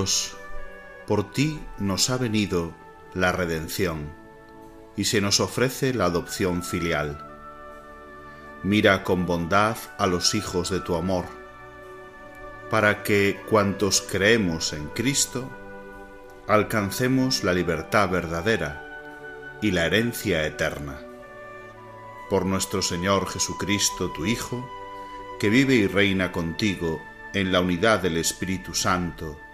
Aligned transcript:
Dios, 0.00 0.34
por 1.06 1.30
ti 1.30 1.60
nos 1.76 2.08
ha 2.08 2.16
venido 2.16 2.72
la 3.12 3.32
redención 3.32 4.10
y 4.96 5.04
se 5.04 5.20
nos 5.20 5.40
ofrece 5.40 5.92
la 5.92 6.06
adopción 6.06 6.62
filial. 6.62 7.28
Mira 8.62 9.04
con 9.04 9.26
bondad 9.26 9.76
a 9.98 10.06
los 10.06 10.34
hijos 10.34 10.70
de 10.70 10.80
tu 10.80 10.94
amor, 10.94 11.26
para 12.70 13.02
que 13.02 13.42
cuantos 13.50 14.00
creemos 14.00 14.72
en 14.72 14.86
Cristo, 14.88 15.50
alcancemos 16.48 17.44
la 17.44 17.52
libertad 17.52 18.08
verdadera 18.08 19.58
y 19.60 19.72
la 19.72 19.84
herencia 19.84 20.46
eterna. 20.46 20.98
Por 22.30 22.46
nuestro 22.46 22.80
Señor 22.80 23.28
Jesucristo, 23.28 24.10
tu 24.12 24.24
Hijo, 24.24 24.66
que 25.38 25.50
vive 25.50 25.74
y 25.74 25.86
reina 25.86 26.32
contigo 26.32 27.02
en 27.34 27.52
la 27.52 27.60
unidad 27.60 28.00
del 28.00 28.16
Espíritu 28.16 28.74
Santo, 28.74 29.38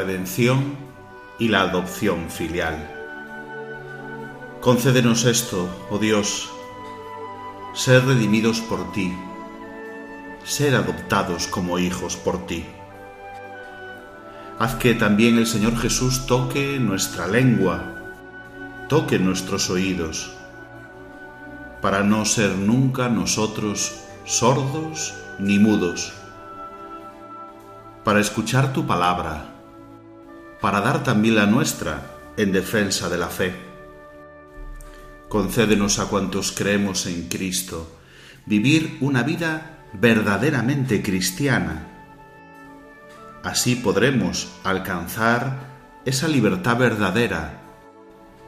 Redención 0.00 0.76
y 1.38 1.48
la 1.48 1.60
adopción 1.60 2.30
filial. 2.30 2.90
Concédenos 4.62 5.26
esto, 5.26 5.68
oh 5.90 5.98
Dios, 5.98 6.50
ser 7.74 8.06
redimidos 8.06 8.60
por 8.62 8.92
ti, 8.92 9.12
ser 10.44 10.74
adoptados 10.74 11.46
como 11.46 11.78
hijos 11.78 12.16
por 12.16 12.46
ti. 12.46 12.64
Haz 14.58 14.74
que 14.76 14.94
también 14.94 15.36
el 15.36 15.46
Señor 15.46 15.76
Jesús 15.76 16.26
toque 16.26 16.78
nuestra 16.78 17.26
lengua, 17.26 17.94
toque 18.88 19.18
nuestros 19.18 19.68
oídos, 19.68 20.32
para 21.82 22.02
no 22.02 22.24
ser 22.24 22.56
nunca 22.56 23.10
nosotros 23.10 24.00
sordos 24.24 25.14
ni 25.38 25.58
mudos, 25.58 26.14
para 28.04 28.20
escuchar 28.20 28.72
tu 28.72 28.86
palabra, 28.86 29.49
para 30.60 30.80
dar 30.80 31.02
también 31.02 31.36
la 31.36 31.46
nuestra 31.46 32.16
en 32.36 32.52
defensa 32.52 33.08
de 33.08 33.18
la 33.18 33.28
fe. 33.28 33.54
Concédenos 35.28 35.98
a 35.98 36.06
cuantos 36.06 36.52
creemos 36.52 37.06
en 37.06 37.28
Cristo 37.28 37.96
vivir 38.46 38.98
una 39.00 39.22
vida 39.22 39.84
verdaderamente 39.92 41.02
cristiana. 41.02 41.86
Así 43.42 43.76
podremos 43.76 44.52
alcanzar 44.64 45.70
esa 46.04 46.28
libertad 46.28 46.76
verdadera 46.76 47.60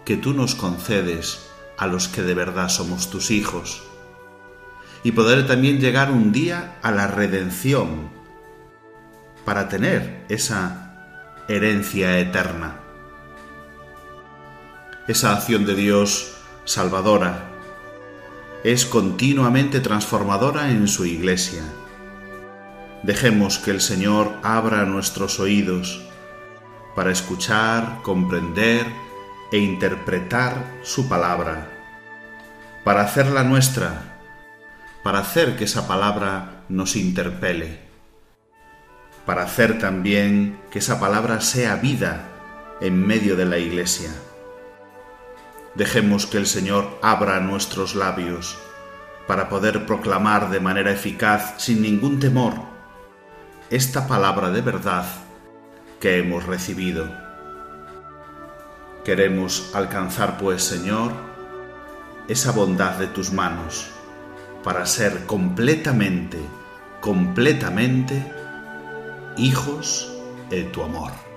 que 0.05 0.17
tú 0.17 0.34
nos 0.34 0.55
concedes 0.55 1.49
a 1.78 1.87
los 1.87 2.09
que 2.09 2.22
de 2.22 2.34
verdad 2.34 2.69
somos 2.69 3.11
tus 3.11 3.31
hijos, 3.31 3.83
y 5.05 5.12
poder 5.12 5.47
también 5.47 5.81
llegar 5.81 6.11
un 6.11 6.33
día 6.33 6.78
a 6.83 6.91
la 6.91 7.06
redención 7.06 8.11
para 9.45 9.69
tener 9.69 10.25
esa 10.28 10.81
herencia 11.55 12.19
eterna. 12.19 12.81
Esa 15.07 15.33
acción 15.33 15.67
de 15.67 15.75
Dios 15.75 16.35
salvadora 16.65 17.51
es 18.65 18.87
continuamente 18.87 19.81
transformadora 19.81 20.71
en 20.71 20.89
su 20.89 21.05
iglesia. 21.05 21.63
Dejemos 23.03 23.59
que 23.59 23.71
el 23.71 23.83
Señor 23.83 24.33
abra 24.43 24.87
nuestros 24.87 25.41
oídos 25.41 26.01
para 26.97 27.11
escuchar, 27.11 27.99
comprender 28.03 28.87
e 29.51 29.59
interpretar 29.59 30.81
su 30.83 31.07
palabra, 31.09 31.69
para 32.83 33.03
hacerla 33.03 33.43
nuestra, 33.43 34.21
para 35.03 35.19
hacer 35.19 35.57
que 35.57 35.65
esa 35.65 35.87
palabra 35.87 36.63
nos 36.71 36.97
interpele 36.97 37.91
para 39.27 39.43
hacer 39.43 39.78
también 39.78 40.60
que 40.71 40.81
esa 40.81 40.99
palabra 40.99 41.41
sea 41.41 41.77
vida 41.77 42.28
en 42.81 43.06
medio 43.06 43.37
de 43.37 43.44
la 43.44 43.59
iglesia. 43.59 44.10
Dejemos 45.75 46.27
que 46.27 46.38
el 46.38 46.47
Señor 46.47 46.99
abra 47.03 47.41
nuestros 47.41 47.94
labios 47.94 48.59
para 49.27 49.49
poder 49.49 49.87
proclamar 49.87 50.50
de 50.50 50.60
manera 50.60 50.91
eficaz, 50.91 51.55
sin 51.59 51.81
ningún 51.81 52.19
temor, 52.19 52.55
esta 53.71 54.06
palabra 54.06 54.50
de 54.50 54.60
verdad 54.60 55.06
que 56.00 56.19
hemos 56.19 56.44
recibido. 56.44 57.09
Queremos 59.04 59.71
alcanzar, 59.74 60.36
pues, 60.39 60.63
Señor, 60.63 61.13
esa 62.28 62.53
bondad 62.53 62.98
de 62.98 63.07
tus 63.07 63.33
manos 63.33 63.91
para 64.63 64.84
ser 64.86 65.27
completamente, 65.27 66.39
completamente 67.01 68.41
hijos 69.37 70.11
de 70.51 70.65
tu 70.65 70.83
amor. 70.83 71.32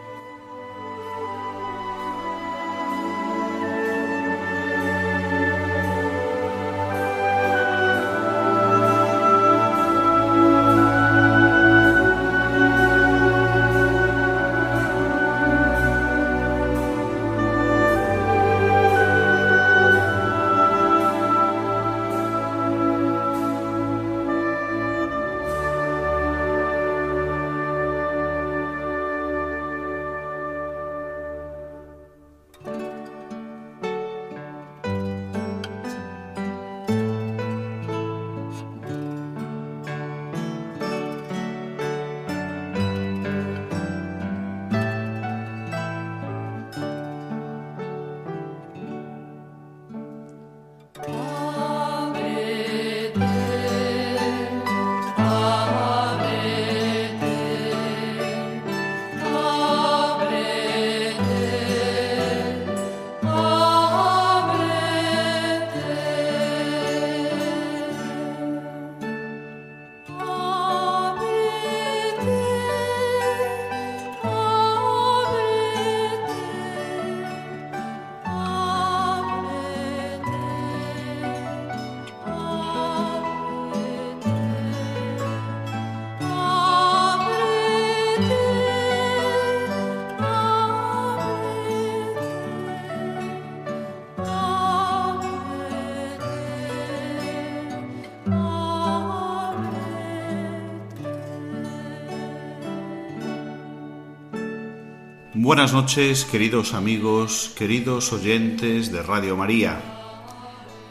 Buenas 105.45 105.73
noches, 105.73 106.25
queridos 106.25 106.73
amigos, 106.73 107.51
queridos 107.55 108.11
oyentes 108.11 108.91
de 108.91 109.03
Radio 109.03 109.37
María. 109.37 109.79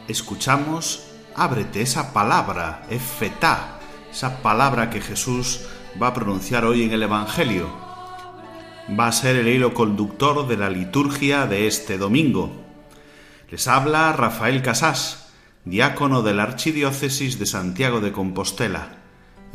Escuchamos 0.07 1.07
Ábrete 1.35 1.81
esa 1.81 2.13
palabra, 2.13 2.87
efetá, 2.89 3.81
esa 4.09 4.41
palabra 4.41 4.89
que 4.89 5.01
Jesús 5.01 5.65
va 6.01 6.07
a 6.07 6.13
pronunciar 6.13 6.63
hoy 6.63 6.83
en 6.83 6.93
el 6.93 7.03
Evangelio. 7.03 7.67
Va 8.97 9.07
a 9.07 9.11
ser 9.11 9.35
el 9.35 9.49
hilo 9.49 9.73
conductor 9.73 10.47
de 10.47 10.55
la 10.55 10.69
liturgia 10.69 11.47
de 11.47 11.67
este 11.67 11.97
domingo. 11.97 12.49
Les 13.51 13.67
habla 13.67 14.13
Rafael 14.13 14.61
Casás, 14.61 15.33
diácono 15.65 16.21
de 16.21 16.33
la 16.33 16.43
Archidiócesis 16.43 17.39
de 17.39 17.45
Santiago 17.45 17.99
de 17.99 18.13
Compostela 18.13 19.04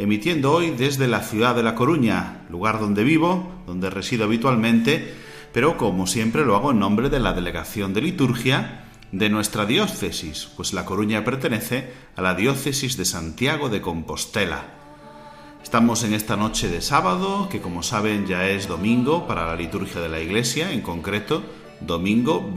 emitiendo 0.02 0.52
hoy 0.52 0.70
desde 0.70 1.06
la 1.08 1.20
ciudad 1.20 1.54
de 1.54 1.62
La 1.62 1.74
Coruña, 1.74 2.46
lugar 2.48 2.80
donde 2.80 3.04
vivo, 3.04 3.52
donde 3.66 3.90
resido 3.90 4.24
habitualmente, 4.24 5.12
pero 5.52 5.76
como 5.76 6.06
siempre 6.06 6.46
lo 6.46 6.56
hago 6.56 6.70
en 6.70 6.78
nombre 6.78 7.10
de 7.10 7.20
la 7.20 7.34
Delegación 7.34 7.92
de 7.92 8.00
Liturgia 8.00 8.84
de 9.12 9.28
nuestra 9.28 9.66
diócesis, 9.66 10.48
pues 10.56 10.72
La 10.72 10.86
Coruña 10.86 11.22
pertenece 11.22 11.92
a 12.16 12.22
la 12.22 12.34
diócesis 12.34 12.96
de 12.96 13.04
Santiago 13.04 13.68
de 13.68 13.82
Compostela. 13.82 14.64
Estamos 15.62 16.02
en 16.04 16.14
esta 16.14 16.36
noche 16.36 16.68
de 16.68 16.80
sábado, 16.80 17.48
que 17.50 17.60
como 17.60 17.82
saben 17.82 18.26
ya 18.26 18.48
es 18.48 18.68
domingo 18.68 19.26
para 19.26 19.46
la 19.46 19.56
liturgia 19.56 20.00
de 20.00 20.08
la 20.08 20.20
Iglesia, 20.20 20.72
en 20.72 20.80
concreto 20.80 21.42
domingo 21.80 22.50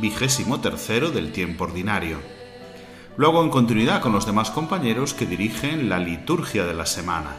vigésimo 0.00 0.60
tercero 0.60 1.10
del 1.10 1.30
tiempo 1.30 1.64
ordinario 1.64 2.37
luego 3.18 3.42
en 3.42 3.50
continuidad 3.50 4.00
con 4.00 4.12
los 4.12 4.26
demás 4.26 4.50
compañeros 4.52 5.12
que 5.12 5.26
dirigen 5.26 5.88
la 5.88 5.98
liturgia 5.98 6.64
de 6.64 6.72
la 6.72 6.86
semana, 6.86 7.32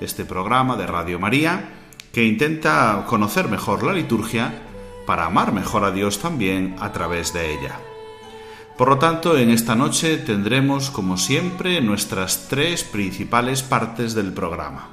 este 0.00 0.24
programa 0.24 0.76
de 0.76 0.88
Radio 0.88 1.20
María 1.20 1.70
que 2.12 2.24
intenta 2.24 3.04
conocer 3.06 3.48
mejor 3.48 3.84
la 3.84 3.92
liturgia 3.92 4.52
para 5.06 5.26
amar 5.26 5.52
mejor 5.52 5.84
a 5.84 5.92
Dios 5.92 6.18
también 6.18 6.74
a 6.80 6.90
través 6.90 7.32
de 7.32 7.54
ella. 7.54 7.78
Por 8.76 8.88
lo 8.88 8.98
tanto, 8.98 9.38
en 9.38 9.50
esta 9.50 9.76
noche 9.76 10.16
tendremos, 10.16 10.90
como 10.90 11.16
siempre, 11.16 11.80
nuestras 11.80 12.48
tres 12.48 12.82
principales 12.82 13.62
partes 13.62 14.14
del 14.14 14.32
programa. 14.32 14.88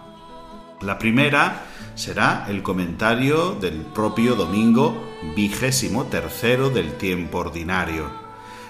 La 0.81 0.99
primera 0.99 1.63
será 1.95 2.45
el 2.49 2.61
comentario 2.61 3.55
del 3.59 3.77
propio 3.81 4.35
domingo 4.35 4.95
vigésimo 5.35 6.03
tercero 6.05 6.69
del 6.69 6.93
tiempo 6.97 7.39
ordinario 7.39 8.28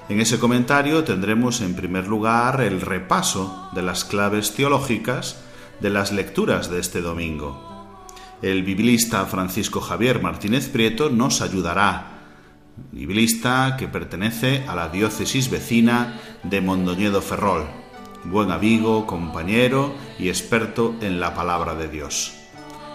en 0.10 0.20
ese 0.20 0.40
comentario 0.40 1.04
tendremos 1.04 1.62
en 1.62 1.76
primer 1.76 2.08
lugar 2.08 2.62
el 2.62 2.82
repaso 2.82 3.70
de 3.74 3.84
las 3.84 4.04
claves 4.06 4.56
teológicas 4.56 5.38
de 5.80 5.92
las 5.92 6.12
lecturas 6.12 6.72
de 6.72 6.80
este 6.80 7.02
domingo. 7.02 7.88
El 8.42 8.64
biblista 8.64 9.26
Francisco 9.26 9.82
Javier 9.82 10.20
Martínez 10.20 10.68
Prieto 10.70 11.12
nos 11.12 11.42
ayudará, 11.42 12.22
biblista 12.92 13.76
que 13.78 13.88
pertenece 13.88 14.66
a 14.68 14.74
la 14.74 14.90
diócesis 14.90 15.52
vecina 15.52 16.20
de 16.42 16.60
Mondoñedo 16.60 17.22
Ferrol, 17.22 17.68
buen 18.24 18.50
amigo, 18.50 19.06
compañero 19.06 19.94
y 20.18 20.30
experto 20.30 20.96
en 21.02 21.20
la 21.20 21.36
palabra 21.36 21.76
de 21.76 21.88
Dios. 21.88 22.34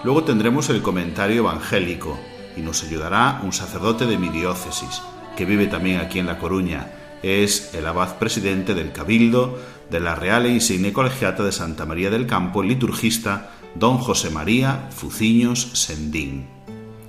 Luego 0.02 0.25
tendremos 0.25 0.69
el 0.69 0.82
comentario 0.82 1.43
evangélico 1.43 2.19
y 2.56 2.60
nos 2.60 2.82
ayudará 2.82 3.40
un 3.44 3.52
sacerdote 3.52 4.05
de 4.06 4.19
mi 4.19 4.31
diócesis, 4.31 5.00
que 5.37 5.44
vive 5.44 5.69
también 5.69 6.00
aquí 6.00 6.19
en 6.19 6.26
La 6.26 6.38
Coruña, 6.38 7.03
es 7.24 7.72
el 7.74 7.86
abad 7.86 8.18
presidente 8.18 8.74
del 8.74 8.92
Cabildo 8.92 9.58
de 9.90 9.98
la 9.98 10.14
Real 10.14 10.44
e 10.44 10.50
Insigne 10.50 10.92
Colegiata 10.92 11.42
de 11.42 11.52
Santa 11.52 11.86
María 11.86 12.10
del 12.10 12.26
Campo, 12.26 12.60
el 12.62 12.68
liturgista 12.68 13.50
don 13.74 13.96
José 13.96 14.28
María 14.28 14.88
Fuciños 14.90 15.70
Sendín. 15.72 16.46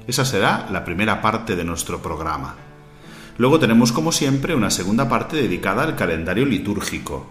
Esa 0.07 0.23
será 0.23 0.69
la 0.71 0.85
primera 0.85 1.21
parte 1.21 1.57
de 1.57 1.65
nuestro 1.65 2.01
programa. 2.01 2.55
Luego 3.37 3.59
tenemos, 3.59 3.91
como 3.91 4.13
siempre, 4.13 4.55
una 4.55 4.71
segunda 4.71 5.09
parte 5.09 5.35
dedicada 5.35 5.83
al 5.83 5.95
calendario 5.95 6.45
litúrgico. 6.45 7.27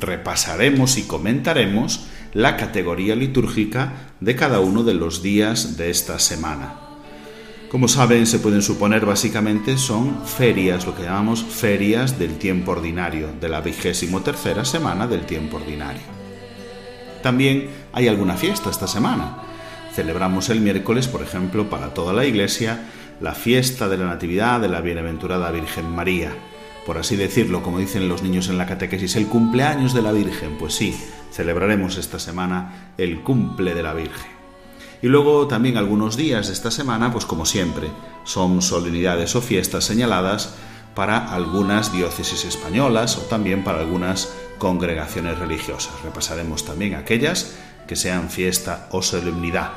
Repasaremos 0.00 0.98
y 0.98 1.04
comentaremos 1.04 2.06
la 2.32 2.56
categoría 2.56 3.14
litúrgica 3.14 3.92
de 4.18 4.34
cada 4.34 4.58
uno 4.58 4.82
de 4.82 4.94
los 4.94 5.22
días 5.22 5.76
de 5.76 5.90
esta 5.90 6.18
semana. 6.18 6.83
Como 7.74 7.88
saben, 7.88 8.24
se 8.24 8.38
pueden 8.38 8.62
suponer 8.62 9.04
básicamente 9.04 9.78
son 9.78 10.24
ferias, 10.24 10.86
lo 10.86 10.94
que 10.94 11.02
llamamos 11.02 11.42
ferias 11.42 12.20
del 12.20 12.38
tiempo 12.38 12.70
ordinario, 12.70 13.30
de 13.40 13.48
la 13.48 13.60
vigésimo 13.60 14.20
tercera 14.20 14.64
semana 14.64 15.08
del 15.08 15.26
tiempo 15.26 15.56
ordinario. 15.56 16.02
También 17.20 17.70
hay 17.92 18.06
alguna 18.06 18.36
fiesta 18.36 18.70
esta 18.70 18.86
semana. 18.86 19.38
Celebramos 19.92 20.50
el 20.50 20.60
miércoles, 20.60 21.08
por 21.08 21.20
ejemplo, 21.20 21.68
para 21.68 21.92
toda 21.92 22.12
la 22.12 22.24
Iglesia, 22.24 22.78
la 23.20 23.34
fiesta 23.34 23.88
de 23.88 23.98
la 23.98 24.06
Natividad 24.06 24.60
de 24.60 24.68
la 24.68 24.80
Bienaventurada 24.80 25.50
Virgen 25.50 25.90
María. 25.90 26.30
Por 26.86 26.96
así 26.96 27.16
decirlo, 27.16 27.64
como 27.64 27.80
dicen 27.80 28.08
los 28.08 28.22
niños 28.22 28.48
en 28.48 28.56
la 28.56 28.66
catequesis, 28.66 29.16
el 29.16 29.26
cumpleaños 29.26 29.94
de 29.94 30.02
la 30.02 30.12
Virgen. 30.12 30.58
Pues 30.60 30.74
sí, 30.74 30.96
celebraremos 31.32 31.98
esta 31.98 32.20
semana 32.20 32.92
el 32.98 33.22
cumple 33.22 33.74
de 33.74 33.82
la 33.82 33.94
Virgen. 33.94 34.43
Y 35.04 35.08
luego 35.08 35.46
también 35.46 35.76
algunos 35.76 36.16
días 36.16 36.46
de 36.46 36.54
esta 36.54 36.70
semana, 36.70 37.12
pues 37.12 37.26
como 37.26 37.44
siempre, 37.44 37.90
son 38.24 38.62
solemnidades 38.62 39.36
o 39.36 39.42
fiestas 39.42 39.84
señaladas 39.84 40.54
para 40.94 41.30
algunas 41.34 41.92
diócesis 41.92 42.46
españolas 42.46 43.18
o 43.18 43.20
también 43.20 43.64
para 43.64 43.80
algunas 43.80 44.32
congregaciones 44.56 45.38
religiosas. 45.38 45.92
Repasaremos 46.02 46.64
también 46.64 46.94
aquellas 46.94 47.54
que 47.86 47.96
sean 47.96 48.30
fiesta 48.30 48.88
o 48.92 49.02
solemnidad. 49.02 49.72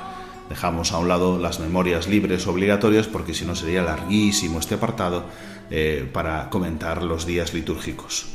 Dejamos 0.47 0.93
a 0.93 0.99
un 0.99 1.09
lado 1.09 1.37
las 1.37 1.59
memorias 1.59 2.07
libres 2.07 2.47
obligatorias 2.47 3.07
porque 3.07 3.33
si 3.33 3.43
no 3.43 3.53
sería 3.53 3.81
larguísimo 3.81 4.61
este 4.61 4.75
apartado 4.75 5.25
eh, 5.69 6.09
para 6.13 6.49
comentar 6.49 7.03
los 7.03 7.25
días 7.25 7.53
litúrgicos. 7.53 8.27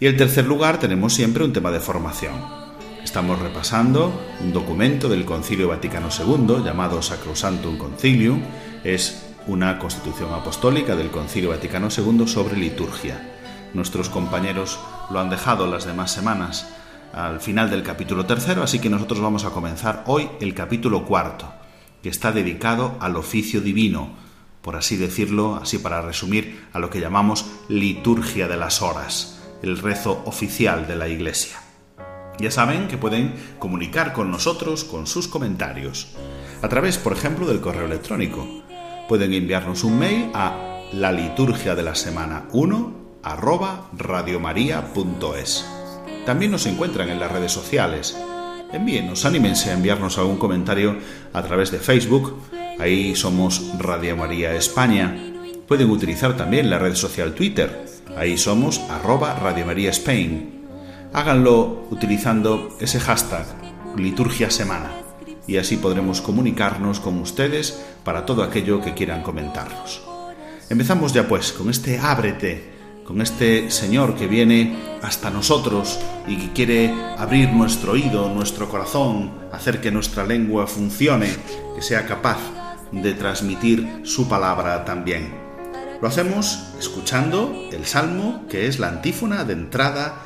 Y 0.00 0.06
en 0.06 0.18
tercer 0.18 0.44
lugar 0.44 0.78
tenemos 0.78 1.14
siempre 1.14 1.44
un 1.44 1.54
tema 1.54 1.70
de 1.70 1.80
formación. 1.80 2.65
Estamos 3.06 3.38
repasando 3.38 4.20
un 4.40 4.52
documento 4.52 5.08
del 5.08 5.24
Concilio 5.24 5.68
Vaticano 5.68 6.08
II 6.10 6.64
llamado 6.64 7.00
Sacrosantum 7.00 7.78
Concilium. 7.78 8.42
Es 8.82 9.24
una 9.46 9.78
constitución 9.78 10.34
apostólica 10.34 10.96
del 10.96 11.12
Concilio 11.12 11.50
Vaticano 11.50 11.88
II 11.96 12.26
sobre 12.26 12.56
liturgia. 12.56 13.32
Nuestros 13.74 14.08
compañeros 14.08 14.80
lo 15.08 15.20
han 15.20 15.30
dejado 15.30 15.68
las 15.68 15.86
demás 15.86 16.10
semanas 16.10 16.68
al 17.12 17.40
final 17.40 17.70
del 17.70 17.84
capítulo 17.84 18.26
tercero, 18.26 18.64
así 18.64 18.80
que 18.80 18.90
nosotros 18.90 19.20
vamos 19.20 19.44
a 19.44 19.50
comenzar 19.50 20.02
hoy 20.08 20.28
el 20.40 20.52
capítulo 20.52 21.04
cuarto, 21.04 21.48
que 22.02 22.08
está 22.08 22.32
dedicado 22.32 22.96
al 22.98 23.14
oficio 23.14 23.60
divino, 23.60 24.10
por 24.62 24.74
así 24.74 24.96
decirlo, 24.96 25.60
así 25.62 25.78
para 25.78 26.02
resumir, 26.02 26.66
a 26.72 26.80
lo 26.80 26.90
que 26.90 27.00
llamamos 27.00 27.46
liturgia 27.68 28.48
de 28.48 28.56
las 28.56 28.82
horas, 28.82 29.40
el 29.62 29.78
rezo 29.78 30.22
oficial 30.26 30.88
de 30.88 30.96
la 30.96 31.06
Iglesia. 31.06 31.60
Ya 32.38 32.50
saben 32.50 32.88
que 32.88 32.98
pueden 32.98 33.34
comunicar 33.58 34.12
con 34.12 34.30
nosotros 34.30 34.84
con 34.84 35.06
sus 35.06 35.28
comentarios 35.28 36.08
a 36.62 36.68
través, 36.68 36.98
por 36.98 37.12
ejemplo, 37.12 37.46
del 37.46 37.60
correo 37.60 37.86
electrónico. 37.86 38.46
Pueden 39.08 39.32
enviarnos 39.32 39.84
un 39.84 39.98
mail 39.98 40.30
a 40.34 40.82
la 40.92 41.12
liturgia 41.12 41.74
de 41.74 41.82
la 41.82 41.94
semana 41.94 42.44
1 42.52 43.20
arroba 43.22 43.88
radiomaria.es. 43.96 45.66
También 46.24 46.50
nos 46.50 46.66
encuentran 46.66 47.08
en 47.08 47.20
las 47.20 47.30
redes 47.30 47.52
sociales. 47.52 48.16
Envíenos, 48.72 49.24
anímense 49.24 49.70
a 49.70 49.74
enviarnos 49.74 50.18
algún 50.18 50.38
comentario 50.38 50.98
a 51.32 51.42
través 51.42 51.70
de 51.70 51.78
Facebook. 51.78 52.40
Ahí 52.78 53.14
somos 53.14 53.62
Radio 53.78 54.16
María 54.16 54.54
España. 54.54 55.16
Pueden 55.68 55.90
utilizar 55.90 56.36
también 56.36 56.68
la 56.68 56.78
red 56.78 56.94
social 56.94 57.32
Twitter. 57.32 57.86
Ahí 58.16 58.36
somos 58.36 58.80
arroba 58.90 59.34
Radio 59.34 59.66
María 59.66 59.90
Spain 59.90 60.55
háganlo 61.16 61.86
utilizando 61.90 62.76
ese 62.78 63.00
hashtag 63.00 63.46
liturgia 63.96 64.50
semana 64.50 64.92
y 65.46 65.56
así 65.56 65.78
podremos 65.78 66.20
comunicarnos 66.20 67.00
con 67.00 67.18
ustedes 67.20 67.82
para 68.04 68.26
todo 68.26 68.42
aquello 68.42 68.82
que 68.82 68.92
quieran 68.92 69.22
comentarnos. 69.22 70.02
Empezamos 70.68 71.14
ya 71.14 71.26
pues 71.26 71.52
con 71.52 71.70
este 71.70 71.98
ábrete, 71.98 72.70
con 73.06 73.22
este 73.22 73.70
Señor 73.70 74.14
que 74.14 74.26
viene 74.26 74.76
hasta 75.02 75.30
nosotros 75.30 75.98
y 76.26 76.36
que 76.36 76.52
quiere 76.52 76.94
abrir 77.16 77.48
nuestro 77.48 77.92
oído, 77.92 78.28
nuestro 78.28 78.68
corazón, 78.68 79.32
hacer 79.52 79.80
que 79.80 79.90
nuestra 79.90 80.26
lengua 80.26 80.66
funcione, 80.66 81.30
que 81.74 81.80
sea 81.80 82.06
capaz 82.06 82.40
de 82.92 83.14
transmitir 83.14 84.02
su 84.04 84.28
palabra 84.28 84.84
también. 84.84 85.46
Lo 86.02 86.08
hacemos 86.08 86.74
escuchando 86.78 87.70
el 87.72 87.86
salmo 87.86 88.44
que 88.50 88.66
es 88.66 88.78
la 88.78 88.88
antífona 88.88 89.44
de 89.44 89.54
entrada 89.54 90.25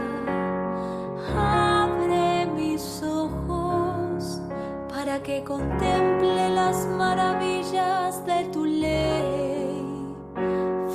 que 5.31 5.43
contemple 5.45 6.49
las 6.49 6.85
maravillas 6.87 8.25
de 8.25 8.43
tu 8.51 8.65
ley. 8.65 9.81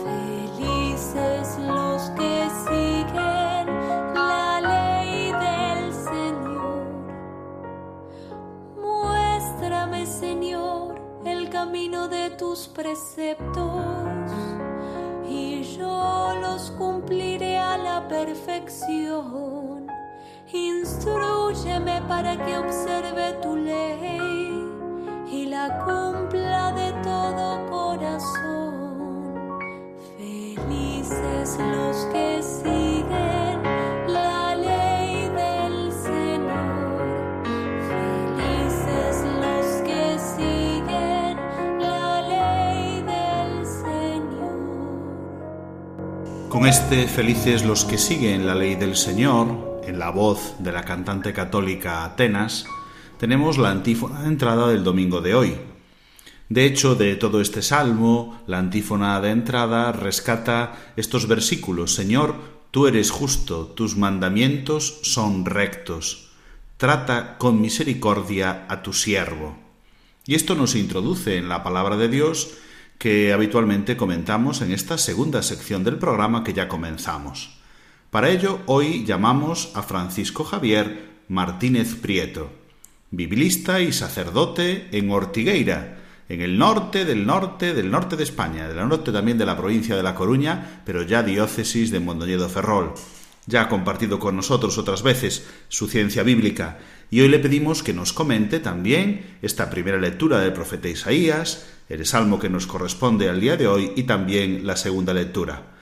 Felices 0.05 1.59
los 1.59 2.11
que 2.19 2.35
siguen 2.67 3.65
la 4.15 4.61
ley 4.73 5.33
del 5.45 5.85
Señor. 6.11 6.85
Muéstrame, 8.79 10.05
Señor, 10.05 11.01
el 11.25 11.49
camino 11.49 12.07
de 12.09 12.29
tus 12.31 12.69
preceptos 12.69 14.31
y 15.27 15.63
yo 15.79 16.35
los 16.43 16.73
cumpliré 16.73 17.57
a 17.57 17.79
la 17.79 18.07
perfección. 18.07 19.66
Instruyeme 20.53 22.03
para 22.07 22.37
que 22.37 22.57
observe 22.57 23.33
tu 23.43 23.57
ley 23.57 24.65
y 25.29 25.47
la 25.47 25.85
cumpla 25.85 26.71
de 26.71 26.93
todo 27.03 27.67
corazón. 27.69 29.59
Felices 30.17 31.59
los 31.59 31.97
que 32.13 32.41
siguen 32.45 33.61
la 34.07 34.55
ley 34.55 35.29
del 35.31 35.91
Señor. 35.91 37.03
Felices 37.91 39.25
los 39.43 39.67
que 39.83 40.17
siguen 40.37 41.37
la 41.81 42.23
ley 42.23 43.03
del 43.03 43.67
Señor. 43.67 44.55
Con 46.49 46.67
este 46.69 47.09
felices 47.09 47.65
los 47.65 47.85
que 47.85 47.99
siguen 47.99 48.47
la 48.47 48.55
ley 48.55 48.77
del 48.77 48.95
Señor, 48.95 49.66
en 49.87 49.99
la 49.99 50.11
voz 50.11 50.55
de 50.59 50.73
la 50.73 50.85
cantante 50.85 51.33
católica 51.33 52.05
Atenas, 52.05 52.67
tenemos 53.19 53.59
la 53.59 53.71
antífona 53.71 54.23
de 54.23 54.29
entrada 54.29 54.69
del 54.69 54.85
domingo 54.85 55.21
de 55.21 55.35
hoy. 55.35 55.57
De 56.49 56.65
hecho, 56.65 56.95
de 56.95 57.17
todo 57.17 57.41
este 57.41 57.63
salmo, 57.63 58.43
la 58.47 58.59
antífona 58.59 59.21
de 59.21 59.31
entrada 59.31 59.93
rescata 59.93 60.93
estos 60.97 61.27
versículos. 61.27 61.95
Señor, 61.95 62.37
tú 62.71 62.87
eres 62.87 63.11
justo, 63.11 63.67
tus 63.67 63.97
mandamientos 63.97 65.01
son 65.03 65.45
rectos. 65.45 66.31
Trata 66.77 67.39
con 67.39 67.61
misericordia 67.61 68.67
a 68.69 68.83
tu 68.83 68.93
siervo. 68.93 69.57
Y 70.27 70.35
esto 70.35 70.55
nos 70.55 70.75
introduce 70.75 71.37
en 71.37 71.49
la 71.49 71.63
palabra 71.63 71.97
de 71.97 72.09
Dios 72.09 72.59
que 72.99 73.33
habitualmente 73.33 73.97
comentamos 73.97 74.61
en 74.61 74.73
esta 74.73 74.99
segunda 74.99 75.43
sección 75.43 75.85
del 75.85 75.99
programa 75.99 76.45
que 76.45 76.53
ya 76.53 76.69
comenzamos. 76.69 77.56
Para 78.17 78.31
ello, 78.31 78.61
hoy 78.65 79.05
llamamos 79.05 79.73
a 79.75 79.83
Francisco 79.83 80.43
Javier 80.43 81.21
Martínez 81.29 81.97
Prieto, 81.97 82.51
biblista 83.11 83.83
y 83.83 83.93
sacerdote 83.93 84.89
en 84.93 85.11
Ortigueira, 85.11 85.99
en 86.31 86.41
el 86.41 86.57
norte 86.57 87.05
del 87.05 87.27
norte 87.27 87.75
del 87.75 87.91
norte 87.91 88.17
de 88.17 88.23
España, 88.23 88.69
del 88.69 88.89
norte 88.89 89.13
también 89.13 89.37
de 89.37 89.45
la 89.45 89.59
provincia 89.59 89.95
de 89.95 90.03
La 90.03 90.15
Coruña, 90.15 90.81
pero 90.87 91.03
ya 91.03 91.23
diócesis 91.23 91.91
de 91.91 92.01
Mondoñedo 92.01 92.49
Ferrol. 92.49 92.95
Ya 93.45 93.61
ha 93.61 93.69
compartido 93.69 94.19
con 94.19 94.35
nosotros 94.35 94.79
otras 94.79 95.03
veces 95.03 95.47
su 95.69 95.87
ciencia 95.87 96.23
bíblica 96.23 96.79
y 97.11 97.21
hoy 97.21 97.29
le 97.29 97.39
pedimos 97.39 97.83
que 97.83 97.93
nos 97.93 98.15
comente 98.15 98.61
también 98.61 99.37
esta 99.43 99.69
primera 99.69 99.99
lectura 99.99 100.41
del 100.41 100.55
profeta 100.55 100.89
Isaías, 100.89 101.67
el 101.91 102.07
salmo 102.07 102.39
que 102.39 102.49
nos 102.49 102.67
corresponde 102.67 103.29
al 103.29 103.43
día 103.43 103.59
de 103.59 103.69
hoy 103.69 103.93
y 103.95 104.05
también 104.05 104.67
la 104.67 104.77
segunda 104.77 105.13
lectura. 105.13 105.76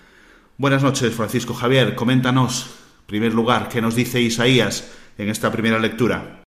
Buenas 0.57 0.85
noches, 0.85 1.13
Francisco 1.13 1.53
Javier. 1.53 1.97
Coméntanos, 1.97 2.67
en 3.01 3.07
primer 3.07 3.35
lugar, 3.35 3.69
qué 3.69 3.83
nos 3.83 3.97
dice 3.97 4.21
Isaías 4.21 4.85
en 5.19 5.29
esta 5.29 5.51
primera 5.51 5.81
lectura. 5.81 6.45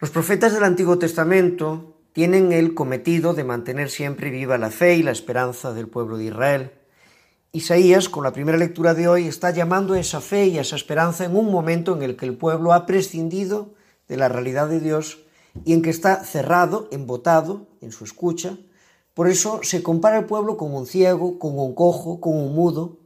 Los 0.00 0.10
profetas 0.10 0.52
del 0.52 0.64
Antiguo 0.64 0.98
Testamento 0.98 2.00
tienen 2.12 2.50
el 2.50 2.74
cometido 2.74 3.32
de 3.32 3.44
mantener 3.44 3.90
siempre 3.90 4.30
viva 4.30 4.58
la 4.58 4.70
fe 4.70 4.96
y 4.96 5.04
la 5.04 5.12
esperanza 5.12 5.72
del 5.72 5.86
pueblo 5.86 6.16
de 6.16 6.24
Israel. 6.24 6.72
Isaías, 7.52 8.08
con 8.08 8.24
la 8.24 8.32
primera 8.32 8.58
lectura 8.58 8.92
de 8.92 9.06
hoy, 9.06 9.28
está 9.28 9.52
llamando 9.52 9.94
a 9.94 10.00
esa 10.00 10.20
fe 10.20 10.46
y 10.46 10.58
a 10.58 10.62
esa 10.62 10.74
esperanza 10.74 11.24
en 11.24 11.36
un 11.36 11.52
momento 11.52 11.94
en 11.94 12.02
el 12.02 12.16
que 12.16 12.26
el 12.26 12.36
pueblo 12.36 12.72
ha 12.72 12.86
prescindido 12.86 13.74
de 14.08 14.16
la 14.16 14.28
realidad 14.28 14.68
de 14.68 14.80
Dios 14.80 15.20
y 15.64 15.74
en 15.74 15.82
que 15.82 15.90
está 15.90 16.24
cerrado, 16.24 16.88
embotado 16.90 17.68
en 17.80 17.92
su 17.92 18.02
escucha. 18.02 18.58
Por 19.14 19.28
eso 19.28 19.60
se 19.62 19.82
compara 19.82 20.18
el 20.18 20.24
pueblo 20.26 20.56
con 20.56 20.74
un 20.74 20.86
ciego, 20.86 21.38
con 21.38 21.56
un 21.56 21.72
cojo, 21.74 22.20
con 22.20 22.36
un 22.36 22.52
mudo. 22.52 22.98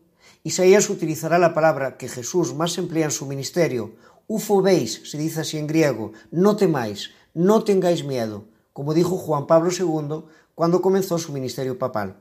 Isaías 0.42 0.88
utilizará 0.88 1.38
la 1.38 1.52
palabra 1.52 1.98
que 1.98 2.08
Jesús 2.08 2.54
más 2.54 2.78
emplea 2.78 3.04
en 3.04 3.10
su 3.10 3.26
ministerio. 3.26 3.92
Ufobéis, 4.26 5.02
se 5.04 5.18
dice 5.18 5.42
así 5.42 5.58
en 5.58 5.66
griego, 5.66 6.12
no 6.30 6.56
temáis, 6.56 7.10
no 7.34 7.62
tengáis 7.62 8.04
miedo, 8.04 8.46
como 8.72 8.94
dijo 8.94 9.18
Juan 9.18 9.46
Pablo 9.46 9.70
II 9.70 10.24
cuando 10.54 10.80
comenzó 10.80 11.18
su 11.18 11.32
ministerio 11.32 11.78
papal. 11.78 12.16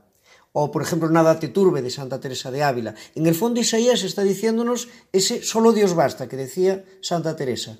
O, 0.51 0.69
por 0.69 0.81
ejemplo, 0.81 1.09
Nada 1.09 1.39
te 1.39 1.47
turbe 1.47 1.81
de 1.81 1.89
Santa 1.89 2.19
Teresa 2.19 2.51
de 2.51 2.63
Ávila. 2.63 2.95
En 3.15 3.25
el 3.25 3.35
fondo 3.35 3.61
Isaías 3.61 4.03
está 4.03 4.23
diciéndonos 4.23 4.89
ese 5.13 5.41
solo 5.43 5.71
Dios 5.71 5.95
basta 5.95 6.27
que 6.27 6.35
decía 6.35 6.83
Santa 7.01 7.35
Teresa. 7.35 7.79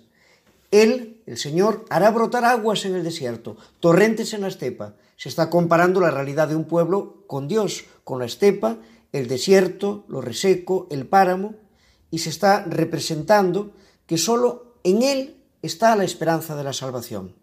Él, 0.72 1.22
el 1.26 1.38
Señor, 1.38 1.86
hará 1.90 2.12
brotar 2.12 2.46
aguas 2.46 2.86
en 2.86 2.96
el 2.96 3.04
desierto, 3.04 3.58
torrentes 3.80 4.34
en 4.34 4.42
la 4.42 4.48
estepa, 4.48 4.96
Se 5.18 5.30
está 5.30 5.50
comparando 5.50 6.00
la 6.00 6.12
realidad 6.12 6.48
de 6.48 6.56
un 6.56 6.66
pueblo 6.66 7.24
con 7.28 7.48
Dios, 7.48 7.86
con 8.04 8.20
la 8.20 8.26
estepa, 8.26 8.78
el 9.12 9.28
desierto, 9.28 10.06
lo 10.08 10.22
reseco, 10.22 10.88
el 10.92 11.08
páramo, 11.08 11.56
y 12.12 12.20
se 12.20 12.30
está 12.30 12.64
representando 12.64 13.72
que 14.06 14.18
solo 14.18 14.76
en 14.84 15.02
Él 15.02 15.38
está 15.62 15.96
la 15.96 16.04
esperanza 16.04 16.56
de 16.56 16.64
la 16.64 16.72
salvación. 16.72 17.34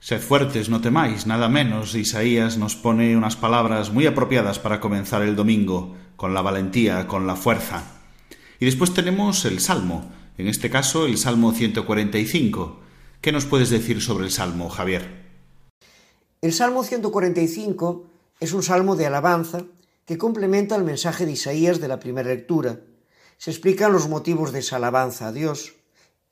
Sed 0.00 0.20
fuertes, 0.20 0.68
no 0.68 0.80
temáis, 0.80 1.26
nada 1.26 1.48
menos. 1.48 1.94
Isaías 1.94 2.56
nos 2.56 2.76
pone 2.76 3.16
unas 3.16 3.36
palabras 3.36 3.92
muy 3.92 4.06
apropiadas 4.06 4.58
para 4.58 4.80
comenzar 4.80 5.22
el 5.22 5.36
domingo, 5.36 5.96
con 6.16 6.32
la 6.32 6.42
valentía, 6.42 7.06
con 7.06 7.26
la 7.26 7.36
fuerza. 7.36 7.84
Y 8.58 8.64
después 8.64 8.94
tenemos 8.94 9.44
el 9.44 9.60
Salmo, 9.60 10.10
en 10.38 10.48
este 10.48 10.70
caso 10.70 11.06
el 11.06 11.18
Salmo 11.18 11.52
145. 11.52 12.80
¿Qué 13.20 13.32
nos 13.32 13.44
puedes 13.44 13.68
decir 13.68 14.00
sobre 14.00 14.24
el 14.24 14.30
Salmo, 14.30 14.68
Javier? 14.70 15.25
El 16.42 16.52
Salmo 16.52 16.84
145 16.84 18.04
es 18.40 18.52
un 18.52 18.62
salmo 18.62 18.94
de 18.94 19.06
alabanza 19.06 19.64
que 20.04 20.18
complementa 20.18 20.76
el 20.76 20.84
mensaje 20.84 21.24
de 21.24 21.32
Isaías 21.32 21.80
de 21.80 21.88
la 21.88 21.98
primera 21.98 22.28
lectura. 22.28 22.80
Se 23.38 23.50
explican 23.50 23.92
los 23.92 24.08
motivos 24.08 24.52
de 24.52 24.58
esa 24.58 24.76
alabanza 24.76 25.28
a 25.28 25.32
Dios. 25.32 25.72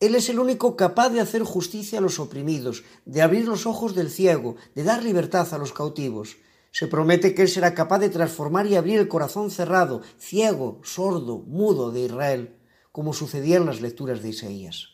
Él 0.01 0.15
es 0.15 0.29
el 0.29 0.39
único 0.39 0.77
capaz 0.77 1.09
de 1.09 1.21
hacer 1.21 1.43
justicia 1.43 2.01
a 2.01 2.03
los 2.03 2.19
oprimidos, 2.19 2.85
de 3.07 3.23
abrir 3.23 3.49
los 3.49 3.65
ojos 3.65 3.95
del 3.95 4.11
ciego, 4.11 4.57
de 4.75 4.85
dar 4.85 5.03
libertad 5.03 5.49
a 5.53 5.59
los 5.59 5.73
cautivos. 5.73 6.37
Se 6.71 6.87
promete 6.87 7.35
que 7.35 7.43
Él 7.43 7.49
será 7.49 7.73
capaz 7.73 8.01
de 8.01 8.11
transformar 8.11 8.67
y 8.67 8.77
abrir 8.77 8.99
el 8.99 9.09
corazón 9.09 9.51
cerrado, 9.51 10.03
ciego, 10.19 10.81
sordo, 10.83 11.39
mudo 11.39 11.93
de 11.93 12.01
Israel, 12.01 12.57
como 12.93 13.15
sucedía 13.15 13.57
en 13.57 13.67
las 13.67 13.81
lecturas 13.81 14.23
de 14.23 14.29
Isaías. 14.29 14.89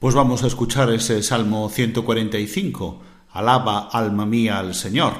Pues 0.00 0.16
vamos 0.16 0.42
a 0.42 0.48
escuchar 0.48 0.90
ese 0.90 1.22
Salmo 1.22 1.68
145. 1.68 3.11
Alaba, 3.32 3.88
alma 3.90 4.26
mía, 4.26 4.58
al 4.58 4.74
Señor. 4.74 5.14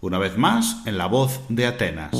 Una 0.00 0.18
vez 0.18 0.38
más, 0.38 0.86
en 0.86 0.98
la 0.98 1.06
voz 1.06 1.40
de 1.48 1.66
Atenas. 1.66 2.12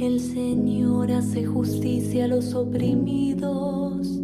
El 0.00 0.20
Señor 0.20 1.12
hace 1.12 1.44
justicia 1.44 2.24
a 2.24 2.28
los 2.28 2.54
oprimidos 2.54 4.21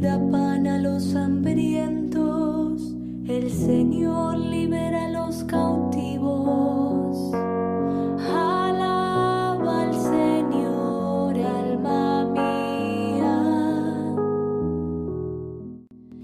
pan 0.00 0.66
a 0.66 0.78
los 0.78 1.14
hambrientos. 1.14 2.94
El 3.26 3.50
Señor 3.50 4.38
libera 4.38 5.06
a 5.06 5.08
los 5.08 5.44
cautivos. 5.44 7.34
Alaba 8.30 9.82
al 9.82 9.94
Señor, 9.94 11.36
alma 11.38 12.24
mía. 12.26 13.44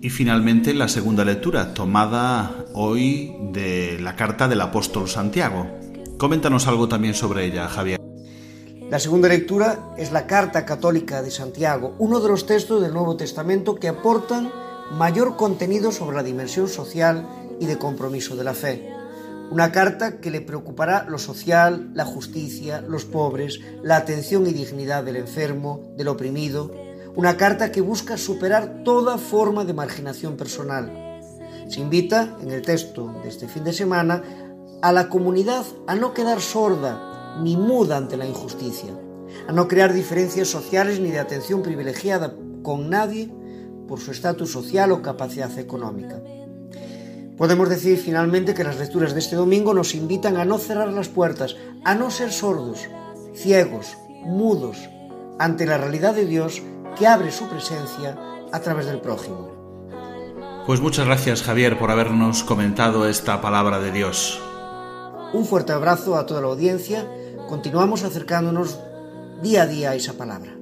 Y 0.01 0.11
finalmente 0.11 0.73
la 0.73 0.89
segunda 0.89 1.25
lectura, 1.25 1.75
tomada 1.75 2.67
hoy 2.75 3.35
de 3.53 3.99
la 4.01 4.15
carta 4.17 4.47
del 4.49 4.61
apóstol 4.61 5.09
Santiago. 5.09 5.67
Coméntanos 6.17 6.69
algo 6.69 6.89
también 6.89 7.15
sobre 7.15 7.45
ella, 7.47 7.69
Javier. 7.69 8.04
La 8.95 9.01
segunda 9.01 9.27
lectura 9.29 9.93
es 9.99 10.13
la 10.13 10.29
Carta 10.29 10.65
Católica 10.65 11.21
de 11.21 11.33
Santiago, 11.33 11.97
uno 11.99 12.21
de 12.21 12.29
los 12.29 12.47
textos 12.47 12.81
del 12.81 12.93
Nuevo 12.93 13.17
Testamento 13.17 13.75
que 13.75 13.89
aportan 13.89 14.53
mayor 14.93 15.35
contenido 15.35 15.91
sobre 15.91 16.15
la 16.15 16.23
dimensión 16.23 16.69
social 16.69 17.27
y 17.59 17.67
de 17.67 17.77
compromiso 17.77 18.37
de 18.37 18.45
la 18.45 18.55
fe. 18.55 18.89
Una 19.51 19.73
carta 19.73 20.21
que 20.21 20.31
le 20.31 20.43
preocupará 20.43 21.07
lo 21.09 21.19
social, 21.19 21.91
la 21.93 22.05
justicia, 22.05 22.83
los 22.83 23.05
pobres, 23.05 23.59
la 23.83 23.97
atención 23.97 24.47
y 24.47 24.53
dignidad 24.53 25.03
del 25.03 25.17
enfermo, 25.17 25.93
del 25.97 26.07
oprimido. 26.07 26.71
Una 27.17 27.37
carta 27.37 27.73
que 27.73 27.81
busca 27.81 28.17
superar 28.17 28.85
toda 28.85 29.19
forma 29.19 29.65
de 29.65 29.75
marginación 29.75 30.37
personal. 30.37 31.21
Se 31.69 31.81
invita, 31.81 32.37
en 32.41 32.53
el 32.53 32.63
texto 32.63 33.13
de 33.25 33.29
este 33.29 33.49
fin 33.49 33.65
de 33.65 33.73
semana, 33.73 34.23
a 34.83 34.93
la 34.93 35.09
comunidad 35.09 35.65
a 35.89 35.97
no 35.97 36.15
quedar 36.15 36.41
sorda 36.41 37.11
ni 37.43 37.57
muda 37.57 37.97
ante 37.97 38.17
la 38.17 38.27
injusticia, 38.27 38.93
a 39.49 39.53
no 39.53 39.69
crear 39.69 39.93
diferencias 39.93 40.49
sociales 40.49 41.01
ni 41.01 41.11
de 41.11 41.19
atención 41.19 41.63
privilegiada 41.63 42.35
con 42.63 42.91
nadie 42.91 43.31
por 43.89 44.01
su 44.01 44.11
estatus 44.11 44.51
social 44.51 44.93
o 44.93 45.03
capacidad 45.03 45.59
económica. 45.59 46.21
Podemos 47.37 47.69
decir 47.69 47.99
finalmente 47.99 48.55
que 48.55 48.65
las 48.65 48.79
lecturas 48.79 49.13
de 49.13 49.21
este 49.21 49.37
domingo 49.37 49.75
nos 49.75 49.95
invitan 49.95 50.37
a 50.37 50.45
no 50.45 50.59
cerrar 50.59 50.93
las 50.93 51.09
puertas, 51.09 51.57
a 51.85 51.95
no 51.95 52.11
ser 52.11 52.33
sordos, 52.33 52.89
ciegos, 53.35 53.97
mudos, 54.23 54.79
ante 55.39 55.67
la 55.67 55.79
realidad 55.79 56.15
de 56.15 56.27
Dios 56.27 56.63
que 56.97 57.07
abre 57.07 57.33
su 57.33 57.49
presencia 57.49 58.17
a 58.53 58.61
través 58.61 58.87
del 58.87 59.01
prójimo. 59.01 59.51
Pues 60.67 60.81
muchas 60.81 61.07
gracias 61.07 61.43
Javier 61.43 61.79
por 61.79 61.91
habernos 61.91 62.45
comentado 62.45 63.07
esta 63.09 63.41
palabra 63.41 63.81
de 63.81 63.91
Dios. 63.91 64.41
Un 65.33 65.45
fuerte 65.45 65.73
abrazo 65.73 66.17
a 66.17 66.27
toda 66.27 66.41
la 66.41 66.47
audiencia. 66.47 67.07
Continuamos 67.55 68.03
acercándonos 68.03 68.81
día 69.41 69.63
a 69.63 69.67
día 69.69 69.91
a 69.91 69.95
esa 69.95 70.19
palabra. 70.19 70.57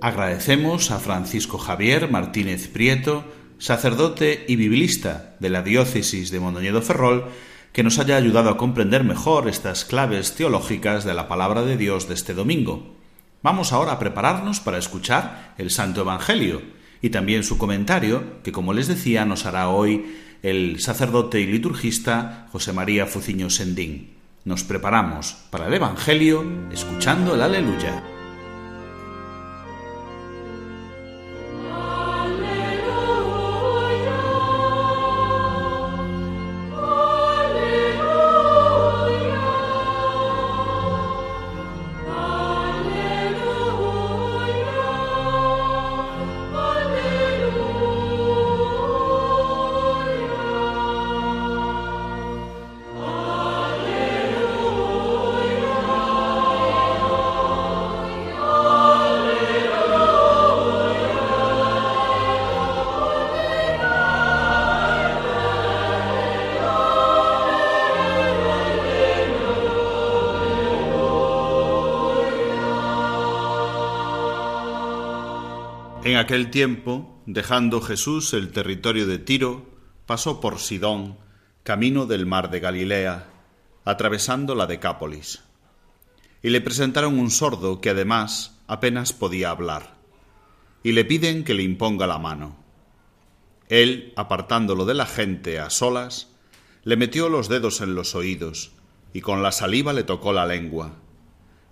Agradecemos 0.00 0.90
a 0.90 0.98
Francisco 0.98 1.58
Javier 1.58 2.10
Martínez 2.10 2.68
Prieto, 2.68 3.26
sacerdote 3.58 4.46
y 4.48 4.56
biblista 4.56 5.36
de 5.38 5.50
la 5.50 5.60
diócesis 5.60 6.30
de 6.30 6.40
Mondoñedo 6.40 6.80
Ferrol, 6.80 7.26
que 7.74 7.82
nos 7.82 7.98
haya 7.98 8.16
ayudado 8.16 8.48
a 8.48 8.56
comprender 8.56 9.04
mejor 9.04 9.50
estas 9.50 9.84
claves 9.84 10.34
teológicas 10.34 11.04
de 11.04 11.12
la 11.12 11.28
palabra 11.28 11.60
de 11.60 11.76
Dios 11.76 12.08
de 12.08 12.14
este 12.14 12.32
domingo. 12.32 12.96
Vamos 13.42 13.74
ahora 13.74 13.92
a 13.92 13.98
prepararnos 13.98 14.60
para 14.60 14.78
escuchar 14.78 15.52
el 15.58 15.68
Santo 15.70 16.00
Evangelio 16.00 16.62
y 17.02 17.10
también 17.10 17.44
su 17.44 17.58
comentario, 17.58 18.42
que 18.42 18.50
como 18.50 18.72
les 18.72 18.88
decía 18.88 19.26
nos 19.26 19.44
hará 19.44 19.68
hoy 19.68 20.06
el 20.42 20.80
sacerdote 20.80 21.40
y 21.40 21.46
liturgista 21.46 22.48
José 22.50 22.72
María 22.72 23.04
Fuciño 23.04 23.50
Sendín. 23.50 24.21
Nos 24.44 24.64
preparamos 24.64 25.36
para 25.50 25.68
el 25.68 25.74
Evangelio 25.74 26.44
escuchando 26.72 27.34
el 27.34 27.42
Aleluya. 27.42 28.11
Aquel 76.22 76.50
tiempo, 76.50 77.22
dejando 77.26 77.80
Jesús 77.80 78.32
el 78.32 78.50
territorio 78.52 79.06
de 79.06 79.18
Tiro, 79.18 79.66
pasó 80.06 80.40
por 80.40 80.58
Sidón, 80.58 81.18
camino 81.62 82.06
del 82.06 82.26
mar 82.26 82.50
de 82.50 82.60
Galilea, 82.60 83.28
atravesando 83.84 84.54
la 84.54 84.66
Decápolis. 84.66 85.42
Y 86.42 86.50
le 86.50 86.60
presentaron 86.60 87.18
un 87.18 87.30
sordo 87.30 87.80
que 87.80 87.90
además 87.90 88.58
apenas 88.66 89.12
podía 89.12 89.50
hablar, 89.50 89.96
y 90.82 90.92
le 90.92 91.04
piden 91.04 91.44
que 91.44 91.54
le 91.54 91.62
imponga 91.62 92.06
la 92.06 92.18
mano. 92.18 92.56
Él, 93.68 94.12
apartándolo 94.16 94.84
de 94.84 94.94
la 94.94 95.06
gente 95.06 95.58
a 95.58 95.70
solas, 95.70 96.28
le 96.84 96.96
metió 96.96 97.28
los 97.28 97.48
dedos 97.48 97.80
en 97.80 97.94
los 97.94 98.14
oídos, 98.14 98.72
y 99.12 99.20
con 99.20 99.42
la 99.42 99.52
saliva 99.52 99.92
le 99.92 100.04
tocó 100.04 100.32
la 100.32 100.46
lengua, 100.46 100.96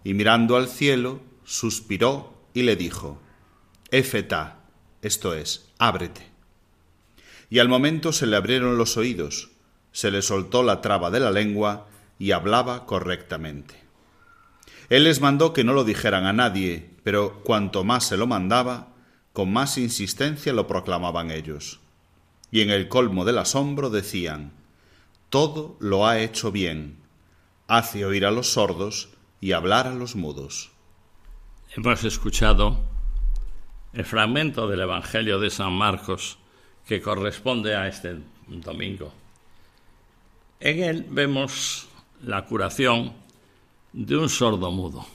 y 0.04 0.14
mirando 0.14 0.56
al 0.56 0.68
cielo, 0.68 1.20
suspiró 1.44 2.34
y 2.54 2.62
le 2.62 2.76
dijo, 2.76 3.20
Esto 3.90 5.34
es, 5.34 5.68
ábrete. 5.78 6.28
Y 7.48 7.58
al 7.58 7.68
momento 7.68 8.12
se 8.12 8.26
le 8.26 8.36
abrieron 8.36 8.78
los 8.78 8.96
oídos, 8.96 9.50
se 9.92 10.10
le 10.10 10.22
soltó 10.22 10.62
la 10.62 10.80
traba 10.80 11.10
de 11.10 11.20
la 11.20 11.32
lengua 11.32 11.88
y 12.18 12.30
hablaba 12.30 12.86
correctamente. 12.86 13.82
Él 14.88 15.04
les 15.04 15.20
mandó 15.20 15.52
que 15.52 15.64
no 15.64 15.72
lo 15.72 15.84
dijeran 15.84 16.26
a 16.26 16.32
nadie, 16.32 16.90
pero 17.02 17.42
cuanto 17.42 17.82
más 17.82 18.04
se 18.04 18.16
lo 18.16 18.26
mandaba, 18.26 18.88
con 19.32 19.52
más 19.52 19.78
insistencia 19.78 20.52
lo 20.52 20.66
proclamaban 20.66 21.30
ellos. 21.30 21.80
Y 22.50 22.60
en 22.60 22.70
el 22.70 22.88
colmo 22.88 23.24
del 23.24 23.38
asombro 23.38 23.90
decían, 23.90 24.52
Todo 25.28 25.76
lo 25.80 26.06
ha 26.06 26.18
hecho 26.18 26.52
bien, 26.52 26.98
hace 27.68 28.04
oír 28.04 28.26
a 28.26 28.30
los 28.30 28.52
sordos 28.52 29.10
y 29.40 29.52
hablar 29.52 29.86
a 29.86 29.94
los 29.94 30.16
mudos. 30.16 30.72
Hemos 31.76 32.02
escuchado 32.04 32.84
el 33.92 34.04
fragmento 34.04 34.68
del 34.68 34.80
Evangelio 34.80 35.40
de 35.40 35.50
San 35.50 35.72
Marcos 35.72 36.38
que 36.86 37.00
corresponde 37.00 37.74
a 37.74 37.88
este 37.88 38.18
domingo. 38.46 39.12
En 40.60 40.82
él 40.82 41.06
vemos 41.08 41.88
la 42.22 42.44
curación 42.44 43.12
de 43.92 44.16
un 44.16 44.28
sordo 44.28 44.70
mudo. 44.70 45.06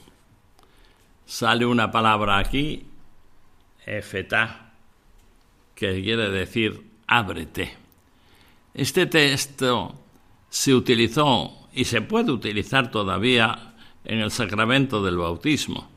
Sale 1.25 1.65
una 1.65 1.91
palabra 1.91 2.37
aquí, 2.37 2.85
efetá, 3.85 4.73
que 5.73 6.01
quiere 6.01 6.29
decir 6.29 6.83
ábrete. 7.07 7.75
Este 8.73 9.05
texto 9.05 9.95
se 10.49 10.73
utilizó 10.73 11.67
y 11.73 11.85
se 11.85 12.01
puede 12.01 12.31
utilizar 12.31 12.91
todavía 12.91 13.75
en 14.03 14.19
el 14.19 14.31
sacramento 14.31 15.03
del 15.03 15.17
bautismo, 15.17 15.89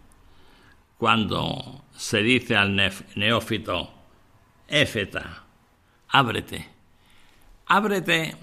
cuando 0.97 1.85
se 1.99 2.23
dice 2.23 2.55
al 2.55 2.77
neófito, 3.17 3.93
éfeta, 4.69 5.43
ábrete, 6.09 6.69
ábrete 7.67 8.37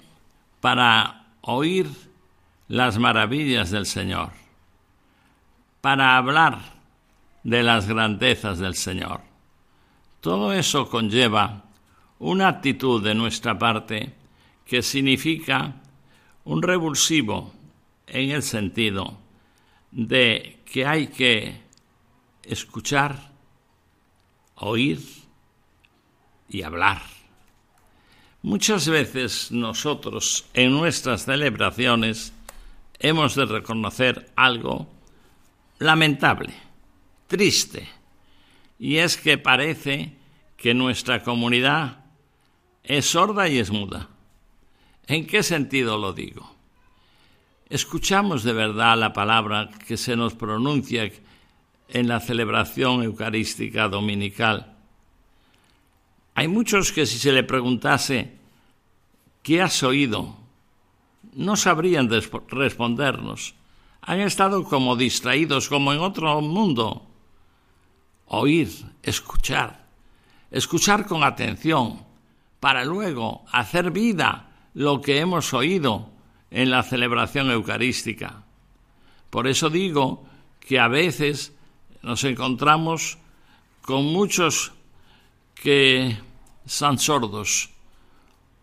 para 0.60 1.28
oír 1.40 1.86
las 2.68 2.98
maravillas 2.98 3.70
del 3.70 3.86
Señor, 3.86 4.32
para 5.80 6.18
hablar 6.18 6.58
de 7.44 7.62
las 7.62 7.88
grandezas 7.88 8.58
del 8.58 8.74
Señor. 8.74 9.22
Todo 10.20 10.52
eso 10.52 10.90
conlleva 10.90 11.64
una 12.18 12.48
actitud 12.48 13.02
de 13.02 13.14
nuestra 13.14 13.58
parte 13.58 14.12
que 14.66 14.82
significa 14.82 15.76
un 16.44 16.60
revulsivo 16.60 17.54
en 18.06 18.32
el 18.32 18.42
sentido 18.42 19.18
de 19.92 20.60
que 20.66 20.84
hay 20.84 21.06
que 21.06 21.62
escuchar 22.42 23.34
oír 24.56 25.00
y 26.48 26.62
hablar. 26.62 27.02
Muchas 28.42 28.88
veces 28.88 29.50
nosotros 29.50 30.46
en 30.54 30.72
nuestras 30.72 31.24
celebraciones 31.24 32.32
hemos 32.98 33.34
de 33.34 33.46
reconocer 33.46 34.30
algo 34.36 34.88
lamentable, 35.78 36.54
triste, 37.26 37.88
y 38.78 38.96
es 38.96 39.16
que 39.16 39.38
parece 39.38 40.16
que 40.56 40.74
nuestra 40.74 41.22
comunidad 41.22 42.04
es 42.84 43.06
sorda 43.06 43.48
y 43.48 43.58
es 43.58 43.70
muda. 43.70 44.08
¿En 45.06 45.26
qué 45.26 45.42
sentido 45.42 45.98
lo 45.98 46.12
digo? 46.12 46.54
Escuchamos 47.68 48.44
de 48.44 48.52
verdad 48.52 48.96
la 48.96 49.12
palabra 49.12 49.70
que 49.86 49.96
se 49.96 50.16
nos 50.16 50.34
pronuncia 50.34 51.10
en 51.88 52.08
la 52.08 52.20
celebración 52.20 53.02
eucarística 53.02 53.88
dominical. 53.88 54.74
Hay 56.34 56.48
muchos 56.48 56.92
que 56.92 57.06
si 57.06 57.18
se 57.18 57.32
le 57.32 57.44
preguntase, 57.44 58.36
¿qué 59.42 59.62
has 59.62 59.82
oído? 59.82 60.36
No 61.32 61.56
sabrían 61.56 62.10
respondernos. 62.10 63.54
Han 64.02 64.20
estado 64.20 64.64
como 64.64 64.96
distraídos, 64.96 65.68
como 65.68 65.92
en 65.92 66.00
otro 66.00 66.40
mundo. 66.40 67.06
Oír, 68.26 68.68
escuchar, 69.02 69.86
escuchar 70.50 71.06
con 71.06 71.24
atención, 71.24 72.04
para 72.60 72.84
luego 72.84 73.44
hacer 73.50 73.90
vida 73.90 74.50
lo 74.74 75.00
que 75.00 75.20
hemos 75.20 75.54
oído 75.54 76.10
en 76.50 76.70
la 76.70 76.82
celebración 76.82 77.50
eucarística. 77.50 78.44
Por 79.30 79.46
eso 79.46 79.70
digo 79.70 80.24
que 80.60 80.78
a 80.78 80.88
veces 80.88 81.55
nos 82.06 82.22
encontramos 82.22 83.18
con 83.82 84.04
muchos 84.04 84.72
que 85.56 86.16
son 86.64 87.00
sordos 87.00 87.70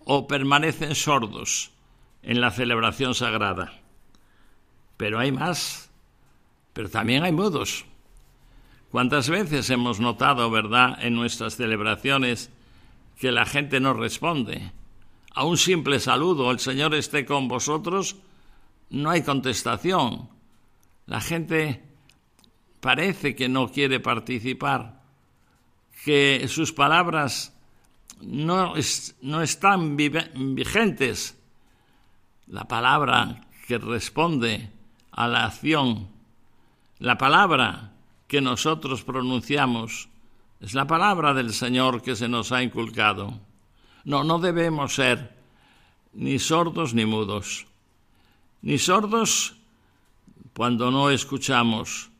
o 0.06 0.28
permanecen 0.28 0.96
sordos 0.96 1.72
en 2.22 2.40
la 2.40 2.52
celebración 2.52 3.14
sagrada. 3.14 3.82
Pero 4.96 5.20
hay 5.20 5.34
más, 5.34 5.92
pero 6.72 6.90
también 6.90 7.26
hay 7.26 7.34
mudos. 7.34 7.84
¿Cuántas 8.92 9.30
veces 9.30 9.70
hemos 9.72 10.00
notado, 10.00 10.50
verdad, 10.50 11.04
en 11.04 11.14
nuestras 11.14 11.58
celebraciones 11.58 12.50
que 13.20 13.34
la 13.34 13.46
gente 13.46 13.82
no 13.82 13.94
responde? 13.94 14.72
A 15.36 15.44
un 15.44 15.58
simple 15.58 16.00
saludo, 16.00 16.50
el 16.50 16.60
Señor 16.60 16.96
esté 16.96 17.26
con 17.26 17.50
vosotros, 17.50 18.16
no 18.90 19.10
hay 19.10 19.22
contestación. 19.22 20.30
La 21.08 21.20
gente 21.20 21.93
parece 22.84 23.34
que 23.34 23.48
no 23.48 23.72
quiere 23.72 24.02
participar, 24.02 25.02
que 26.04 26.46
sus 26.50 26.74
palabras 26.74 27.56
no, 28.20 28.74
no 29.22 29.42
están 29.42 29.96
vigentes. 29.96 31.40
La 32.48 32.66
palabra 32.66 33.48
que 33.68 33.78
responde 33.78 34.70
a 35.14 35.30
la 35.30 35.46
acción, 35.46 36.10
la 37.00 37.18
palabra 37.18 37.94
que 38.28 38.42
nosotros 38.42 39.06
pronunciamos, 39.06 40.10
es 40.60 40.74
la 40.74 40.86
palabra 40.86 41.34
del 41.34 41.54
Señor 41.54 42.02
que 42.02 42.18
se 42.18 42.28
nos 42.28 42.52
ha 42.52 42.64
inculcado. 42.64 43.40
No, 44.04 44.26
no 44.26 44.40
debemos 44.40 44.96
ser 44.96 45.38
ni 46.12 46.38
sordos 46.38 46.94
ni 46.94 47.06
mudos, 47.06 47.66
ni 48.62 48.78
sordos 48.78 49.56
cuando 50.54 50.92
no 50.92 51.10
escuchamos 51.10 52.13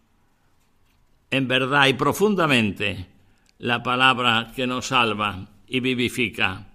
en 1.34 1.48
verdad 1.48 1.88
y 1.88 1.94
profundamente 1.94 3.08
la 3.58 3.82
palabra 3.82 4.52
que 4.56 4.68
nos 4.68 4.90
salva 4.90 5.48
y 5.66 5.80
vivifica, 5.80 6.68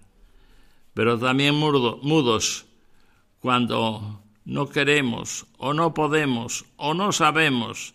pero 0.93 1.17
también 1.17 1.55
mudos 1.55 2.65
cuando 3.39 4.21
no 4.43 4.67
queremos 4.67 5.45
o 5.57 5.73
no 5.73 5.93
podemos 5.93 6.65
o 6.75 6.93
no 6.93 7.13
sabemos 7.13 7.93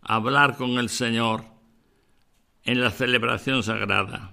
hablar 0.00 0.56
con 0.56 0.78
el 0.78 0.88
Señor 0.88 1.44
en 2.64 2.80
la 2.80 2.90
celebración 2.90 3.62
sagrada. 3.62 4.32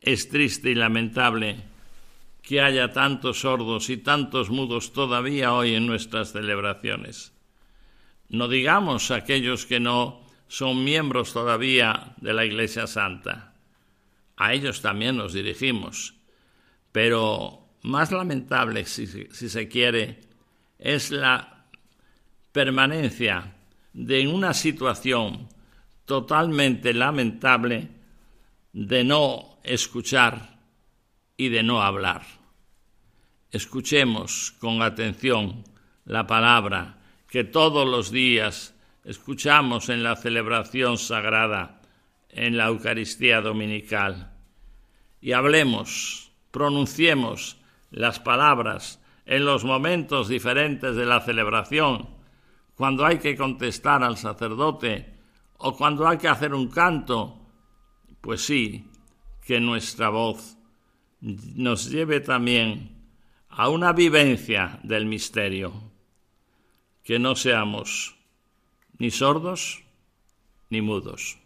Es 0.00 0.28
triste 0.28 0.70
y 0.70 0.76
lamentable 0.76 1.56
que 2.40 2.60
haya 2.60 2.92
tantos 2.92 3.40
sordos 3.40 3.90
y 3.90 3.96
tantos 3.96 4.48
mudos 4.48 4.92
todavía 4.92 5.52
hoy 5.54 5.74
en 5.74 5.88
nuestras 5.88 6.30
celebraciones. 6.30 7.33
No 8.28 8.48
digamos 8.48 9.10
aquellos 9.10 9.66
que 9.66 9.80
no 9.80 10.24
son 10.48 10.84
miembros 10.84 11.32
todavía 11.32 12.14
de 12.18 12.32
la 12.32 12.44
Iglesia 12.44 12.86
Santa. 12.86 13.54
A 14.36 14.52
ellos 14.52 14.82
también 14.82 15.16
nos 15.16 15.32
dirigimos. 15.32 16.14
Pero 16.92 17.68
más 17.82 18.12
lamentable, 18.12 18.84
si, 18.84 19.06
si 19.06 19.48
se 19.48 19.68
quiere, 19.68 20.20
es 20.78 21.10
la 21.10 21.66
permanencia 22.52 23.56
de 23.92 24.26
una 24.28 24.54
situación 24.54 25.48
totalmente 26.04 26.92
lamentable 26.92 27.88
de 28.72 29.04
no 29.04 29.58
escuchar 29.62 30.58
y 31.36 31.48
de 31.48 31.62
no 31.62 31.82
hablar. 31.82 32.22
Escuchemos 33.50 34.52
con 34.58 34.82
atención 34.82 35.64
la 36.04 36.26
palabra 36.26 36.98
que 37.34 37.42
todos 37.42 37.84
los 37.84 38.12
días 38.12 38.76
escuchamos 39.04 39.88
en 39.88 40.04
la 40.04 40.14
celebración 40.14 40.98
sagrada, 40.98 41.80
en 42.28 42.56
la 42.56 42.66
Eucaristía 42.66 43.40
Dominical, 43.40 44.30
y 45.20 45.32
hablemos, 45.32 46.30
pronunciemos 46.52 47.56
las 47.90 48.20
palabras 48.20 49.02
en 49.26 49.44
los 49.44 49.64
momentos 49.64 50.28
diferentes 50.28 50.94
de 50.94 51.06
la 51.06 51.22
celebración, 51.22 52.08
cuando 52.76 53.04
hay 53.04 53.18
que 53.18 53.36
contestar 53.36 54.04
al 54.04 54.16
sacerdote 54.16 55.12
o 55.56 55.76
cuando 55.76 56.06
hay 56.06 56.18
que 56.18 56.28
hacer 56.28 56.54
un 56.54 56.68
canto, 56.68 57.48
pues 58.20 58.46
sí, 58.46 58.88
que 59.44 59.58
nuestra 59.58 60.08
voz 60.08 60.56
nos 61.20 61.90
lleve 61.90 62.20
también 62.20 62.92
a 63.48 63.70
una 63.70 63.92
vivencia 63.92 64.78
del 64.84 65.06
misterio, 65.06 65.93
que 67.04 67.18
no 67.18 67.36
seamos 67.36 68.16
ni 68.98 69.10
sordos 69.10 69.84
ni 70.70 70.80
mudos. 70.80 71.38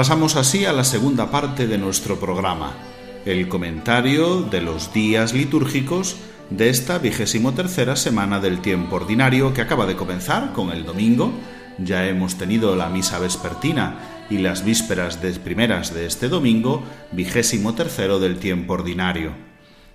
Pasamos 0.00 0.36
así 0.36 0.64
a 0.64 0.72
la 0.72 0.84
segunda 0.84 1.30
parte 1.30 1.66
de 1.66 1.76
nuestro 1.76 2.18
programa, 2.18 2.72
el 3.26 3.50
comentario 3.50 4.40
de 4.40 4.62
los 4.62 4.94
días 4.94 5.34
litúrgicos 5.34 6.16
de 6.48 6.70
esta 6.70 6.96
vigésimo 6.96 7.52
semana 7.96 8.40
del 8.40 8.62
tiempo 8.62 8.96
ordinario 8.96 9.52
que 9.52 9.60
acaba 9.60 9.84
de 9.84 9.96
comenzar 9.96 10.54
con 10.54 10.70
el 10.70 10.86
domingo. 10.86 11.34
Ya 11.76 12.08
hemos 12.08 12.38
tenido 12.38 12.76
la 12.76 12.88
misa 12.88 13.18
vespertina 13.18 13.98
y 14.30 14.38
las 14.38 14.64
vísperas 14.64 15.20
de 15.20 15.34
primeras 15.34 15.92
de 15.92 16.06
este 16.06 16.30
domingo, 16.30 16.82
vigésimo 17.12 17.74
del 18.18 18.38
tiempo 18.38 18.72
ordinario. 18.72 19.32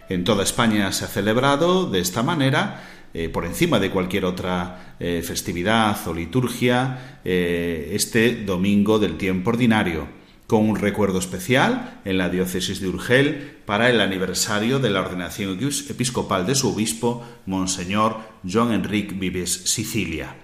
En 0.08 0.24
toda 0.24 0.44
España 0.44 0.92
se 0.92 1.06
ha 1.06 1.08
celebrado 1.08 1.90
de 1.90 2.00
esta 2.00 2.22
manera 2.22 2.84
eh, 3.18 3.30
por 3.30 3.46
encima 3.46 3.80
de 3.80 3.92
cualquier 3.92 4.26
otra 4.26 4.98
eh, 5.00 5.24
festividad 5.26 6.06
o 6.06 6.14
liturgia 6.14 7.22
eh, 7.24 7.92
este 7.94 8.44
domingo 8.44 9.00
del 9.00 9.16
tiempo 9.16 9.52
ordinario, 9.52 10.06
con 10.48 10.68
un 10.70 10.76
recuerdo 10.76 11.20
especial 11.20 12.02
en 12.04 12.18
la 12.18 12.28
diócesis 12.28 12.82
de 12.82 12.90
Urgel 12.90 13.56
para 13.66 13.90
el 13.90 14.02
aniversario 14.02 14.80
de 14.80 14.90
la 14.90 15.00
ordenación 15.00 15.58
episcopal 15.90 16.46
de 16.46 16.56
su 16.56 16.74
obispo, 16.74 17.26
Monseñor 17.46 18.18
John 18.44 18.74
Enrique 18.74 19.16
Vives 19.18 19.62
Sicilia. 19.64 20.36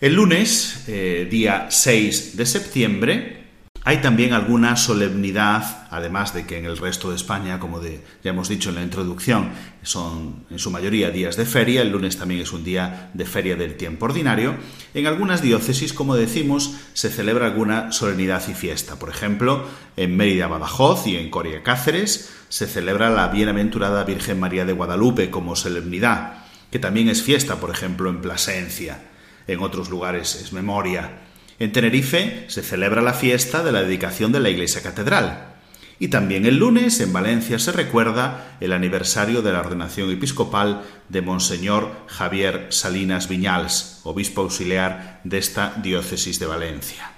El 0.00 0.14
lunes, 0.14 0.86
día 0.86 1.66
6 1.68 2.38
de 2.38 2.46
septiembre, 2.46 3.45
hay 3.88 3.98
también 3.98 4.32
alguna 4.32 4.74
solemnidad, 4.74 5.86
además 5.90 6.34
de 6.34 6.44
que 6.44 6.58
en 6.58 6.64
el 6.64 6.76
resto 6.76 7.10
de 7.10 7.14
España, 7.14 7.60
como 7.60 7.80
ya 7.80 8.30
hemos 8.30 8.48
dicho 8.48 8.70
en 8.70 8.74
la 8.74 8.82
introducción, 8.82 9.50
son 9.82 10.44
en 10.50 10.58
su 10.58 10.72
mayoría 10.72 11.12
días 11.12 11.36
de 11.36 11.44
feria, 11.46 11.82
el 11.82 11.92
lunes 11.92 12.16
también 12.16 12.40
es 12.40 12.52
un 12.52 12.64
día 12.64 13.12
de 13.14 13.24
feria 13.24 13.54
del 13.54 13.76
tiempo 13.76 14.06
ordinario. 14.06 14.56
En 14.92 15.06
algunas 15.06 15.40
diócesis, 15.40 15.92
como 15.92 16.16
decimos, 16.16 16.74
se 16.94 17.10
celebra 17.10 17.46
alguna 17.46 17.92
solemnidad 17.92 18.42
y 18.48 18.54
fiesta. 18.54 18.98
Por 18.98 19.08
ejemplo, 19.08 19.64
en 19.96 20.16
Mérida, 20.16 20.48
Badajoz 20.48 21.06
y 21.06 21.14
en 21.14 21.30
Coria, 21.30 21.62
Cáceres, 21.62 22.32
se 22.48 22.66
celebra 22.66 23.08
la 23.10 23.28
Bienaventurada 23.28 24.02
Virgen 24.02 24.40
María 24.40 24.64
de 24.64 24.72
Guadalupe 24.72 25.30
como 25.30 25.54
solemnidad. 25.54 26.42
que 26.72 26.80
también 26.80 27.08
es 27.08 27.22
fiesta, 27.22 27.60
por 27.60 27.70
ejemplo, 27.70 28.10
en 28.10 28.20
Plasencia. 28.20 29.00
En 29.46 29.60
otros 29.60 29.90
lugares 29.90 30.34
es 30.34 30.52
memoria. 30.52 31.25
En 31.58 31.72
Tenerife 31.72 32.44
se 32.48 32.62
celebra 32.62 33.00
la 33.00 33.14
fiesta 33.14 33.64
de 33.64 33.72
la 33.72 33.82
dedicación 33.82 34.30
de 34.30 34.40
la 34.40 34.50
iglesia 34.50 34.82
catedral. 34.82 35.54
Y 35.98 36.08
también 36.08 36.44
el 36.44 36.58
lunes 36.58 37.00
en 37.00 37.14
Valencia 37.14 37.58
se 37.58 37.72
recuerda 37.72 38.58
el 38.60 38.74
aniversario 38.74 39.40
de 39.40 39.52
la 39.52 39.60
ordenación 39.60 40.10
episcopal 40.10 40.82
de 41.08 41.22
Monseñor 41.22 41.90
Javier 42.06 42.66
Salinas 42.68 43.28
Viñals, 43.28 44.00
obispo 44.04 44.42
auxiliar 44.42 45.22
de 45.24 45.38
esta 45.38 45.72
diócesis 45.82 46.38
de 46.38 46.44
Valencia. 46.44 47.12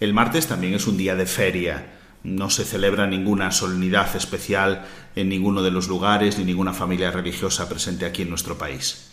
El 0.00 0.14
martes 0.14 0.46
también 0.46 0.72
es 0.72 0.86
un 0.86 0.96
día 0.96 1.16
de 1.16 1.26
feria. 1.26 1.98
No 2.22 2.48
se 2.48 2.64
celebra 2.64 3.06
ninguna 3.06 3.52
solemnidad 3.52 4.16
especial 4.16 4.86
en 5.14 5.28
ninguno 5.28 5.62
de 5.62 5.70
los 5.70 5.88
lugares 5.88 6.38
ni 6.38 6.44
ninguna 6.44 6.72
familia 6.72 7.10
religiosa 7.10 7.68
presente 7.68 8.06
aquí 8.06 8.22
en 8.22 8.30
nuestro 8.30 8.56
país. 8.56 9.07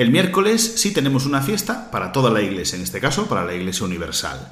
El 0.00 0.12
miércoles 0.12 0.76
sí 0.76 0.94
tenemos 0.94 1.26
una 1.26 1.42
fiesta 1.42 1.90
para 1.90 2.10
toda 2.10 2.30
la 2.30 2.40
Iglesia, 2.40 2.76
en 2.76 2.82
este 2.84 3.00
caso 3.00 3.26
para 3.26 3.44
la 3.44 3.52
Iglesia 3.52 3.84
Universal. 3.84 4.50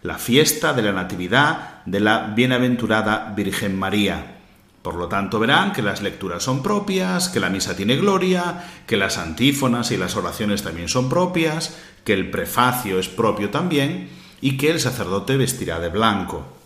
La 0.00 0.16
fiesta 0.16 0.72
de 0.72 0.80
la 0.80 0.92
Natividad 0.92 1.84
de 1.84 2.00
la 2.00 2.32
Bienaventurada 2.34 3.34
Virgen 3.36 3.78
María. 3.78 4.38
Por 4.80 4.94
lo 4.94 5.06
tanto, 5.06 5.38
verán 5.38 5.74
que 5.74 5.82
las 5.82 6.00
lecturas 6.00 6.44
son 6.44 6.62
propias, 6.62 7.28
que 7.28 7.40
la 7.40 7.50
misa 7.50 7.76
tiene 7.76 7.96
gloria, 7.96 8.64
que 8.86 8.96
las 8.96 9.18
antífonas 9.18 9.90
y 9.90 9.98
las 9.98 10.16
oraciones 10.16 10.62
también 10.62 10.88
son 10.88 11.10
propias, 11.10 11.76
que 12.02 12.14
el 12.14 12.30
prefacio 12.30 12.98
es 12.98 13.08
propio 13.08 13.50
también 13.50 14.08
y 14.40 14.56
que 14.56 14.70
el 14.70 14.80
sacerdote 14.80 15.36
vestirá 15.36 15.78
de 15.78 15.90
blanco. 15.90 16.56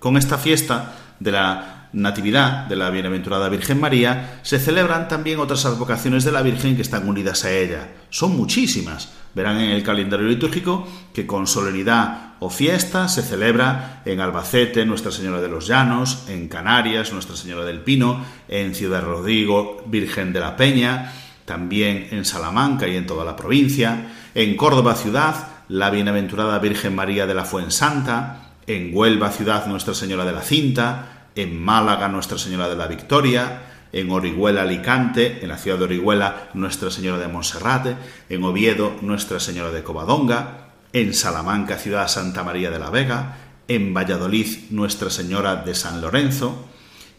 Con 0.00 0.16
esta 0.16 0.36
fiesta 0.36 0.96
de 1.20 1.30
la 1.30 1.77
Natividad 1.92 2.66
de 2.66 2.76
la 2.76 2.90
Bienaventurada 2.90 3.48
Virgen 3.48 3.80
María, 3.80 4.40
se 4.42 4.58
celebran 4.58 5.08
también 5.08 5.40
otras 5.40 5.64
advocaciones 5.64 6.24
de 6.24 6.32
la 6.32 6.42
Virgen 6.42 6.76
que 6.76 6.82
están 6.82 7.08
unidas 7.08 7.44
a 7.44 7.52
ella. 7.52 7.88
Son 8.10 8.36
muchísimas. 8.36 9.12
Verán 9.34 9.60
en 9.60 9.70
el 9.70 9.82
calendario 9.82 10.26
litúrgico 10.26 10.86
que 11.12 11.26
con 11.26 11.46
solemnidad 11.46 12.28
o 12.40 12.50
fiesta 12.50 13.08
se 13.08 13.22
celebra 13.22 14.02
en 14.04 14.20
Albacete 14.20 14.84
Nuestra 14.84 15.10
Señora 15.10 15.40
de 15.40 15.48
los 15.48 15.66
Llanos, 15.66 16.24
en 16.28 16.48
Canarias 16.48 17.12
Nuestra 17.12 17.36
Señora 17.36 17.64
del 17.64 17.80
Pino, 17.80 18.24
en 18.48 18.74
Ciudad 18.74 19.02
Rodrigo 19.02 19.82
Virgen 19.86 20.32
de 20.32 20.40
la 20.40 20.56
Peña, 20.56 21.12
también 21.44 22.08
en 22.10 22.24
Salamanca 22.24 22.86
y 22.86 22.96
en 22.96 23.06
toda 23.06 23.24
la 23.24 23.36
provincia, 23.36 24.12
en 24.34 24.56
Córdoba 24.56 24.94
ciudad 24.94 25.48
la 25.68 25.90
Bienaventurada 25.90 26.58
Virgen 26.58 26.94
María 26.94 27.26
de 27.26 27.34
la 27.34 27.44
Fuensanta, 27.44 28.52
en 28.66 28.90
Huelva 28.94 29.30
ciudad 29.30 29.66
Nuestra 29.66 29.94
Señora 29.94 30.24
de 30.24 30.32
la 30.32 30.42
Cinta, 30.42 31.17
en 31.34 31.62
Málaga 31.62 32.08
Nuestra 32.08 32.38
Señora 32.38 32.68
de 32.68 32.76
la 32.76 32.86
Victoria, 32.86 33.62
en 33.92 34.10
Orihuela 34.10 34.62
Alicante, 34.62 35.38
en 35.42 35.48
la 35.48 35.56
ciudad 35.56 35.78
de 35.78 35.84
Orihuela 35.84 36.50
Nuestra 36.54 36.90
Señora 36.90 37.18
de 37.18 37.28
Monserrate, 37.28 37.96
en 38.28 38.44
Oviedo 38.44 38.96
Nuestra 39.00 39.40
Señora 39.40 39.70
de 39.70 39.82
Covadonga, 39.82 40.68
en 40.92 41.14
Salamanca 41.14 41.76
Ciudad 41.76 42.08
Santa 42.08 42.42
María 42.42 42.70
de 42.70 42.78
la 42.78 42.90
Vega, 42.90 43.36
en 43.68 43.94
Valladolid 43.94 44.46
Nuestra 44.70 45.10
Señora 45.10 45.56
de 45.56 45.74
San 45.74 46.00
Lorenzo, 46.00 46.66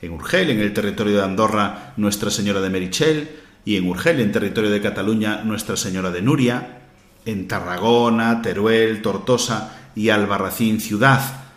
en 0.02 0.12
Urgel, 0.12 0.50
en 0.50 0.60
el 0.60 0.74
territorio 0.74 1.18
de 1.18 1.24
Andorra 1.24 1.94
Nuestra 1.98 2.30
Señora 2.30 2.62
de 2.62 2.70
Merichel, 2.70 3.30
y 3.66 3.76
en 3.76 3.88
Urgel, 3.88 4.20
en 4.20 4.32
territorio 4.32 4.70
de 4.70 4.82
Cataluña 4.82 5.44
Nuestra 5.44 5.76
Señora 5.76 6.12
de 6.12 6.22
Nuria, 6.22 6.80
en 7.26 7.48
Tarragona, 7.48 8.42
Teruel, 8.42 9.02
Tortosa 9.02 9.92
y 9.96 10.10
Albarracín 10.10 10.80
Ciudad, 10.80 11.49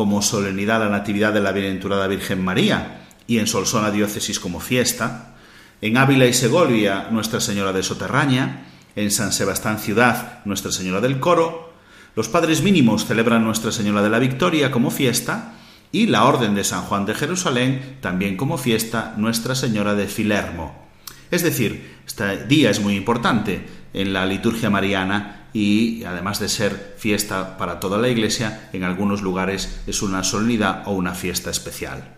como 0.00 0.22
solemnidad 0.22 0.80
la 0.80 0.88
Natividad 0.88 1.30
de 1.30 1.42
la 1.42 1.52
Bienaventurada 1.52 2.06
Virgen 2.06 2.42
María 2.42 3.02
y 3.26 3.36
en 3.36 3.46
Solsona 3.46 3.90
Diócesis 3.90 4.40
como 4.40 4.58
fiesta, 4.58 5.34
en 5.82 5.98
Ávila 5.98 6.24
y 6.24 6.32
Segovia 6.32 7.08
Nuestra 7.10 7.38
Señora 7.38 7.74
de 7.74 7.82
Soterraña, 7.82 8.62
en 8.96 9.10
San 9.10 9.30
Sebastián 9.30 9.78
Ciudad 9.78 10.38
Nuestra 10.46 10.72
Señora 10.72 11.02
del 11.02 11.20
Coro, 11.20 11.74
los 12.16 12.30
padres 12.30 12.62
mínimos 12.62 13.04
celebran 13.04 13.44
Nuestra 13.44 13.72
Señora 13.72 14.00
de 14.00 14.08
la 14.08 14.18
Victoria 14.18 14.70
como 14.70 14.90
fiesta 14.90 15.52
y 15.92 16.06
la 16.06 16.24
Orden 16.24 16.54
de 16.54 16.64
San 16.64 16.80
Juan 16.84 17.04
de 17.04 17.14
Jerusalén 17.14 17.98
también 18.00 18.38
como 18.38 18.56
fiesta 18.56 19.12
Nuestra 19.18 19.54
Señora 19.54 19.92
de 19.92 20.06
Filermo. 20.06 20.88
Es 21.30 21.42
decir, 21.42 21.98
este 22.06 22.46
día 22.46 22.70
es 22.70 22.80
muy 22.80 22.96
importante 22.96 23.68
en 23.92 24.14
la 24.14 24.24
liturgia 24.24 24.70
mariana 24.70 25.39
y 25.52 26.04
además 26.04 26.38
de 26.38 26.48
ser 26.48 26.94
fiesta 26.98 27.56
para 27.58 27.80
toda 27.80 27.98
la 27.98 28.08
iglesia, 28.08 28.70
en 28.72 28.84
algunos 28.84 29.22
lugares 29.22 29.80
es 29.86 30.02
una 30.02 30.22
solemnidad 30.22 30.82
o 30.86 30.92
una 30.92 31.14
fiesta 31.14 31.50
especial. 31.50 32.14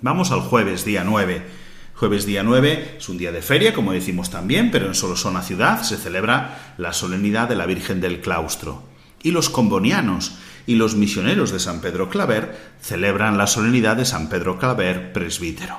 Vamos 0.00 0.30
al 0.30 0.40
jueves, 0.40 0.84
día 0.84 1.02
9. 1.04 1.64
Jueves 1.94 2.26
día 2.26 2.42
9 2.42 2.96
es 2.98 3.08
un 3.08 3.18
día 3.18 3.32
de 3.32 3.40
feria, 3.40 3.72
como 3.72 3.92
decimos 3.92 4.28
también, 4.28 4.70
pero 4.70 4.86
en 4.86 4.94
Solosona 4.94 5.42
ciudad 5.42 5.82
se 5.82 5.96
celebra 5.96 6.74
la 6.76 6.92
solemnidad 6.92 7.48
de 7.48 7.54
la 7.54 7.66
Virgen 7.66 8.00
del 8.00 8.20
Claustro. 8.20 8.82
Y 9.22 9.30
los 9.30 9.48
combonianos 9.48 10.36
y 10.66 10.74
los 10.74 10.96
misioneros 10.96 11.52
de 11.52 11.60
San 11.60 11.80
Pedro 11.80 12.08
Claver 12.08 12.74
celebran 12.80 13.38
la 13.38 13.46
solemnidad 13.46 13.96
de 13.96 14.04
San 14.04 14.28
Pedro 14.28 14.58
Claver, 14.58 15.12
presbítero. 15.12 15.78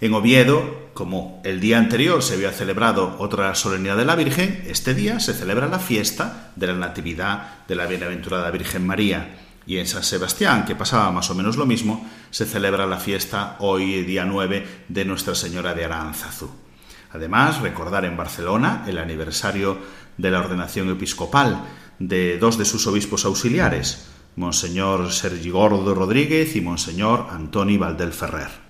En 0.00 0.14
Oviedo, 0.14 0.87
como 0.98 1.40
el 1.44 1.60
día 1.60 1.78
anterior 1.78 2.24
se 2.24 2.34
había 2.34 2.50
celebrado 2.50 3.14
otra 3.20 3.54
solemnidad 3.54 3.96
de 3.96 4.04
la 4.04 4.16
Virgen, 4.16 4.64
este 4.66 4.94
día 4.94 5.20
se 5.20 5.32
celebra 5.32 5.68
la 5.68 5.78
fiesta 5.78 6.50
de 6.56 6.66
la 6.66 6.72
Natividad 6.72 7.64
de 7.68 7.76
la 7.76 7.86
Bienaventurada 7.86 8.50
Virgen 8.50 8.84
María. 8.84 9.38
Y 9.64 9.76
en 9.78 9.86
San 9.86 10.02
Sebastián, 10.02 10.64
que 10.64 10.74
pasaba 10.74 11.12
más 11.12 11.30
o 11.30 11.36
menos 11.36 11.56
lo 11.56 11.66
mismo, 11.66 12.04
se 12.30 12.46
celebra 12.46 12.84
la 12.84 12.98
fiesta 12.98 13.54
hoy, 13.60 14.02
día 14.02 14.24
9, 14.24 14.86
de 14.88 15.04
Nuestra 15.04 15.36
Señora 15.36 15.72
de 15.72 15.84
Aránzazu. 15.84 16.50
Además, 17.12 17.60
recordar 17.60 18.04
en 18.04 18.16
Barcelona 18.16 18.82
el 18.88 18.98
aniversario 18.98 19.78
de 20.16 20.32
la 20.32 20.40
ordenación 20.40 20.90
episcopal 20.90 21.62
de 22.00 22.38
dos 22.38 22.58
de 22.58 22.64
sus 22.64 22.88
obispos 22.88 23.24
auxiliares, 23.24 24.08
Monseñor 24.34 25.12
Sergi 25.12 25.50
Gordo 25.50 25.94
Rodríguez 25.94 26.56
y 26.56 26.60
Monseñor 26.60 27.28
Antoni 27.30 27.78
Valdel 27.78 28.12
Ferrer. 28.12 28.67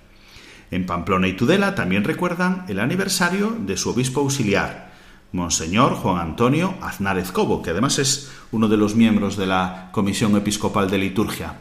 En 0.71 0.85
Pamplona 0.85 1.27
y 1.27 1.33
Tudela 1.33 1.75
también 1.75 2.03
recuerdan 2.03 2.65
el 2.67 2.79
aniversario 2.79 3.55
de 3.59 3.75
su 3.77 3.89
obispo 3.89 4.21
auxiliar, 4.21 4.89
Monseñor 5.31 5.93
Juan 5.95 6.19
Antonio 6.19 6.75
Aznárez 6.81 7.31
Cobo, 7.31 7.61
que 7.61 7.71
además 7.71 7.99
es 7.99 8.31
uno 8.51 8.67
de 8.67 8.77
los 8.77 8.95
miembros 8.95 9.37
de 9.37 9.47
la 9.47 9.89
Comisión 9.91 10.35
Episcopal 10.35 10.89
de 10.89 10.97
Liturgia. 10.97 11.55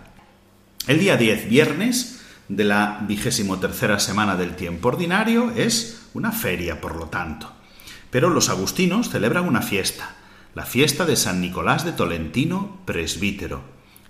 El 0.86 0.98
día 0.98 1.16
10, 1.16 1.48
viernes, 1.48 2.22
de 2.48 2.64
la 2.64 3.04
vigésimo 3.06 3.58
tercera 3.58 3.98
semana 3.98 4.36
del 4.36 4.56
tiempo 4.56 4.88
ordinario, 4.88 5.52
es 5.54 6.08
una 6.14 6.32
feria, 6.32 6.80
por 6.80 6.96
lo 6.96 7.06
tanto. 7.06 7.52
Pero 8.10 8.30
los 8.30 8.48
agustinos 8.48 9.10
celebran 9.10 9.46
una 9.46 9.60
fiesta, 9.60 10.16
la 10.54 10.64
fiesta 10.64 11.04
de 11.04 11.16
San 11.16 11.42
Nicolás 11.42 11.84
de 11.84 11.92
Tolentino, 11.92 12.78
presbítero. 12.86 13.60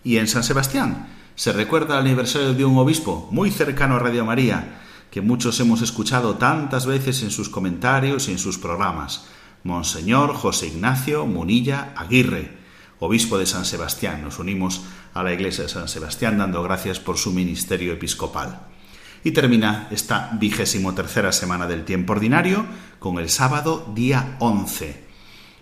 Y 0.05 0.19
en 0.19 0.29
San 0.29 0.45
Sebastián 0.45 1.09
se 1.35 1.53
recuerda 1.53 1.95
el 1.95 2.07
aniversario 2.07 2.55
de 2.55 2.65
un 2.65 2.79
obispo 2.79 3.29
muy 3.33 3.51
cercano 3.51 3.97
a 3.97 3.99
Radio 3.99 4.25
María, 4.25 4.83
que 5.11 5.21
muchos 5.21 5.59
hemos 5.61 5.83
escuchado 5.83 6.37
tantas 6.37 6.87
veces 6.87 7.23
en 7.23 7.31
sus 7.31 7.49
comentarios 7.49 8.29
y 8.29 8.33
en 8.33 8.39
sus 8.39 8.59
programas, 8.59 9.27
Monseñor 9.65 10.35
José 10.35 10.69
Ignacio 10.69 11.27
Munilla 11.27 11.93
Aguirre, 11.97 12.59
obispo 13.01 13.39
de 13.39 13.47
San 13.47 13.65
Sebastián. 13.65 14.23
Nos 14.23 14.39
unimos 14.39 14.83
a 15.15 15.23
la 15.23 15.33
iglesia 15.33 15.65
de 15.65 15.71
San 15.71 15.89
Sebastián 15.89 16.39
dando 16.39 16.63
gracias 16.63 17.01
por 17.01 17.19
su 17.19 17.33
ministerio 17.33 17.93
episcopal. 17.93 18.61
Y 19.25 19.33
termina 19.33 19.89
esta 19.91 20.31
vigésimo 20.39 20.95
tercera 20.95 21.33
semana 21.33 21.67
del 21.67 21.85
tiempo 21.85 22.13
ordinario 22.13 22.65
con 22.99 23.19
el 23.19 23.29
sábado 23.31 23.91
día 23.95 24.37
11. 24.39 25.05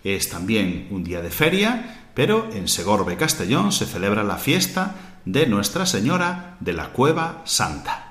Es 0.04 0.28
también 0.28 0.88
un 0.90 1.04
día 1.04 1.22
de 1.22 1.30
feria, 1.30 2.10
pero 2.14 2.50
en 2.52 2.68
Segorbe, 2.68 3.16
Castellón, 3.16 3.72
se 3.72 3.86
celebra 3.86 4.24
la 4.24 4.36
fiesta 4.36 4.94
de 5.24 5.46
Nuestra 5.46 5.86
Señora 5.86 6.56
de 6.60 6.74
la 6.74 6.90
Cueva 6.90 7.42
Santa. 7.44 8.05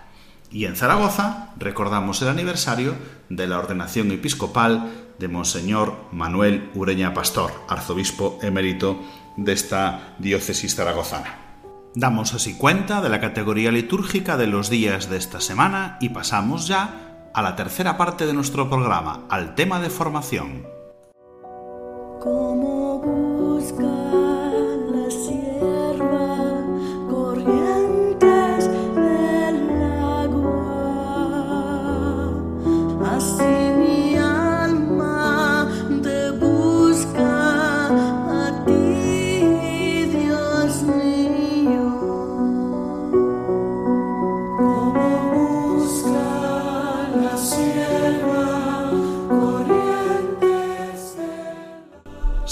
Y 0.56 0.68
en 0.68 0.78
Zaragoza 0.78 1.50
recordamos 1.58 2.22
el 2.22 2.30
aniversario 2.30 2.96
de 3.28 3.46
la 3.46 3.60
ordenación 3.60 4.10
episcopal 4.12 4.89
de 5.20 5.28
Monseñor 5.28 5.98
Manuel 6.13 6.72
Ureña 6.76 7.13
Pastor, 7.13 7.52
arzobispo 7.68 8.39
emérito 8.41 8.98
de 9.36 9.52
esta 9.52 10.15
diócesis 10.18 10.74
zaragozana. 10.74 11.60
Damos 11.94 12.34
así 12.34 12.58
cuenta 12.58 13.02
de 13.02 13.10
la 13.10 13.20
categoría 13.20 13.70
litúrgica 13.70 14.38
de 14.38 14.48
los 14.48 14.70
días 14.70 15.10
de 15.10 15.18
esta 15.18 15.41
semana 15.41 15.98
y 16.00 16.08
pasamos 16.08 16.70
ya 16.70 17.32
a 17.34 17.41
la 17.41 17.58
tercera 17.58 17.98
parte 17.98 18.26
de 18.26 18.32
nuestro 18.32 18.70
programa, 18.70 19.26
al 19.30 19.56
tema 19.56 19.82
de 19.82 19.89
formación. 19.89 20.65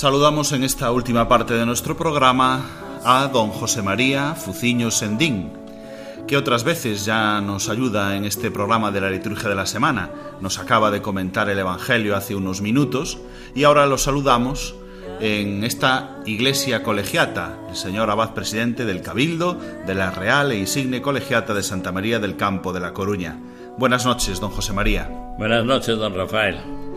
Saludamos 0.03 0.51
en 0.51 0.65
esta 0.65 0.91
última 0.91 1.29
parte 1.29 1.53
de 1.53 1.65
nuestro 1.65 1.95
programa 1.95 2.65
a 3.05 3.29
don 3.29 3.51
José 3.51 3.81
María 3.81 4.35
Fuciño 4.35 4.91
Sendín, 4.91 5.53
que 6.27 6.35
otras 6.35 6.65
veces 6.65 7.05
ya 7.05 7.39
nos 7.39 7.69
ayuda 7.69 8.17
en 8.17 8.25
este 8.25 8.51
programa 8.51 8.91
de 8.91 8.99
la 8.99 9.09
liturgia 9.09 9.47
de 9.47 9.55
la 9.55 9.65
semana. 9.65 10.09
Nos 10.41 10.59
acaba 10.59 10.91
de 10.91 11.01
comentar 11.01 11.49
el 11.49 11.57
Evangelio 11.57 12.17
hace 12.17 12.35
unos 12.35 12.59
minutos 12.59 13.17
y 13.55 13.63
ahora 13.63 13.85
lo 13.85 13.97
saludamos 13.97 14.75
en 15.21 15.63
esta 15.63 16.17
iglesia 16.25 16.83
colegiata, 16.83 17.57
el 17.69 17.77
señor 17.77 18.09
abad 18.09 18.33
presidente 18.33 18.83
del 18.83 19.01
Cabildo 19.01 19.57
de 19.87 19.95
la 19.95 20.11
Real 20.11 20.51
e 20.51 20.57
Insigne 20.57 21.01
Colegiata 21.01 21.53
de 21.53 21.63
Santa 21.63 21.93
María 21.93 22.19
del 22.19 22.35
Campo 22.35 22.73
de 22.73 22.81
La 22.81 22.91
Coruña. 22.91 23.39
Buenas 23.77 24.05
noches, 24.05 24.41
don 24.41 24.51
José 24.51 24.73
María. 24.73 25.09
Buenas 25.37 25.63
noches, 25.63 25.97
don 25.97 26.13
Rafael. 26.13 26.92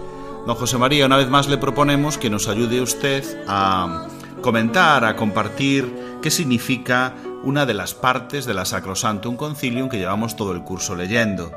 Don 0.46 0.54
José 0.54 0.78
María, 0.78 1.06
una 1.06 1.16
vez 1.16 1.28
más 1.28 1.48
le 1.48 1.58
proponemos 1.58 2.18
que 2.18 2.30
nos 2.30 2.46
ayude 2.46 2.80
usted 2.80 3.24
a 3.48 4.06
comentar, 4.42 5.04
a 5.04 5.16
compartir 5.16 5.92
qué 6.22 6.30
significa 6.30 7.14
una 7.42 7.66
de 7.66 7.74
las 7.74 7.94
partes 7.94 8.46
de 8.46 8.54
la 8.54 8.64
Sacrosantum 8.64 9.34
Concilium 9.34 9.88
que 9.88 9.98
llevamos 9.98 10.36
todo 10.36 10.52
el 10.52 10.62
curso 10.62 10.94
leyendo. 10.94 11.50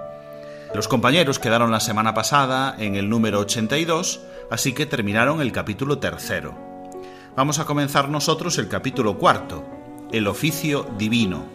Los 0.74 0.88
compañeros 0.88 1.38
quedaron 1.38 1.70
la 1.70 1.82
semana 1.82 2.16
pasada 2.16 2.76
en 2.80 2.96
el 2.96 3.10
número 3.10 3.42
82, 3.42 4.22
así 4.50 4.74
que 4.74 4.88
terminaron 4.88 5.40
el 5.40 5.52
capítulo 5.52 6.00
tercero. 6.00 6.58
Vamos 7.36 7.60
a 7.60 7.66
comenzar 7.66 8.10
nosotros 8.10 8.58
el 8.58 8.70
capítulo 8.70 9.20
cuarto, 9.20 9.64
el 10.12 10.26
oficio 10.26 10.88
divino. 10.98 11.46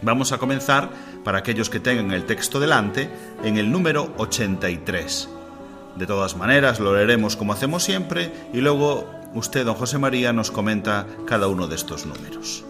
Vamos 0.00 0.32
a 0.32 0.38
comenzar, 0.38 0.88
para 1.24 1.38
aquellos 1.38 1.68
que 1.68 1.80
tengan 1.80 2.10
el 2.10 2.24
texto 2.24 2.58
delante, 2.58 3.10
en 3.44 3.58
el 3.58 3.70
número 3.70 4.14
83. 4.16 5.33
De 5.96 6.06
todas 6.06 6.36
maneras, 6.36 6.80
lo 6.80 6.94
leeremos 6.94 7.36
como 7.36 7.52
hacemos 7.52 7.82
siempre 7.82 8.32
y 8.52 8.58
luego 8.58 9.08
usted, 9.34 9.64
don 9.64 9.74
José 9.74 9.98
María, 9.98 10.32
nos 10.32 10.50
comenta 10.50 11.06
cada 11.26 11.48
uno 11.48 11.68
de 11.68 11.76
estos 11.76 12.06
números. 12.06 12.64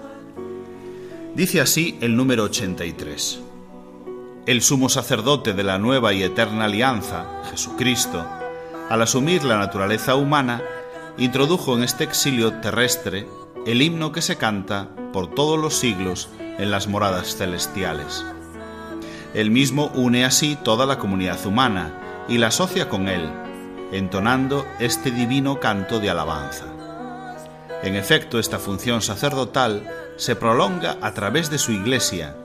Dice 1.34 1.60
así 1.60 1.98
el 2.00 2.16
número 2.16 2.44
83 2.44 3.40
el 4.46 4.60
sumo 4.60 4.90
sacerdote 4.90 5.54
de 5.54 5.62
la 5.62 5.78
nueva 5.78 6.12
y 6.12 6.22
eterna 6.22 6.66
alianza, 6.66 7.24
Jesucristo, 7.50 8.26
al 8.90 9.00
asumir 9.00 9.42
la 9.42 9.56
naturaleza 9.56 10.16
humana, 10.16 10.62
introdujo 11.16 11.76
en 11.76 11.82
este 11.82 12.04
exilio 12.04 12.52
terrestre 12.60 13.26
el 13.66 13.80
himno 13.80 14.12
que 14.12 14.20
se 14.20 14.36
canta 14.36 14.90
por 15.14 15.34
todos 15.34 15.58
los 15.58 15.74
siglos 15.74 16.28
en 16.38 16.70
las 16.70 16.88
moradas 16.88 17.36
celestiales. 17.36 18.24
Él 19.34 19.50
mismo 19.50 19.90
une 19.94 20.24
así 20.24 20.56
toda 20.56 20.86
la 20.86 20.98
comunidad 20.98 21.44
humana 21.44 22.24
y 22.28 22.38
la 22.38 22.46
asocia 22.48 22.88
con 22.88 23.08
él, 23.08 23.28
entonando 23.92 24.64
este 24.78 25.10
divino 25.10 25.58
canto 25.58 25.98
de 25.98 26.08
alabanza. 26.08 26.66
En 27.82 27.96
efecto, 27.96 28.38
esta 28.38 28.58
función 28.58 29.02
sacerdotal 29.02 29.88
se 30.16 30.36
prolonga 30.36 30.96
a 31.02 31.12
través 31.12 31.50
de 31.50 31.58
su 31.58 31.72
iglesia, 31.72 32.36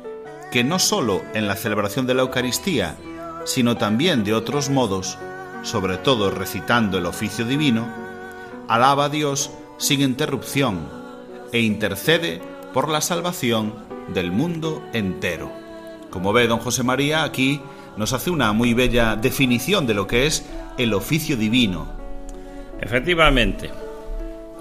que 0.51 0.63
no 0.63 0.79
sólo 0.79 1.21
en 1.33 1.47
la 1.47 1.55
celebración 1.55 2.07
de 2.07 2.15
la 2.15 2.23
Eucaristía, 2.23 2.97
sino 3.45 3.77
también 3.77 4.23
de 4.23 4.33
otros 4.33 4.69
modos, 4.69 5.17
sobre 5.61 5.97
todo 5.97 6.31
recitando 6.31 6.97
el 6.97 7.05
oficio 7.05 7.45
divino, 7.45 7.87
alaba 8.67 9.05
a 9.05 9.09
Dios 9.09 9.51
sin 9.77 10.01
interrupción 10.01 10.89
e 11.51 11.59
intercede 11.59 12.41
por 12.73 12.89
la 12.89 13.01
salvación 13.01 13.73
del 14.13 14.31
mundo 14.31 14.83
entero. 14.93 15.68
Como 16.09 16.33
ve 16.33 16.47
don 16.47 16.59
José 16.59 16.83
María, 16.83 17.23
aquí 17.23 17.61
nos 17.97 18.13
hace 18.13 18.29
una 18.29 18.53
muy 18.53 18.73
bella 18.73 19.15
definición 19.15 19.85
de 19.85 19.93
lo 19.93 20.07
que 20.07 20.25
es 20.25 20.45
el 20.77 20.93
oficio 20.93 21.37
divino. 21.37 21.87
Efectivamente, 22.81 23.69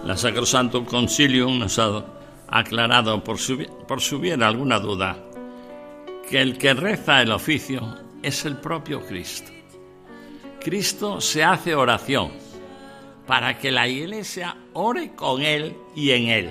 la 0.05 0.17
Sacrosanto 0.17 0.85
Concilium 0.85 1.59
nos 1.59 1.79
ha 1.79 2.05
aclarado 2.49 3.23
por 3.23 3.39
si, 3.39 3.67
por 3.87 4.01
si 4.01 4.15
hubiera 4.15 4.49
alguna 4.49 4.79
duda 4.79 5.17
que 6.29 6.41
el 6.41 6.59
que 6.59 6.75
reza 6.75 7.23
el 7.23 7.33
oficio 7.33 7.97
es 8.23 8.45
el 8.45 8.57
propio 8.57 9.07
Cristo. 9.07 9.53
Cristo 10.61 11.21
se 11.21 11.45
hace 11.45 11.75
oración 11.75 12.33
para 13.27 13.59
que 13.59 13.71
la 13.71 13.87
iglesia 13.87 14.57
ore 14.73 15.15
con 15.15 15.43
Él 15.43 15.77
y 15.95 16.11
en 16.11 16.29
Él. 16.29 16.51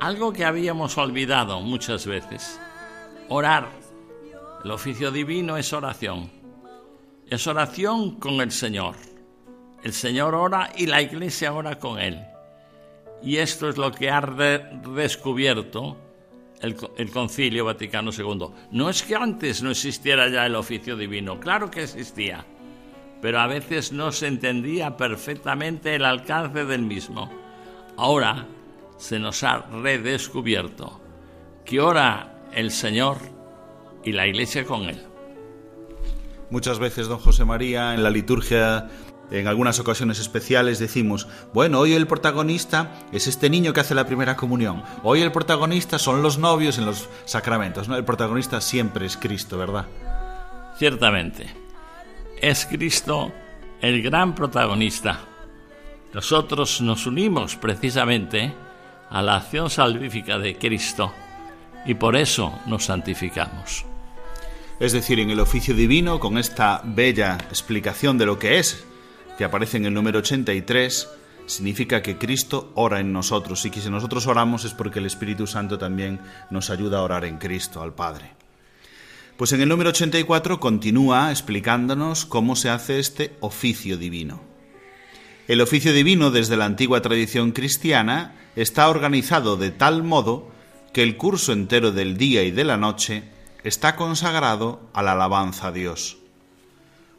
Algo 0.00 0.32
que 0.32 0.44
habíamos 0.44 0.98
olvidado 0.98 1.60
muchas 1.60 2.06
veces. 2.06 2.60
Orar. 3.28 3.79
El 4.62 4.72
oficio 4.72 5.10
divino 5.10 5.56
es 5.56 5.72
oración. 5.72 6.30
Es 7.26 7.46
oración 7.46 8.16
con 8.16 8.42
el 8.42 8.52
Señor. 8.52 8.94
El 9.82 9.94
Señor 9.94 10.34
ora 10.34 10.70
y 10.76 10.86
la 10.86 11.00
iglesia 11.00 11.54
ora 11.54 11.78
con 11.78 11.98
Él. 11.98 12.20
Y 13.22 13.36
esto 13.38 13.70
es 13.70 13.78
lo 13.78 13.90
que 13.90 14.10
ha 14.10 14.20
descubierto 14.20 15.96
el, 16.60 17.10
Concilio 17.10 17.64
Vaticano 17.64 18.10
II. 18.16 18.48
No 18.72 18.90
es 18.90 19.02
que 19.02 19.16
antes 19.16 19.62
no 19.62 19.70
existiera 19.70 20.28
ya 20.28 20.44
el 20.44 20.54
oficio 20.54 20.94
divino, 20.94 21.40
claro 21.40 21.70
que 21.70 21.84
existía, 21.84 22.44
pero 23.22 23.40
a 23.40 23.46
veces 23.46 23.92
no 23.92 24.12
se 24.12 24.26
entendía 24.26 24.94
perfectamente 24.94 25.94
el 25.94 26.04
alcance 26.04 26.66
del 26.66 26.82
mismo. 26.82 27.30
Ahora 27.96 28.46
se 28.98 29.18
nos 29.18 29.42
ha 29.42 29.58
redescubierto 29.58 31.00
que 31.64 31.80
ora 31.80 32.42
el 32.52 32.70
Señor 32.70 33.39
y 34.04 34.12
la 34.12 34.26
Iglesia 34.26 34.64
con 34.64 34.84
Él. 34.84 35.00
Muchas 36.50 36.78
veces, 36.78 37.06
don 37.06 37.18
José 37.18 37.44
María, 37.44 37.94
en 37.94 38.02
la 38.02 38.10
liturgia 38.10 38.88
en 39.30 39.46
algunas 39.46 39.78
ocasiones 39.78 40.18
especiales 40.18 40.78
decimos, 40.78 41.28
bueno, 41.54 41.78
hoy 41.78 41.94
el 41.94 42.06
protagonista 42.06 42.92
es 43.12 43.26
este 43.26 43.48
niño 43.48 43.72
que 43.72 43.80
hace 43.80 43.94
la 43.94 44.06
primera 44.06 44.36
comunión, 44.36 44.82
hoy 45.02 45.22
el 45.22 45.30
protagonista 45.30 45.98
son 45.98 46.22
los 46.22 46.38
novios 46.38 46.78
en 46.78 46.86
los 46.86 47.08
sacramentos, 47.26 47.88
¿no? 47.88 47.96
El 47.96 48.04
protagonista 48.04 48.60
siempre 48.60 49.06
es 49.06 49.16
Cristo, 49.16 49.56
¿verdad? 49.56 49.86
Ciertamente, 50.76 51.46
es 52.40 52.66
Cristo 52.66 53.30
el 53.80 54.02
gran 54.02 54.34
protagonista. 54.34 55.20
Nosotros 56.12 56.80
nos 56.80 57.06
unimos 57.06 57.54
precisamente 57.54 58.52
a 59.10 59.22
la 59.22 59.36
acción 59.36 59.70
salvífica 59.70 60.38
de 60.38 60.58
Cristo 60.58 61.12
y 61.86 61.94
por 61.94 62.16
eso 62.16 62.58
nos 62.66 62.86
santificamos. 62.86 63.84
Es 64.78 64.92
decir, 64.92 65.20
en 65.20 65.30
el 65.30 65.40
oficio 65.40 65.74
divino, 65.74 66.20
con 66.20 66.38
esta 66.38 66.80
bella 66.84 67.36
explicación 67.50 68.16
de 68.16 68.26
lo 68.26 68.38
que 68.38 68.58
es 68.58 68.84
que 69.36 69.44
aparece 69.44 69.78
en 69.78 69.86
el 69.86 69.94
número 69.94 70.18
83, 70.18 71.08
significa 71.46 72.02
que 72.02 72.18
Cristo 72.18 72.72
ora 72.74 73.00
en 73.00 73.12
nosotros 73.12 73.64
y 73.64 73.70
que 73.70 73.80
si 73.80 73.90
nosotros 73.90 74.26
oramos 74.26 74.64
es 74.64 74.72
porque 74.72 74.98
el 74.98 75.06
Espíritu 75.06 75.46
Santo 75.46 75.78
también 75.78 76.20
nos 76.50 76.70
ayuda 76.70 76.98
a 76.98 77.02
orar 77.02 77.24
en 77.24 77.38
Cristo, 77.38 77.82
al 77.82 77.94
Padre. 77.94 78.32
Pues 79.36 79.52
en 79.52 79.62
el 79.62 79.68
número 79.68 79.90
84 79.90 80.60
continúa 80.60 81.30
explicándonos 81.30 82.26
cómo 82.26 82.56
se 82.56 82.68
hace 82.68 82.98
este 82.98 83.36
oficio 83.40 83.96
divino. 83.96 84.42
El 85.48 85.60
oficio 85.62 85.92
divino 85.92 86.30
desde 86.30 86.56
la 86.56 86.66
antigua 86.66 87.02
tradición 87.02 87.52
cristiana 87.52 88.36
está 88.56 88.88
organizado 88.88 89.56
de 89.56 89.70
tal 89.70 90.02
modo 90.02 90.50
que 90.92 91.02
el 91.02 91.16
curso 91.16 91.52
entero 91.52 91.92
del 91.92 92.16
día 92.16 92.42
y 92.42 92.50
de 92.50 92.64
la 92.64 92.76
noche 92.76 93.24
está 93.64 93.96
consagrado 93.96 94.80
a 94.92 95.02
la 95.02 95.12
alabanza 95.12 95.68
a 95.68 95.72
Dios 95.72 96.20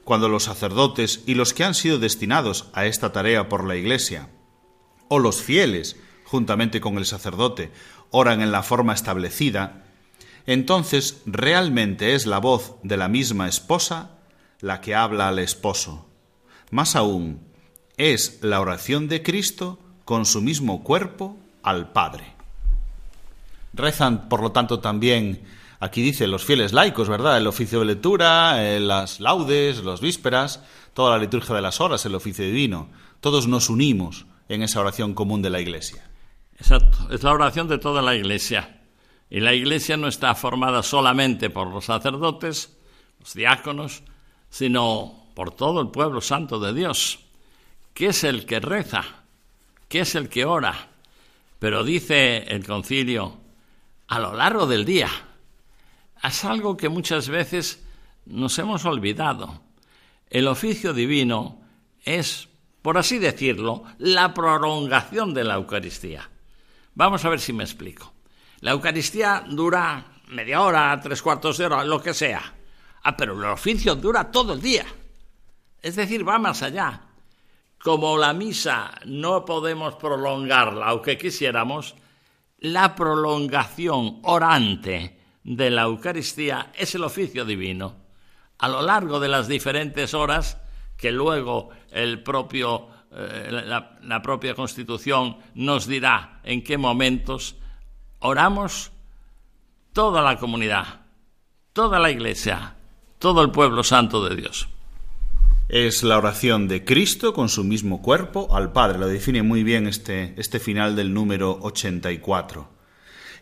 cuando 0.03 0.29
los 0.29 0.43
sacerdotes 0.43 1.23
y 1.25 1.35
los 1.35 1.53
que 1.53 1.63
han 1.63 1.73
sido 1.73 1.99
destinados 1.99 2.67
a 2.73 2.85
esta 2.85 3.11
tarea 3.11 3.49
por 3.49 3.65
la 3.65 3.75
Iglesia, 3.75 4.29
o 5.07 5.19
los 5.19 5.41
fieles, 5.41 5.97
juntamente 6.25 6.81
con 6.81 6.97
el 6.97 7.05
sacerdote, 7.05 7.71
oran 8.09 8.41
en 8.41 8.51
la 8.51 8.63
forma 8.63 8.93
establecida, 8.93 9.85
entonces 10.45 11.21
realmente 11.25 12.15
es 12.15 12.25
la 12.25 12.39
voz 12.39 12.75
de 12.83 12.97
la 12.97 13.07
misma 13.07 13.47
esposa 13.47 14.17
la 14.59 14.81
que 14.81 14.95
habla 14.95 15.27
al 15.27 15.39
esposo. 15.39 16.07
Más 16.71 16.95
aún, 16.95 17.39
es 17.97 18.39
la 18.41 18.59
oración 18.59 19.07
de 19.07 19.21
Cristo 19.21 19.79
con 20.05 20.25
su 20.25 20.41
mismo 20.41 20.83
cuerpo 20.83 21.37
al 21.61 21.91
Padre. 21.91 22.40
Rezan, 23.73 24.27
por 24.29 24.41
lo 24.41 24.51
tanto, 24.51 24.79
también 24.79 25.41
Aquí 25.81 26.03
dice 26.03 26.27
los 26.27 26.45
fieles 26.45 26.73
laicos, 26.73 27.09
¿verdad? 27.09 27.39
El 27.39 27.47
oficio 27.47 27.79
de 27.79 27.85
lectura, 27.85 28.63
eh, 28.63 28.79
las 28.79 29.19
laudes, 29.19 29.79
los 29.79 29.99
vísperas, 29.99 30.63
toda 30.93 31.17
la 31.17 31.17
liturgia 31.17 31.55
de 31.55 31.61
las 31.63 31.81
horas, 31.81 32.05
el 32.05 32.13
oficio 32.13 32.45
divino. 32.45 32.89
Todos 33.19 33.47
nos 33.47 33.67
unimos 33.67 34.27
en 34.47 34.61
esa 34.61 34.79
oración 34.79 35.15
común 35.15 35.41
de 35.41 35.49
la 35.49 35.59
Iglesia. 35.59 36.07
Exacto, 36.59 37.07
es 37.09 37.23
la 37.23 37.31
oración 37.31 37.67
de 37.67 37.79
toda 37.79 38.03
la 38.03 38.15
Iglesia. 38.15 38.79
Y 39.27 39.39
la 39.39 39.55
Iglesia 39.55 39.97
no 39.97 40.07
está 40.07 40.35
formada 40.35 40.83
solamente 40.83 41.49
por 41.49 41.65
los 41.65 41.85
sacerdotes, 41.85 42.77
los 43.19 43.33
diáconos, 43.33 44.03
sino 44.51 45.31
por 45.33 45.49
todo 45.49 45.81
el 45.81 45.87
pueblo 45.87 46.21
santo 46.21 46.59
de 46.59 46.75
Dios, 46.75 47.21
que 47.95 48.07
es 48.07 48.23
el 48.23 48.45
que 48.45 48.59
reza, 48.59 49.03
que 49.89 50.01
es 50.01 50.13
el 50.13 50.29
que 50.29 50.45
ora. 50.45 50.89
Pero 51.57 51.83
dice 51.83 52.43
el 52.49 52.63
concilio, 52.63 53.40
a 54.11 54.19
lo 54.19 54.35
largo 54.35 54.67
del 54.67 54.83
día, 54.83 55.09
es 56.21 56.43
algo 56.43 56.75
que 56.75 56.89
muchas 56.89 57.29
veces 57.29 57.81
nos 58.25 58.59
hemos 58.59 58.83
olvidado. 58.83 59.61
El 60.29 60.49
oficio 60.49 60.93
divino 60.93 61.61
es 62.03 62.49
por 62.81 62.97
así 62.97 63.19
decirlo, 63.19 63.83
la 63.99 64.33
prolongación 64.33 65.33
de 65.33 65.43
la 65.43 65.55
Eucaristía. 65.55 66.29
Vamos 66.95 67.23
a 67.23 67.29
ver 67.29 67.39
si 67.39 67.53
me 67.53 67.63
explico. 67.63 68.11
La 68.59 68.71
Eucaristía 68.71 69.45
dura 69.47 70.03
media 70.27 70.61
hora, 70.61 70.99
tres 71.01 71.21
cuartos 71.21 71.57
de 71.57 71.67
hora, 71.67 71.85
lo 71.85 72.01
que 72.01 72.13
sea. 72.13 72.53
Ah, 73.03 73.15
pero 73.15 73.33
el 73.33 73.45
oficio 73.45 73.95
dura 73.95 74.29
todo 74.29 74.53
el 74.53 74.61
día. 74.61 74.85
Es 75.81 75.95
decir, 75.95 76.27
va 76.27 76.37
más 76.37 76.63
allá. 76.63 77.01
Como 77.81 78.17
la 78.17 78.33
misa 78.33 78.91
no 79.05 79.45
podemos 79.45 79.95
prolongarla, 79.95 80.87
aunque 80.87 81.17
quisiéramos, 81.17 81.95
la 82.61 82.95
prolongación 82.95 84.19
orante 84.23 85.17
de 85.43 85.69
la 85.71 85.83
Eucaristía 85.83 86.71
es 86.75 86.93
el 86.95 87.03
oficio 87.03 87.43
divino. 87.43 87.95
A 88.59 88.69
lo 88.69 88.83
largo 88.83 89.19
de 89.19 89.27
las 89.27 89.47
diferentes 89.47 90.13
horas 90.13 90.59
que 90.95 91.11
luego 91.11 91.69
el 91.89 92.21
propio, 92.21 92.87
eh, 93.11 93.49
la, 93.65 93.97
la 94.03 94.21
propia 94.21 94.53
Constitución 94.53 95.37
nos 95.55 95.87
dirá 95.87 96.39
en 96.43 96.63
qué 96.63 96.77
momentos 96.77 97.55
oramos 98.19 98.91
toda 99.91 100.21
la 100.21 100.37
comunidad, 100.37 101.01
toda 101.73 101.97
la 101.97 102.11
Iglesia, 102.11 102.75
todo 103.17 103.41
el 103.41 103.49
pueblo 103.49 103.83
santo 103.83 104.23
de 104.23 104.35
Dios. 104.35 104.69
Es 105.69 106.03
la 106.03 106.17
oración 106.17 106.67
de 106.67 106.83
Cristo 106.83 107.33
con 107.33 107.47
su 107.49 107.63
mismo 107.63 108.01
cuerpo 108.01 108.55
al 108.55 108.71
Padre. 108.71 108.99
Lo 108.99 109.07
define 109.07 109.43
muy 109.43 109.63
bien 109.63 109.87
este, 109.87 110.33
este 110.37 110.59
final 110.59 110.95
del 110.95 111.13
número 111.13 111.59
84 111.61 112.80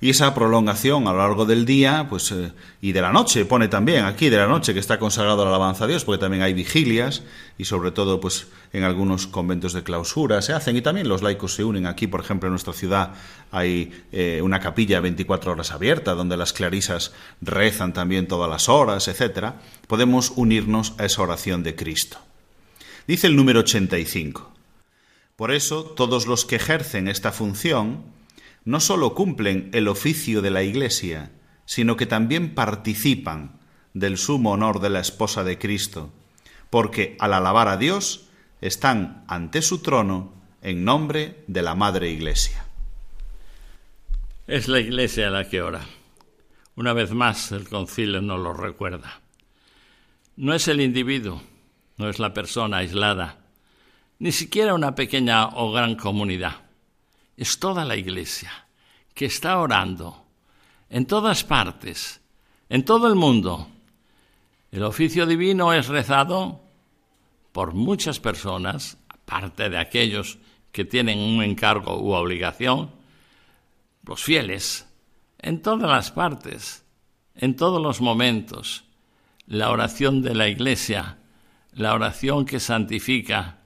y 0.02 0.10
esa 0.10 0.34
prolongación 0.34 1.08
a 1.08 1.12
lo 1.12 1.18
largo 1.18 1.46
del 1.46 1.66
día 1.66 2.08
pues 2.10 2.32
eh, 2.32 2.54
y 2.82 2.94
de 2.94 3.02
la 3.02 3.12
noche 3.12 3.44
pone 3.46 3.68
también 3.68 4.06
aquí 4.06 4.30
de 4.30 4.38
la 4.38 4.48
noche 4.48 4.74
que 4.74 4.80
está 4.80 4.98
consagrado 4.98 5.44
la 5.44 5.50
alabanza 5.50 5.84
a 5.84 5.88
Dios 5.88 6.06
porque 6.06 6.22
también 6.22 6.42
hay 6.44 6.54
vigilias 6.54 7.24
y 7.58 7.66
sobre 7.66 7.92
todo 7.92 8.22
pues 8.22 8.48
en 8.72 8.84
algunos 8.84 9.28
conventos 9.28 9.74
de 9.74 9.84
clausura 9.84 10.42
se 10.42 10.54
hacen 10.54 10.78
y 10.78 10.82
también 10.82 11.10
los 11.10 11.22
laicos 11.22 11.56
se 11.56 11.64
unen 11.64 11.86
aquí. 11.86 12.08
Por 12.08 12.22
ejemplo 12.22 12.48
en 12.48 12.54
nuestra 12.54 12.74
ciudad 12.74 13.14
hay 13.52 14.06
eh, 14.12 14.40
una 14.42 14.60
capilla 14.60 15.02
24 15.02 15.52
horas 15.52 15.72
abierta 15.72 16.14
donde 16.14 16.38
las 16.38 16.54
clarisas 16.54 17.14
rezan 17.42 17.94
también 17.94 18.28
todas 18.28 18.50
las 18.50 18.70
horas 18.70 19.08
etcétera. 19.08 19.62
Podemos 19.88 20.32
unirnos 20.36 20.94
a 20.98 21.06
esa 21.06 21.22
oración 21.22 21.64
de 21.64 21.76
Cristo. 21.76 22.20
Dice 23.06 23.28
el 23.28 23.36
número 23.36 23.60
85 23.62 24.54
por 25.36 25.52
eso 25.52 25.84
todos 25.84 26.28
los 26.28 26.46
que 26.46 26.58
ejercen 26.58 27.08
esta 27.08 27.32
función 27.32 28.19
no 28.66 28.80
sólo 28.80 29.16
cumplen 29.16 29.70
el 29.74 29.88
oficio 29.88 30.42
de 30.42 30.52
la 30.52 30.64
Iglesia, 30.64 31.32
sino 31.66 31.98
que 31.98 32.06
también 32.06 32.56
participan 32.56 33.60
del 33.94 34.18
sumo 34.18 34.52
honor 34.52 34.80
de 34.80 34.90
la 34.90 35.00
esposa 35.00 35.44
de 35.44 35.58
Cristo, 35.58 36.12
porque 36.70 37.16
al 37.20 37.34
alabar 37.34 37.68
a 37.68 37.78
Dios 37.78 38.28
están 38.62 39.24
ante 39.28 39.62
su 39.62 39.80
trono 39.80 40.34
en 40.62 40.84
nombre 40.84 41.44
de 41.48 41.62
la 41.62 41.76
Madre 41.76 42.10
Iglesia. 42.10 42.66
Es 44.48 44.68
la 44.68 44.80
Iglesia 44.80 45.30
la 45.30 45.48
que 45.48 45.62
ora. 45.62 45.82
Una 46.76 46.94
vez 46.94 47.12
más 47.12 47.52
el 47.52 47.68
concilio 47.68 48.22
nos 48.22 48.40
lo 48.40 48.54
recuerda. 48.54 49.22
No 50.36 50.54
es 50.54 50.68
el 50.68 50.82
individuo, 50.82 51.42
no 51.98 52.10
es 52.10 52.20
la 52.20 52.34
persona 52.34 52.78
aislada, 52.78 53.40
ni 54.20 54.32
siquiera 54.32 54.74
una 54.74 54.96
pequeña 54.96 55.48
o 55.48 55.72
gran 55.72 55.96
comunidad 55.96 56.69
es 57.40 57.58
toda 57.58 57.86
la 57.86 57.96
iglesia 57.96 58.52
que 59.14 59.26
está 59.26 59.60
orando 59.60 60.26
en 60.90 61.06
todas 61.06 61.46
partes, 61.46 62.20
en 62.68 62.84
todo 62.84 63.08
el 63.08 63.16
mundo. 63.16 63.70
El 64.74 64.84
oficio 64.84 65.26
divino 65.26 65.72
es 65.72 65.88
rezado 65.88 66.60
por 67.54 67.74
muchas 67.74 68.20
personas, 68.20 68.98
aparte 69.08 69.70
de 69.70 69.78
aquellos 69.78 70.38
que 70.74 70.84
tienen 70.84 71.18
un 71.18 71.42
encargo 71.42 72.02
u 72.02 72.12
obligación, 72.12 72.92
los 74.04 74.22
fieles, 74.22 74.86
en 75.38 75.62
todas 75.62 75.90
las 75.90 76.12
partes, 76.12 76.84
en 77.36 77.56
todos 77.56 77.82
los 77.82 78.02
momentos. 78.02 78.84
La 79.46 79.72
oración 79.72 80.22
de 80.22 80.36
la 80.36 80.50
Iglesia, 80.50 81.20
la 81.72 81.94
oración 81.94 82.46
que 82.46 82.60
santifica, 82.60 83.60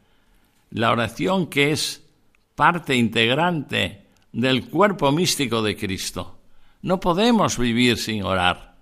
la 0.69 0.91
oración 0.91 1.47
que 1.47 1.71
es 1.71 2.02
parte 2.55 2.95
integrante 2.95 4.07
del 4.31 4.69
cuerpo 4.69 5.11
místico 5.11 5.61
de 5.61 5.75
Cristo. 5.75 6.39
No 6.81 6.99
podemos 6.99 7.57
vivir 7.57 7.97
sin 7.97 8.23
orar. 8.23 8.75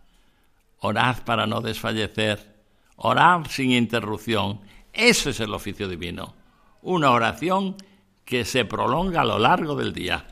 Orad 0.80 1.24
para 1.24 1.46
no 1.46 1.62
desfallecer, 1.62 2.56
orar 2.96 3.48
sin 3.48 3.72
interrupción. 3.72 4.62
Eso 4.92 5.30
es 5.30 5.40
el 5.40 5.54
oficio 5.54 5.88
divino. 5.88 6.34
Una 6.82 7.12
oración 7.12 7.76
que 8.26 8.46
se 8.46 8.66
prolonga 8.66 9.22
a 9.22 9.26
lo 9.26 9.38
largo 9.38 9.76
del 9.76 9.94
día. 9.94 10.26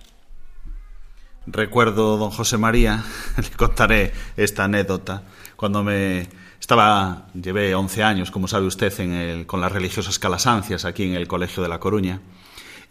Recuerdo, 1.46 2.18
don 2.18 2.32
José 2.32 2.58
María, 2.58 3.04
le 3.38 3.50
contaré 3.52 4.14
esta 4.38 4.66
anécdota. 4.66 5.24
Cuando 5.56 5.84
me 5.84 6.28
estaba, 6.60 7.28
llevé 7.34 7.74
11 7.76 8.04
años, 8.04 8.32
como 8.32 8.48
sabe 8.48 8.66
usted, 8.66 8.98
en 9.00 9.14
el, 9.14 9.46
con 9.46 9.62
las 9.62 9.72
religiosas 9.72 10.20
calasancias 10.20 10.86
aquí 10.86 11.04
en 11.04 11.16
el 11.16 11.28
Colegio 11.28 11.64
de 11.64 11.70
La 11.70 11.80
Coruña. 11.80 12.22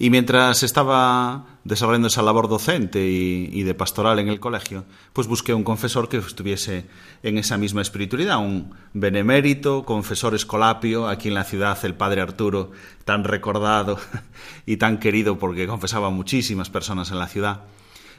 Y 0.00 0.10
mientras 0.10 0.62
estaba 0.62 1.58
desarrollando 1.64 2.06
esa 2.06 2.22
labor 2.22 2.48
docente 2.48 3.04
y, 3.04 3.62
de 3.64 3.74
pastoral 3.74 4.20
en 4.20 4.28
el 4.28 4.38
colegio, 4.38 4.84
pues 5.12 5.26
busqué 5.26 5.54
un 5.54 5.64
confesor 5.64 6.08
que 6.08 6.18
estuviese 6.18 6.86
en 7.24 7.36
esa 7.36 7.58
misma 7.58 7.82
espiritualidad, 7.82 8.38
un 8.38 8.74
benemérito, 8.92 9.84
confesor 9.84 10.36
escolapio, 10.36 11.08
aquí 11.08 11.28
en 11.28 11.34
la 11.34 11.42
ciudad, 11.42 11.76
el 11.84 11.94
padre 11.94 12.20
Arturo, 12.20 12.70
tan 13.04 13.24
recordado 13.24 13.98
y 14.66 14.76
tan 14.76 14.98
querido 14.98 15.36
porque 15.36 15.66
confesaba 15.66 16.06
a 16.06 16.10
muchísimas 16.10 16.70
personas 16.70 17.10
en 17.10 17.18
la 17.18 17.26
ciudad. 17.26 17.62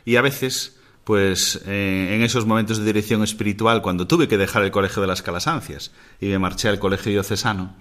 Y 0.03 0.17
a 0.17 0.21
veces, 0.21 0.77
pues 1.05 1.61
eh, 1.65 2.13
en 2.13 2.23
esos 2.23 2.45
momentos 2.45 2.77
de 2.77 2.83
dirección 2.83 3.23
espiritual, 3.23 3.81
cuando 3.81 4.05
tuve 4.05 4.27
que 4.27 4.37
dejar 4.37 4.63
el 4.63 4.71
colegio 4.71 5.01
de 5.01 5.07
las 5.07 5.21
Calasancias 5.21 5.91
y 6.19 6.25
me 6.25 6.39
marché 6.39 6.67
al 6.67 6.79
colegio 6.79 7.13
diocesano, 7.13 7.73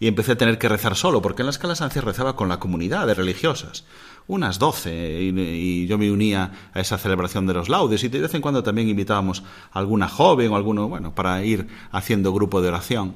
y 0.00 0.06
empecé 0.06 0.32
a 0.32 0.38
tener 0.38 0.58
que 0.58 0.68
rezar 0.68 0.96
solo, 0.96 1.20
porque 1.22 1.42
en 1.42 1.46
las 1.46 1.58
calasancias 1.58 2.04
rezaba 2.04 2.36
con 2.36 2.48
la 2.48 2.60
comunidad 2.60 3.06
de 3.06 3.14
religiosas, 3.14 3.84
unas 4.26 4.58
doce, 4.58 5.20
y, 5.22 5.86
yo 5.86 5.98
me 5.98 6.10
unía 6.10 6.70
a 6.72 6.80
esa 6.80 6.98
celebración 6.98 7.46
de 7.46 7.54
los 7.54 7.68
laudes, 7.68 8.04
y 8.04 8.08
de 8.08 8.20
vez 8.20 8.34
en 8.34 8.40
cuando 8.40 8.62
también 8.62 8.88
invitábamos 8.88 9.42
a 9.72 9.78
alguna 9.78 10.08
joven 10.08 10.52
o 10.52 10.56
alguno, 10.56 10.88
bueno, 10.88 11.14
para 11.14 11.42
ir 11.44 11.66
haciendo 11.90 12.32
grupo 12.32 12.60
de 12.60 12.68
oración. 12.68 13.14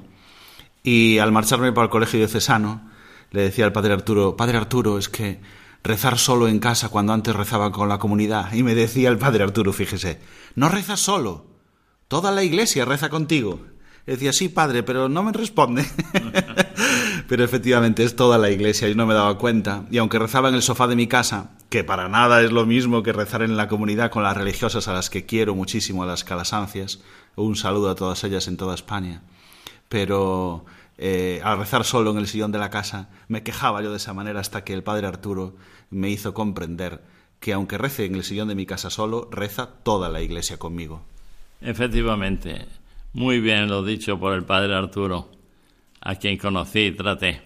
Y 0.83 1.19
al 1.19 1.31
marcharme 1.31 1.73
para 1.73 1.85
el 1.85 1.91
colegio 1.91 2.19
diocesano, 2.19 2.91
le 3.31 3.43
decía 3.43 3.65
al 3.65 3.73
padre 3.73 3.93
Arturo, 3.93 4.37
Padre 4.37 4.59
Arturo, 4.59 4.99
es 4.99 5.09
que 5.09 5.41
rezar 5.85 6.19
solo 6.19 6.49
en 6.49 6.59
casa 6.59 6.89
cuando 6.89 7.13
antes 7.13 7.35
rezaba 7.35 7.73
con 7.73 7.89
la 7.89 7.99
comunidad. 7.99 8.53
Y 8.53 8.63
me 8.63 8.75
decía 8.75 9.09
el 9.09 9.19
padre 9.19 9.45
Arturo, 9.45 9.73
fíjese, 9.73 10.21
no 10.55 10.69
rezas 10.69 11.01
solo, 11.01 11.47
toda 12.09 12.31
la 12.31 12.43
iglesia 12.43 12.85
reza 12.85 13.09
contigo 13.09 13.61
decía, 14.07 14.33
sí, 14.33 14.49
padre, 14.49 14.83
pero 14.83 15.09
no 15.09 15.23
me 15.23 15.33
responde. 15.33 15.85
pero 17.29 17.45
efectivamente 17.45 18.05
es 18.05 18.17
toda 18.17 18.39
la 18.39 18.51
iglesia, 18.51 18.89
y 18.89 18.95
no 18.95 19.07
me 19.07 19.15
daba 19.15 19.39
cuenta. 19.39 19.85
Y 19.91 19.99
aunque 19.99 20.19
rezaba 20.19 20.49
en 20.49 20.55
el 20.55 20.63
sofá 20.63 20.87
de 20.87 20.97
mi 20.97 21.07
casa, 21.07 21.51
que 21.69 21.85
para 21.85 22.09
nada 22.09 22.43
es 22.43 22.53
lo 22.53 22.67
mismo 22.67 23.03
que 23.03 23.13
rezar 23.13 23.43
en 23.43 23.57
la 23.57 23.69
comunidad 23.69 24.11
con 24.11 24.23
las 24.23 24.37
religiosas 24.37 24.89
a 24.89 24.93
las 24.93 25.11
que 25.11 25.25
quiero 25.27 25.55
muchísimo, 25.55 26.03
a 26.03 26.07
las 26.07 26.25
calasancias, 26.25 27.01
un 27.37 27.57
saludo 27.57 27.91
a 27.91 27.95
todas 27.95 28.23
ellas 28.25 28.49
en 28.49 28.57
toda 28.57 28.75
España. 28.75 29.23
Pero 29.89 30.65
eh, 30.99 31.41
al 31.45 31.59
rezar 31.59 31.85
solo 31.85 32.11
en 32.11 32.19
el 32.19 32.29
sillón 32.29 32.53
de 32.53 32.59
la 32.59 32.71
casa, 32.71 33.09
me 33.29 33.43
quejaba 33.43 33.83
yo 33.83 33.91
de 33.91 33.97
esa 33.97 34.15
manera 34.15 34.41
hasta 34.41 34.65
que 34.65 34.75
el 34.75 34.83
padre 34.83 35.07
Arturo 35.07 35.57
me 35.91 36.11
hizo 36.11 36.35
comprender 36.35 37.03
que 37.41 37.53
aunque 37.53 37.79
rece 37.79 38.05
en 38.05 38.15
el 38.15 38.25
sillón 38.25 38.49
de 38.49 38.55
mi 38.55 38.67
casa 38.67 38.89
solo, 38.89 39.29
reza 39.33 39.67
toda 39.83 40.09
la 40.09 40.23
iglesia 40.23 40.59
conmigo. 40.59 41.03
Efectivamente, 41.61 42.67
muy 43.13 43.41
bien 43.41 43.69
lo 43.69 43.83
dicho 43.83 44.19
por 44.19 44.35
el 44.35 44.45
padre 44.45 44.75
Arturo, 44.75 45.31
a 46.01 46.15
quien 46.17 46.39
conocí 46.39 46.81
y 46.81 46.93
traté. 46.93 47.43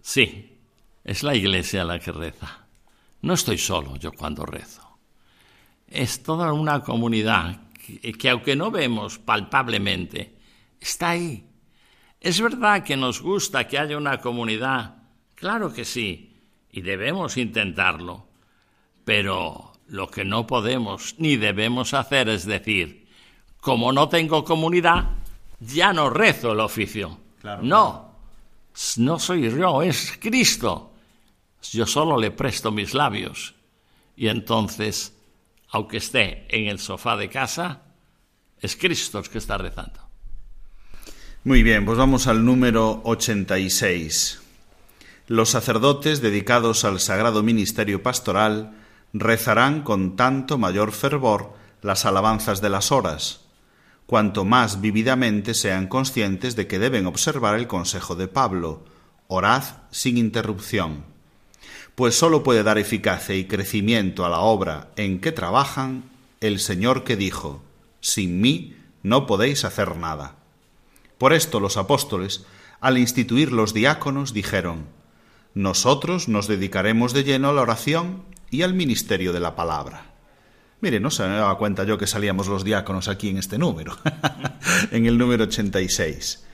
Sí, 0.00 0.58
es 1.04 1.22
la 1.22 1.34
iglesia 1.34 1.84
la 1.84 1.98
que 1.98 2.12
reza. 2.12 2.66
No 3.22 3.34
estoy 3.34 3.58
solo 3.58 3.96
yo 3.96 4.12
cuando 4.12 4.44
rezo. 4.44 4.98
Es 5.86 6.22
toda 6.22 6.52
una 6.52 6.80
comunidad 6.80 7.68
que, 7.72 8.12
que 8.12 8.30
aunque 8.30 8.56
no 8.56 8.70
vemos 8.70 9.18
palpablemente, 9.18 10.36
está 10.80 11.10
ahí. 11.10 11.46
Es 12.20 12.40
verdad 12.40 12.84
que 12.84 12.96
nos 12.96 13.20
gusta 13.20 13.66
que 13.66 13.78
haya 13.78 13.96
una 13.96 14.20
comunidad, 14.20 14.96
claro 15.34 15.72
que 15.72 15.84
sí, 15.84 16.36
y 16.70 16.80
debemos 16.80 17.36
intentarlo, 17.36 18.28
pero 19.04 19.72
lo 19.88 20.08
que 20.08 20.24
no 20.24 20.46
podemos 20.46 21.16
ni 21.18 21.36
debemos 21.36 21.94
hacer 21.94 22.28
es 22.28 22.46
decir, 22.46 23.01
como 23.62 23.92
no 23.92 24.08
tengo 24.08 24.44
comunidad, 24.44 25.04
ya 25.60 25.92
no 25.92 26.10
rezo 26.10 26.50
el 26.50 26.58
oficio. 26.58 27.16
no, 27.62 28.12
no 28.96 29.18
soy 29.20 29.50
yo, 29.50 29.82
es 29.82 30.18
Cristo. 30.20 30.92
Yo 31.70 31.86
solo 31.86 32.18
le 32.18 32.32
presto 32.32 32.72
mis 32.72 32.92
labios. 32.92 33.54
Y 34.16 34.26
entonces, 34.26 35.16
aunque 35.70 35.98
esté 35.98 36.44
en 36.48 36.66
el 36.66 36.80
sofá 36.80 37.16
de 37.16 37.30
casa, 37.30 37.82
es 38.60 38.74
Cristo 38.74 39.20
el 39.20 39.28
que 39.28 39.38
está 39.38 39.58
rezando. 39.58 40.00
Muy 41.44 41.62
bien, 41.62 41.84
pues 41.84 41.96
vamos 41.96 42.26
al 42.26 42.44
número 42.44 43.00
86. 43.04 44.40
los 45.28 45.50
sacerdotes 45.50 46.20
dedicados 46.20 46.84
al 46.84 46.98
sagrado 46.98 47.44
ministerio 47.44 48.02
pastoral 48.02 48.76
rezarán 49.12 49.82
con 49.82 50.16
tanto 50.16 50.58
mayor 50.58 50.90
fervor 50.90 51.54
las 51.80 52.04
alabanzas 52.06 52.60
de 52.60 52.68
las 52.68 52.90
horas, 52.90 53.42
cuanto 54.12 54.44
más 54.44 54.82
vividamente 54.82 55.54
sean 55.54 55.86
conscientes 55.86 56.54
de 56.54 56.66
que 56.66 56.78
deben 56.78 57.06
observar 57.06 57.58
el 57.58 57.66
consejo 57.66 58.14
de 58.14 58.28
Pablo, 58.28 58.84
orad 59.26 59.64
sin 59.90 60.18
interrupción, 60.18 61.06
pues 61.94 62.14
sólo 62.14 62.42
puede 62.42 62.62
dar 62.62 62.76
eficacia 62.76 63.34
y 63.36 63.46
crecimiento 63.46 64.26
a 64.26 64.28
la 64.28 64.40
obra 64.40 64.90
en 64.96 65.18
que 65.18 65.32
trabajan 65.32 66.04
el 66.42 66.60
Señor 66.60 67.04
que 67.04 67.16
dijo, 67.16 67.62
sin 68.02 68.42
mí 68.42 68.76
no 69.02 69.26
podéis 69.26 69.64
hacer 69.64 69.96
nada. 69.96 70.36
Por 71.16 71.32
esto 71.32 71.58
los 71.58 71.78
apóstoles, 71.78 72.44
al 72.82 72.98
instituir 72.98 73.50
los 73.50 73.72
diáconos, 73.72 74.34
dijeron, 74.34 74.88
nosotros 75.54 76.28
nos 76.28 76.48
dedicaremos 76.48 77.14
de 77.14 77.24
lleno 77.24 77.48
a 77.48 77.54
la 77.54 77.62
oración 77.62 78.24
y 78.50 78.60
al 78.60 78.74
ministerio 78.74 79.32
de 79.32 79.40
la 79.40 79.56
palabra. 79.56 80.11
Mire, 80.82 80.98
no 80.98 81.12
se 81.12 81.22
me 81.22 81.36
daba 81.36 81.56
cuenta 81.58 81.84
yo 81.84 81.96
que 81.96 82.08
salíamos 82.08 82.48
los 82.48 82.64
diáconos 82.64 83.06
aquí 83.06 83.28
en 83.28 83.38
este 83.38 83.56
número, 83.56 83.96
en 84.90 85.06
el 85.06 85.16
número 85.16 85.44
86. 85.44 86.44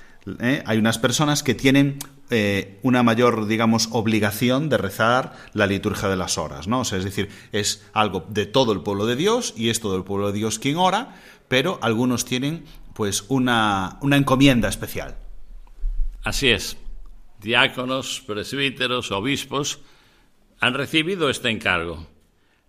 ¿Eh? 0.41 0.63
Hay 0.67 0.77
unas 0.77 0.99
personas 0.99 1.43
que 1.43 1.55
tienen 1.55 1.99
eh, 2.29 2.79
una 2.83 3.03
mayor, 3.03 3.47
digamos, 3.47 3.89
obligación 3.91 4.69
de 4.69 4.77
rezar 4.77 5.35
la 5.55 5.67
liturgia 5.67 6.11
de 6.11 6.17
las 6.17 6.37
horas, 6.37 6.69
¿no? 6.69 6.83
es 6.83 6.91
decir, 6.91 7.31
es 7.53 7.89
algo 7.95 8.27
de 8.29 8.45
todo 8.45 8.73
el 8.73 8.83
pueblo 8.83 9.07
de 9.07 9.17
Dios 9.17 9.55
y 9.57 9.71
es 9.71 9.81
todo 9.81 9.97
el 9.97 10.05
pueblo 10.05 10.27
de 10.27 10.35
Dios 10.35 10.59
quien 10.59 10.77
ora, 10.77 11.17
pero 11.49 11.79
algunos 11.81 12.27
tienen, 12.27 12.67
pues, 12.93 13.25
una, 13.29 13.97
una 14.03 14.19
encomienda 14.19 14.69
especial. 14.69 15.17
Así 16.23 16.51
es. 16.51 16.77
Diáconos, 17.41 18.23
presbíteros, 18.27 19.11
obispos 19.11 19.79
han 20.61 20.75
recibido 20.75 21.31
este 21.31 21.49
encargo. 21.49 22.18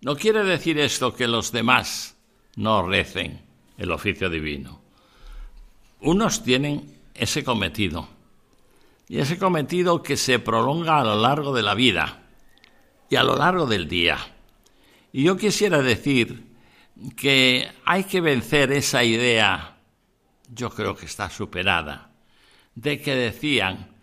No 0.02 0.16
quiere 0.16 0.44
decir 0.44 0.78
esto 0.78 1.14
que 1.14 1.28
los 1.28 1.52
demás 1.52 2.16
no 2.56 2.86
recen 2.86 3.42
el 3.76 3.90
oficio 3.92 4.30
divino. 4.30 4.80
Unos 6.00 6.42
tienen 6.42 6.98
ese 7.14 7.44
cometido, 7.44 8.08
y 9.08 9.18
ese 9.18 9.38
cometido 9.38 10.02
que 10.02 10.16
se 10.16 10.38
prolonga 10.38 11.00
a 11.00 11.04
lo 11.04 11.20
largo 11.20 11.52
de 11.52 11.62
la 11.62 11.74
vida 11.74 12.22
y 13.10 13.16
a 13.16 13.24
lo 13.24 13.36
largo 13.36 13.66
del 13.66 13.88
día. 13.88 14.18
Y 15.12 15.24
yo 15.24 15.36
quisiera 15.36 15.82
decir 15.82 16.46
que 17.16 17.70
hay 17.84 18.04
que 18.04 18.20
vencer 18.20 18.72
esa 18.72 19.04
idea, 19.04 19.76
yo 20.48 20.70
creo 20.70 20.94
que 20.96 21.06
está 21.06 21.28
superada, 21.28 22.10
de 22.74 23.02
que 23.02 23.14
decían, 23.14 23.96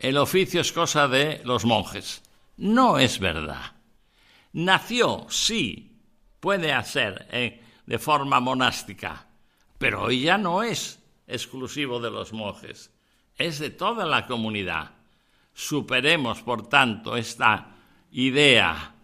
el 0.00 0.16
oficio 0.16 0.60
es 0.60 0.72
cosa 0.72 1.06
de 1.06 1.40
los 1.44 1.64
monjes. 1.64 2.22
No 2.56 2.98
es 2.98 3.18
verdad. 3.20 3.75
Nació, 4.56 5.26
sí, 5.28 6.00
puede 6.40 6.72
hacer 6.72 7.28
eh, 7.30 7.62
de 7.84 7.98
forma 7.98 8.40
monástica, 8.40 9.26
pero 9.76 10.04
hoy 10.04 10.22
ya 10.22 10.38
no 10.38 10.62
es 10.62 10.98
exclusivo 11.26 12.00
de 12.00 12.10
los 12.10 12.32
monjes, 12.32 12.90
es 13.36 13.58
de 13.58 13.68
toda 13.68 14.06
la 14.06 14.26
comunidad. 14.26 14.92
Superemos, 15.52 16.40
por 16.40 16.70
tanto, 16.70 17.18
esta 17.18 17.76
idea 18.12 18.94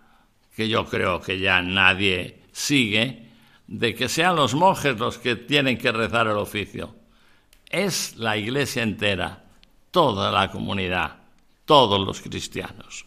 que 0.57 0.71
yo 0.71 0.87
creo 0.87 1.21
que 1.21 1.39
ya 1.39 1.61
nadie 1.61 2.45
sigue, 2.51 3.29
de 3.67 3.95
que 3.95 4.09
sean 4.09 4.37
los 4.37 4.55
monjes 4.55 4.99
los 4.99 5.19
que 5.19 5.37
tienen 5.37 5.77
que 5.77 5.93
rezar 5.93 6.29
el 6.29 6.39
oficio. 6.39 6.97
Es 7.69 8.17
la 8.17 8.39
iglesia 8.39 8.83
entera, 8.83 9.45
toda 9.91 10.33
la 10.33 10.51
comunidad, 10.51 11.19
todos 11.67 12.01
los 12.01 12.23
cristianos. 12.23 13.05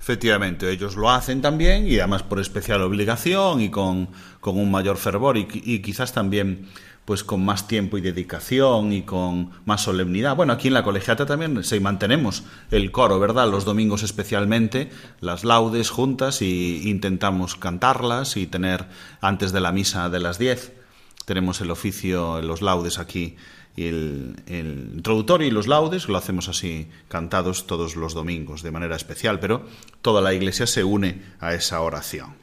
Efectivamente, 0.00 0.70
ellos 0.70 0.96
lo 0.96 1.10
hacen 1.10 1.42
también 1.42 1.86
y 1.86 1.98
además 1.98 2.22
por 2.22 2.40
especial 2.40 2.80
obligación 2.80 3.60
y 3.60 3.70
con, 3.70 4.08
un 4.42 4.70
mayor 4.70 4.96
fervor 4.96 5.36
y, 5.36 5.44
quizás 5.82 6.14
también 6.14 6.68
pues 7.04 7.22
con 7.22 7.44
más 7.44 7.68
tiempo 7.68 7.98
y 7.98 8.00
dedicación 8.00 8.92
y 8.92 9.02
con 9.02 9.50
más 9.66 9.82
solemnidad. 9.82 10.36
Bueno, 10.36 10.54
aquí 10.54 10.68
en 10.68 10.74
la 10.74 10.84
colegiata 10.84 11.26
también 11.26 11.62
se 11.64 11.80
mantenemos 11.80 12.44
el 12.70 12.92
coro, 12.92 13.18
¿verdad? 13.18 13.50
Los 13.50 13.66
domingos 13.66 14.02
especialmente, 14.02 14.90
las 15.20 15.44
laudes 15.44 15.90
juntas 15.90 16.40
y 16.40 16.88
intentamos 16.88 17.56
cantarlas 17.56 18.38
y 18.38 18.46
tener 18.46 18.86
antes 19.20 19.52
de 19.52 19.60
la 19.60 19.72
misa 19.72 20.08
de 20.08 20.20
las 20.20 20.38
10 20.38 20.80
tenemos 21.26 21.60
el 21.60 21.70
oficio, 21.70 22.42
los 22.42 22.60
laudes 22.60 22.98
aquí 22.98 23.36
y 23.76 23.86
el, 23.86 24.36
introductorio 24.46 25.46
y 25.46 25.50
los 25.50 25.68
laudes 25.68 26.08
lo 26.08 26.18
hacemos 26.18 26.48
así 26.48 26.88
cantados 27.08 27.66
todos 27.66 27.96
los 27.96 28.14
domingos 28.14 28.62
de 28.62 28.70
manera 28.70 28.96
especial, 28.96 29.40
pero 29.40 29.66
toda 30.02 30.20
la 30.20 30.34
iglesia 30.34 30.66
se 30.66 30.84
une 30.84 31.22
a 31.40 31.54
esa 31.54 31.80
oración. 31.80 32.34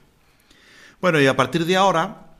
Bueno, 1.01 1.21
y 1.21 1.27
a 1.27 1.35
partir 1.35 1.65
de 1.65 1.75
ahora, 1.75 2.33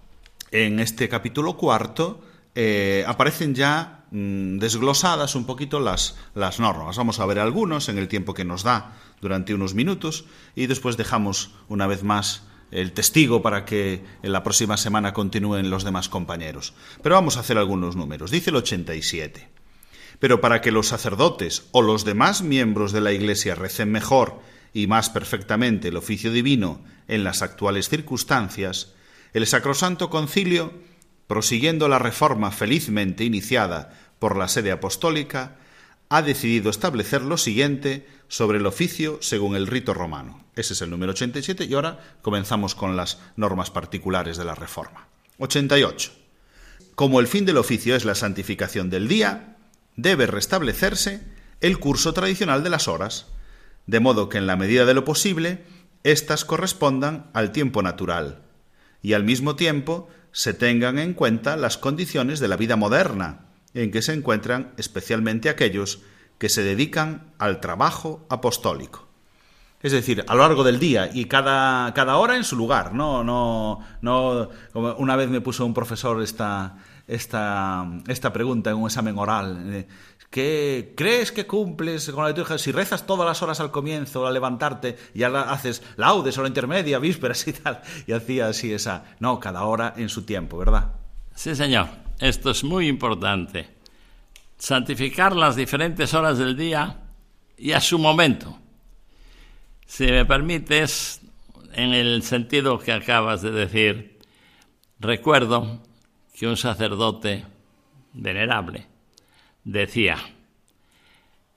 en 0.52 0.80
este 0.80 1.10
capítulo 1.10 1.58
cuarto, 1.58 2.22
eh, 2.56 3.04
aparecen 3.08 3.54
ya 3.54 4.06
mm, 4.10 4.58
desglosadas 4.58 5.36
un 5.36 5.46
poquito 5.46 5.80
las, 5.80 6.16
las 6.34 6.60
normas. 6.60 6.98
Vamos 6.98 7.20
a 7.20 7.26
ver 7.26 7.40
algunos 7.40 7.90
en 7.90 7.98
el 7.98 8.08
tiempo 8.08 8.34
que 8.34 8.46
nos 8.46 8.64
da 8.64 8.96
durante 9.22 9.54
unos 9.54 9.74
minutos 9.74 10.26
y 10.56 10.66
después 10.66 10.98
dejamos 10.98 11.52
una 11.68 11.86
vez 11.86 12.04
más 12.04 12.44
el 12.72 12.92
testigo 12.92 13.42
para 13.42 13.66
que 13.66 14.04
en 14.24 14.32
la 14.32 14.44
próxima 14.44 14.78
semana 14.78 15.14
continúen 15.14 15.70
los 15.70 15.84
demás 15.84 16.10
compañeros. 16.10 16.74
Pero 17.02 17.16
vamos 17.16 17.38
a 17.38 17.42
hacer 17.42 17.58
algunos 17.58 17.96
números. 17.96 18.32
Dice 18.32 18.50
el 18.50 18.58
87. 18.58 19.50
Pero 20.20 20.42
para 20.42 20.62
que 20.62 20.72
los 20.72 20.88
sacerdotes 20.88 21.68
o 21.72 21.82
los 21.82 22.04
demás 22.04 22.42
miembros 22.42 22.92
de 22.92 23.02
la 23.02 23.12
Iglesia 23.12 23.56
recen 23.56 23.92
mejor 23.92 24.40
y 24.74 24.88
más 24.88 25.10
perfectamente 25.10 25.90
el 25.90 25.98
oficio 25.98 26.32
divino 26.32 26.84
en 27.08 27.24
las 27.24 27.42
actuales 27.42 27.90
circunstancias, 27.90 28.94
el 29.34 29.46
Sacrosanto 29.46 30.10
Concilio, 30.10 30.74
prosiguiendo 31.28 31.88
la 31.88 32.00
reforma 32.00 32.52
felizmente 32.52 33.24
iniciada 33.24 33.94
por 34.20 34.36
la 34.36 34.48
sede 34.48 34.72
apostólica, 34.72 35.58
ha 36.10 36.22
decidido 36.22 36.70
establecer 36.70 37.22
lo 37.22 37.38
siguiente 37.38 38.08
sobre 38.28 38.58
el 38.58 38.66
oficio 38.66 39.20
según 39.22 39.56
el 39.56 39.68
rito 39.68 39.94
romano. 39.94 40.46
Ese 40.56 40.74
es 40.74 40.82
el 40.82 40.90
número 40.90 41.12
87 41.12 41.66
y 41.66 41.74
ahora 41.74 42.00
comenzamos 42.22 42.76
con 42.76 42.96
las 42.96 43.20
normas 43.36 43.72
particulares 43.72 44.38
de 44.38 44.46
la 44.46 44.56
reforma. 44.56 45.08
88. 45.40 46.12
Como 46.96 47.20
el 47.20 47.28
fin 47.28 47.46
del 47.46 47.58
oficio 47.58 47.96
es 47.96 48.06
la 48.06 48.16
santificación 48.16 48.90
del 48.90 49.08
día, 49.08 49.58
debe 49.96 50.26
restablecerse 50.26 51.22
el 51.62 51.80
curso 51.80 52.14
tradicional 52.14 52.64
de 52.64 52.70
las 52.70 52.88
horas, 52.88 53.28
de 53.86 54.00
modo 54.00 54.30
que 54.30 54.38
en 54.38 54.48
la 54.48 54.56
medida 54.56 54.86
de 54.86 54.94
lo 54.94 55.06
posible 55.06 55.64
éstas 56.04 56.46
correspondan 56.46 57.30
al 57.34 57.52
tiempo 57.52 57.82
natural 57.82 58.44
y 59.02 59.14
al 59.14 59.24
mismo 59.24 59.56
tiempo 59.56 60.10
se 60.32 60.54
tengan 60.54 61.00
en 61.00 61.14
cuenta 61.14 61.56
las 61.56 61.78
condiciones 61.78 62.40
de 62.40 62.48
la 62.48 62.58
vida 62.58 62.76
moderna, 62.76 63.46
en 63.74 63.92
que 63.92 64.02
se 64.02 64.14
encuentran 64.14 64.74
especialmente 64.78 65.50
aquellos 65.50 66.00
que 66.38 66.50
se 66.50 66.64
dedican 66.64 67.34
al 67.40 67.60
trabajo 67.60 68.26
apostólico. 68.30 69.08
Es 69.82 69.92
decir, 69.92 70.26
a 70.28 70.34
lo 70.34 70.42
largo 70.42 70.64
del 70.64 70.80
día 70.80 71.10
y 71.14 71.26
cada, 71.26 71.94
cada 71.94 72.18
hora 72.18 72.36
en 72.36 72.44
su 72.44 72.56
lugar. 72.56 72.94
No, 72.94 73.24
no, 73.24 73.80
no. 74.02 74.50
Como 74.74 74.94
una 74.96 75.16
vez 75.16 75.30
me 75.30 75.40
puso 75.40 75.66
un 75.66 75.74
profesor 75.74 76.22
esta, 76.22 76.78
esta, 77.08 77.86
esta 78.08 78.34
pregunta 78.34 78.72
en 78.72 78.78
un 78.78 78.88
examen 78.88 79.18
oral. 79.18 79.64
Eh, 79.74 79.88
¿Qué 80.32 80.94
crees 80.98 81.32
que 81.32 81.46
cumples 81.46 82.10
con 82.10 82.24
la 82.24 82.30
liturgia? 82.30 82.58
Si 82.58 82.72
rezas 82.72 83.06
todas 83.06 83.26
las 83.26 83.42
horas 83.42 83.60
al 83.60 83.72
comienzo, 83.72 84.28
al 84.28 84.34
levantarte, 84.34 84.98
y 85.14 85.24
ahora 85.24 85.52
haces 85.52 85.82
laudes 85.96 86.38
o 86.38 86.42
la 86.42 86.50
intermedia, 86.50 87.00
vísperas 87.00 87.48
y 87.48 87.54
tal. 87.54 87.82
Y 88.08 88.12
hacía 88.12 88.48
así 88.48 88.74
esa. 88.74 89.06
No, 89.20 89.40
cada 89.40 89.64
hora 89.64 89.94
en 89.96 90.10
su 90.10 90.24
tiempo, 90.24 90.58
¿verdad? 90.58 90.92
Sí, 91.34 91.56
señor. 91.56 91.88
Esto 92.20 92.50
es 92.50 92.64
muy 92.64 92.88
importante. 92.88 93.77
Santificar 94.58 95.36
las 95.36 95.56
diferentes 95.56 96.14
horas 96.14 96.38
del 96.38 96.58
día 96.58 96.98
y 97.58 97.74
a 97.74 97.82
su 97.82 98.00
momento. 98.00 98.58
Si 99.86 100.06
me 100.06 100.26
permites, 100.26 101.22
en 101.74 101.94
el 101.94 102.24
sentido 102.24 102.80
que 102.80 102.92
acabas 102.92 103.42
de 103.42 103.52
decir, 103.52 104.20
recuerdo 105.00 105.82
que 106.34 106.48
un 106.48 106.58
sacerdote 106.58 107.46
venerable 108.14 108.88
decía, 109.64 110.18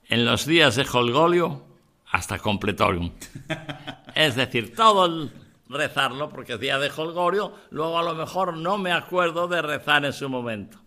en 0.07 0.25
los 0.25 0.45
días 0.45 0.75
de 0.75 0.85
Holgolio 0.91 1.65
hasta 2.11 2.39
completorium. 2.39 3.11
es 4.15 4.35
decir, 4.35 4.75
todo 4.75 5.05
el 5.05 5.31
rezarlo, 5.69 6.29
porque 6.29 6.53
es 6.53 6.59
día 6.59 6.77
de 6.77 6.91
Holgorio, 6.95 7.53
luego 7.71 7.97
a 7.97 8.03
lo 8.03 8.13
mejor 8.13 8.57
no 8.57 8.77
me 8.77 8.91
acuerdo 8.91 9.47
de 9.47 9.61
rezar 9.61 10.03
en 10.05 10.13
su 10.13 10.29
momento. 10.29 10.80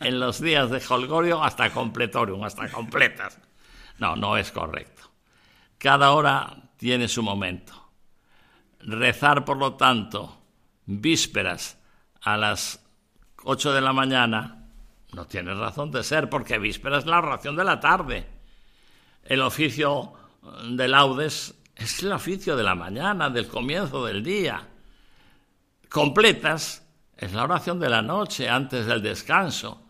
En 0.00 0.18
los 0.20 0.40
días 0.40 0.70
de 0.70 0.82
Holgorio 0.88 1.42
hasta 1.42 1.70
completorium, 1.70 2.44
hasta 2.44 2.70
completas. 2.70 3.38
No, 3.98 4.16
no 4.16 4.36
es 4.36 4.50
correcto. 4.50 5.02
Cada 5.78 6.12
hora 6.12 6.56
tiene 6.76 7.08
su 7.08 7.22
momento. 7.22 7.90
Rezar, 8.80 9.44
por 9.44 9.56
lo 9.56 9.74
tanto, 9.74 10.42
vísperas 10.86 11.78
a 12.22 12.36
las 12.36 12.84
8 13.44 13.72
de 13.72 13.80
la 13.80 13.92
mañana 13.92 14.64
no 15.14 15.26
tiene 15.26 15.54
razón 15.54 15.90
de 15.90 16.02
ser, 16.02 16.28
porque 16.28 16.58
vísperas 16.58 17.04
es 17.04 17.06
la 17.06 17.18
oración 17.18 17.56
de 17.56 17.64
la 17.64 17.80
tarde. 17.80 18.26
El 19.24 19.40
oficio 19.42 20.12
de 20.68 20.88
laudes 20.88 21.54
es 21.76 22.02
el 22.02 22.12
oficio 22.12 22.56
de 22.56 22.62
la 22.62 22.74
mañana, 22.74 23.30
del 23.30 23.48
comienzo 23.48 24.04
del 24.04 24.22
día. 24.22 24.68
Completas 25.88 26.83
es 27.16 27.32
la 27.32 27.44
oración 27.44 27.78
de 27.78 27.88
la 27.88 28.02
noche 28.02 28.48
antes 28.48 28.86
del 28.86 29.02
descanso. 29.02 29.82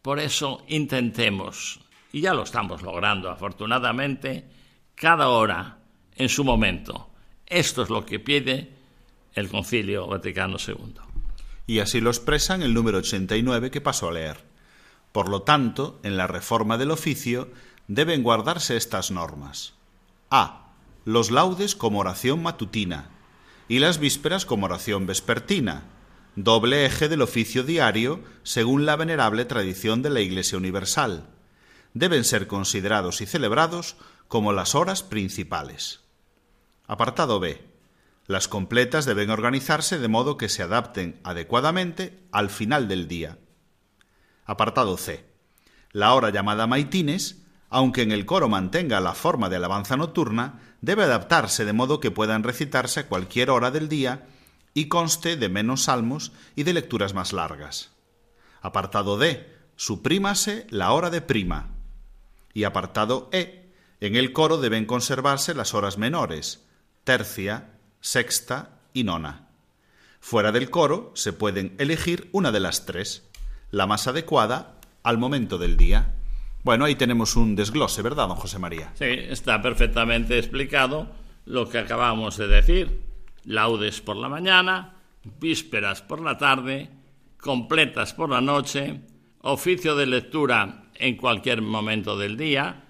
Por 0.00 0.18
eso 0.18 0.64
intentemos, 0.68 1.80
y 2.12 2.20
ya 2.20 2.34
lo 2.34 2.42
estamos 2.42 2.82
logrando 2.82 3.30
afortunadamente, 3.30 4.48
cada 4.94 5.28
hora 5.28 5.78
en 6.16 6.28
su 6.28 6.44
momento. 6.44 7.10
Esto 7.46 7.82
es 7.82 7.90
lo 7.90 8.06
que 8.06 8.20
pide 8.20 8.72
el 9.34 9.48
Concilio 9.48 10.06
Vaticano 10.06 10.56
II. 10.64 10.94
Y 11.66 11.78
así 11.78 12.00
lo 12.00 12.10
expresa 12.10 12.54
en 12.54 12.62
el 12.62 12.74
número 12.74 12.98
89 12.98 13.70
que 13.70 13.80
paso 13.80 14.08
a 14.08 14.12
leer. 14.12 14.44
Por 15.12 15.28
lo 15.28 15.42
tanto, 15.42 16.00
en 16.02 16.16
la 16.16 16.26
reforma 16.26 16.78
del 16.78 16.90
oficio 16.90 17.50
deben 17.88 18.22
guardarse 18.22 18.76
estas 18.76 19.10
normas. 19.10 19.74
A. 20.30 20.70
Los 21.04 21.30
laudes 21.30 21.74
como 21.74 21.98
oración 22.00 22.42
matutina 22.42 23.10
y 23.68 23.78
las 23.78 23.98
vísperas 23.98 24.46
como 24.46 24.66
oración 24.66 25.06
vespertina, 25.06 25.84
doble 26.36 26.86
eje 26.86 27.08
del 27.08 27.22
oficio 27.22 27.62
diario 27.62 28.20
según 28.42 28.86
la 28.86 28.96
venerable 28.96 29.44
tradición 29.44 30.02
de 30.02 30.10
la 30.10 30.20
Iglesia 30.20 30.56
Universal. 30.58 31.28
Deben 31.94 32.24
ser 32.24 32.46
considerados 32.46 33.20
y 33.20 33.26
celebrados 33.26 33.96
como 34.28 34.52
las 34.52 34.74
horas 34.74 35.02
principales. 35.02 36.00
Apartado 36.86 37.38
B. 37.38 37.62
Las 38.26 38.48
completas 38.48 39.04
deben 39.04 39.30
organizarse 39.30 39.98
de 39.98 40.08
modo 40.08 40.36
que 40.36 40.48
se 40.48 40.62
adapten 40.62 41.20
adecuadamente 41.22 42.18
al 42.32 42.48
final 42.48 42.88
del 42.88 43.08
día. 43.08 43.38
Apartado 44.46 44.96
C. 44.96 45.24
La 45.90 46.14
hora 46.14 46.30
llamada 46.30 46.66
maitines, 46.66 47.42
aunque 47.68 48.02
en 48.02 48.12
el 48.12 48.24
coro 48.24 48.48
mantenga 48.48 49.00
la 49.00 49.14
forma 49.14 49.50
de 49.50 49.56
alabanza 49.56 49.96
nocturna, 49.96 50.60
debe 50.80 51.02
adaptarse 51.02 51.64
de 51.66 51.72
modo 51.74 52.00
que 52.00 52.10
puedan 52.10 52.42
recitarse 52.42 53.00
a 53.00 53.08
cualquier 53.08 53.50
hora 53.50 53.70
del 53.70 53.88
día 53.88 54.26
y 54.74 54.88
conste 54.88 55.36
de 55.36 55.48
menos 55.48 55.84
salmos 55.84 56.32
y 56.56 56.62
de 56.62 56.72
lecturas 56.72 57.14
más 57.14 57.32
largas. 57.32 57.90
Apartado 58.60 59.18
D. 59.18 59.50
Suprímase 59.76 60.66
la 60.70 60.92
hora 60.92 61.10
de 61.10 61.20
prima. 61.20 61.70
Y 62.54 62.64
apartado 62.64 63.28
E. 63.32 63.70
En 64.00 64.16
el 64.16 64.32
coro 64.32 64.58
deben 64.58 64.86
conservarse 64.86 65.54
las 65.54 65.74
horas 65.74 65.98
menores, 65.98 66.64
tercia, 67.04 67.70
sexta 68.00 68.80
y 68.92 69.04
nona. 69.04 69.48
Fuera 70.20 70.52
del 70.52 70.70
coro 70.70 71.12
se 71.14 71.32
pueden 71.32 71.74
elegir 71.78 72.28
una 72.32 72.52
de 72.52 72.60
las 72.60 72.86
tres, 72.86 73.28
la 73.70 73.86
más 73.86 74.06
adecuada 74.06 74.76
al 75.02 75.18
momento 75.18 75.58
del 75.58 75.76
día. 75.76 76.14
Bueno, 76.62 76.84
ahí 76.84 76.94
tenemos 76.94 77.34
un 77.34 77.56
desglose, 77.56 78.02
¿verdad, 78.02 78.28
don 78.28 78.36
José 78.36 78.58
María? 78.58 78.92
Sí, 78.94 79.06
está 79.06 79.60
perfectamente 79.62 80.38
explicado 80.38 81.08
lo 81.44 81.68
que 81.68 81.78
acabamos 81.78 82.36
de 82.36 82.46
decir. 82.46 83.11
Laudes 83.44 84.00
por 84.00 84.16
la 84.16 84.28
mañana, 84.28 84.94
vísperas 85.40 86.02
por 86.02 86.20
la 86.20 86.38
tarde, 86.38 86.88
completas 87.38 88.14
por 88.14 88.30
la 88.30 88.40
noche, 88.40 89.00
oficio 89.40 89.96
de 89.96 90.06
lectura 90.06 90.84
en 90.94 91.16
cualquier 91.16 91.62
momento 91.62 92.16
del 92.16 92.36
día, 92.36 92.84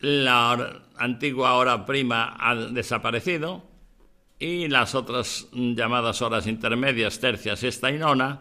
la 0.00 0.82
antigua 0.96 1.54
hora 1.54 1.84
prima 1.84 2.36
ha 2.38 2.54
desaparecido 2.54 3.62
y 4.38 4.68
las 4.68 4.94
otras 4.94 5.48
llamadas 5.52 6.22
horas 6.22 6.46
intermedias, 6.46 7.20
tercia, 7.20 7.56
sexta 7.56 7.90
y 7.90 7.98
nona, 7.98 8.40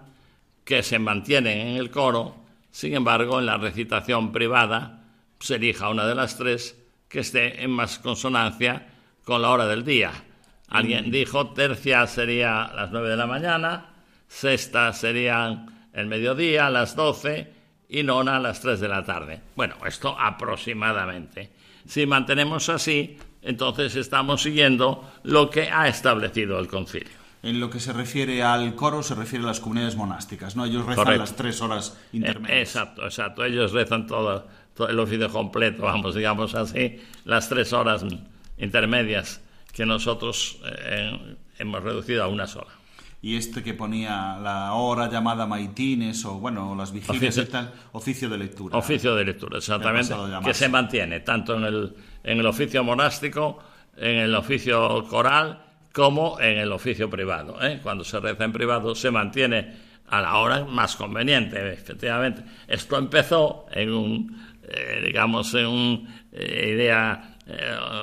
que 0.63 0.81
se 0.81 0.99
mantienen 0.99 1.67
en 1.67 1.77
el 1.77 1.91
coro, 1.91 2.35
sin 2.71 2.93
embargo, 2.93 3.39
en 3.39 3.45
la 3.45 3.57
recitación 3.57 4.31
privada 4.31 5.03
se 5.39 5.55
elija 5.55 5.89
una 5.89 6.05
de 6.05 6.15
las 6.15 6.37
tres 6.37 6.77
que 7.07 7.19
esté 7.19 7.63
en 7.63 7.71
más 7.71 7.99
consonancia 7.99 8.87
con 9.23 9.41
la 9.41 9.49
hora 9.49 9.65
del 9.67 9.83
día. 9.83 10.11
Alguien 10.69 11.07
mm. 11.07 11.11
dijo 11.11 11.47
tercia 11.51 12.05
sería 12.07 12.71
las 12.75 12.91
nueve 12.91 13.09
de 13.09 13.17
la 13.17 13.27
mañana, 13.27 13.87
sexta 14.27 14.93
serían 14.93 15.89
el 15.93 16.07
mediodía, 16.07 16.69
las 16.69 16.95
doce, 16.95 17.53
y 17.89 18.03
nona 18.03 18.37
a 18.37 18.39
las 18.39 18.61
tres 18.61 18.79
de 18.79 18.87
la 18.87 19.03
tarde. 19.03 19.41
Bueno, 19.55 19.75
esto 19.85 20.15
aproximadamente. 20.17 21.49
Si 21.87 22.05
mantenemos 22.05 22.69
así, 22.69 23.17
entonces 23.41 23.95
estamos 23.95 24.43
siguiendo 24.43 25.11
lo 25.23 25.49
que 25.49 25.69
ha 25.69 25.87
establecido 25.87 26.59
el 26.59 26.67
concilio. 26.67 27.19
En 27.41 27.59
lo 27.59 27.69
que 27.69 27.79
se 27.79 27.93
refiere 27.93 28.43
al 28.43 28.75
coro, 28.75 29.01
se 29.01 29.15
refiere 29.15 29.45
a 29.45 29.47
las 29.47 29.59
comunidades 29.59 29.95
monásticas, 29.95 30.55
¿no? 30.55 30.65
Ellos 30.65 30.85
rezan 30.85 31.17
las 31.17 31.35
tres 31.35 31.61
horas 31.61 31.97
eh, 32.13 32.17
intermedias. 32.17 32.59
exacto, 32.59 33.05
exacto. 33.05 33.45
Ellos 33.45 33.71
rezan 33.71 34.05
todo, 34.05 34.45
el 34.87 34.99
oficio 34.99 35.29
completo, 35.29 35.83
vamos, 35.83 36.15
digamos 36.15 36.53
así, 36.53 37.01
las 37.23 37.49
tres 37.49 37.73
horas 37.73 38.05
intermedias 38.57 39.41
que 39.71 39.85
nosotros 39.85 40.59
eh, 40.65 41.37
hemos 41.57 41.83
reducido 41.83 42.23
a 42.23 42.27
una 42.27 42.47
sola. 42.47 42.79
Y 43.21 43.35
este 43.35 43.61
que 43.61 43.73
ponía 43.73 44.37
la 44.41 44.73
hora 44.73 45.09
llamada 45.09 45.45
maitines 45.45 46.23
o 46.23 46.35
bueno 46.35 46.73
las 46.73 46.93
vigilias 46.93 47.37
oficio, 47.37 47.43
y 47.43 47.45
tal 47.47 47.73
oficio 47.91 48.29
de 48.29 48.37
lectura. 48.37 48.77
Oficio 48.77 49.13
de 49.13 49.25
lectura 49.25 49.57
exactamente 49.57 50.15
que 50.45 50.53
se 50.53 50.69
mantiene 50.69 51.19
tanto 51.19 51.55
en 51.57 51.63
el 51.65 51.95
en 52.23 52.39
el 52.39 52.45
oficio 52.45 52.81
monástico 52.81 53.59
en 53.97 54.19
el 54.19 54.35
oficio 54.35 55.03
coral 55.09 55.65
como 55.91 56.39
en 56.39 56.59
el 56.59 56.71
oficio 56.71 57.09
privado 57.09 57.61
¿eh? 57.61 57.81
cuando 57.83 58.05
se 58.05 58.21
reza 58.21 58.45
en 58.45 58.53
privado 58.53 58.95
se 58.95 59.11
mantiene 59.11 59.89
a 60.07 60.21
la 60.21 60.37
hora 60.37 60.63
más 60.63 60.95
conveniente 60.95 61.73
efectivamente. 61.73 62.43
Esto 62.69 62.97
empezó 62.97 63.65
en 63.73 63.91
un 63.91 64.49
eh, 64.63 65.01
digamos 65.05 65.53
en 65.55 65.67
una 65.67 66.23
eh, 66.31 66.73
idea 66.73 67.35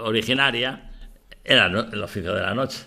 originaria 0.03 0.86
era 1.47 1.67
el 1.67 2.03
oficio 2.03 2.35
de 2.35 2.43
la 2.43 2.55
noche 2.55 2.87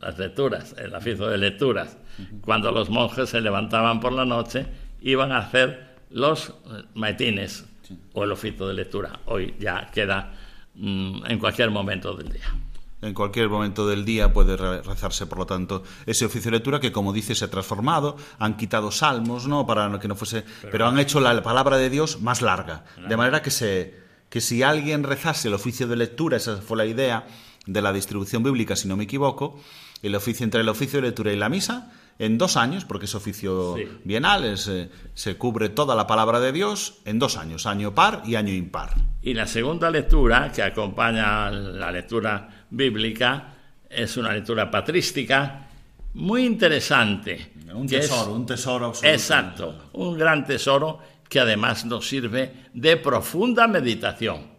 las 0.00 0.18
lecturas, 0.18 0.74
el 0.78 0.94
oficio 0.94 1.26
de 1.26 1.38
lecturas. 1.38 1.96
Cuando 2.40 2.72
los 2.72 2.90
monjes 2.90 3.30
se 3.30 3.40
levantaban 3.40 4.00
por 4.00 4.12
la 4.12 4.24
noche, 4.24 4.66
iban 5.02 5.32
a 5.32 5.38
hacer 5.38 5.96
los 6.10 6.48
eh, 6.48 6.52
maitines 6.94 7.64
o 8.12 8.24
el 8.24 8.32
oficio 8.32 8.66
de 8.66 8.74
lectura. 8.74 9.20
Hoy 9.26 9.54
ya 9.58 9.90
queda 9.92 10.32
mm, 10.74 11.26
en 11.26 11.38
cualquier 11.38 11.70
momento 11.70 12.14
del 12.14 12.32
día. 12.32 12.54
En 13.00 13.14
cualquier 13.14 13.48
momento 13.48 13.86
del 13.86 14.04
día 14.04 14.32
puede 14.32 14.56
rezarse, 14.56 15.26
por 15.26 15.38
lo 15.38 15.46
tanto, 15.46 15.84
ese 16.04 16.24
oficio 16.24 16.50
de 16.50 16.56
lectura 16.56 16.80
que, 16.80 16.90
como 16.90 17.12
dice, 17.12 17.36
se 17.36 17.44
ha 17.44 17.50
transformado. 17.50 18.16
Han 18.40 18.56
quitado 18.56 18.90
salmos, 18.90 19.46
¿no? 19.46 19.64
Para 19.64 20.00
que 20.00 20.08
no 20.08 20.16
fuese. 20.16 20.44
Pero, 20.72 20.88
han 20.88 20.98
hecho 20.98 21.20
la 21.20 21.40
palabra 21.40 21.76
de 21.76 21.90
Dios 21.90 22.20
más 22.20 22.42
larga. 22.42 22.84
De 23.08 23.16
manera 23.16 23.40
que, 23.40 23.52
se, 23.52 23.94
que 24.28 24.40
si 24.40 24.64
alguien 24.64 25.04
rezase 25.04 25.46
el 25.46 25.54
oficio 25.54 25.86
de 25.86 25.94
lectura, 25.94 26.38
esa 26.38 26.56
fue 26.56 26.76
la 26.76 26.86
idea 26.86 27.24
de 27.68 27.82
la 27.82 27.92
distribución 27.92 28.42
bíblica, 28.42 28.74
si 28.74 28.88
no 28.88 28.96
me 28.96 29.04
equivoco, 29.04 29.60
el 30.02 30.14
oficio 30.14 30.44
entre 30.44 30.62
el 30.62 30.68
oficio 30.68 31.00
de 31.00 31.08
lectura 31.08 31.32
y 31.32 31.36
la 31.36 31.48
misa 31.48 31.92
en 32.18 32.38
dos 32.38 32.56
años, 32.56 32.84
porque 32.84 33.04
es 33.04 33.14
oficio 33.14 33.76
bienal, 34.04 34.42
eh, 34.44 34.88
se 35.14 35.36
cubre 35.36 35.68
toda 35.68 35.94
la 35.94 36.06
palabra 36.06 36.40
de 36.40 36.50
Dios 36.50 36.98
en 37.04 37.18
dos 37.18 37.36
años, 37.36 37.66
año 37.66 37.94
par 37.94 38.22
y 38.24 38.34
año 38.34 38.52
impar. 38.52 38.94
Y 39.22 39.34
la 39.34 39.46
segunda 39.46 39.90
lectura, 39.90 40.50
que 40.50 40.62
acompaña 40.62 41.50
la 41.50 41.92
lectura 41.92 42.66
bíblica, 42.70 43.54
es 43.88 44.16
una 44.16 44.32
lectura 44.32 44.70
patrística 44.70 45.68
muy 46.14 46.44
interesante. 46.44 47.52
Un 47.72 47.86
tesoro, 47.86 48.32
un 48.32 48.46
tesoro 48.46 48.86
absoluto. 48.86 49.14
Exacto, 49.14 49.90
un 49.92 50.16
gran 50.18 50.44
tesoro 50.44 50.98
que 51.28 51.38
además 51.38 51.84
nos 51.84 52.08
sirve 52.08 52.52
de 52.72 52.96
profunda 52.96 53.68
meditación. 53.68 54.58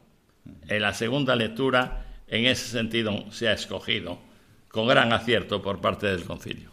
En 0.67 0.81
la 0.81 0.93
segunda 0.93 1.35
lectura, 1.35 1.98
en 2.29 2.45
ese 2.45 2.67
sentido, 2.69 3.25
se 3.31 3.47
ha 3.47 3.53
escogido 3.53 4.19
con 4.69 4.87
gran 4.87 5.13
acierto 5.13 5.61
por 5.61 5.81
parte 5.81 6.07
del 6.07 6.23
concilio. 6.23 6.69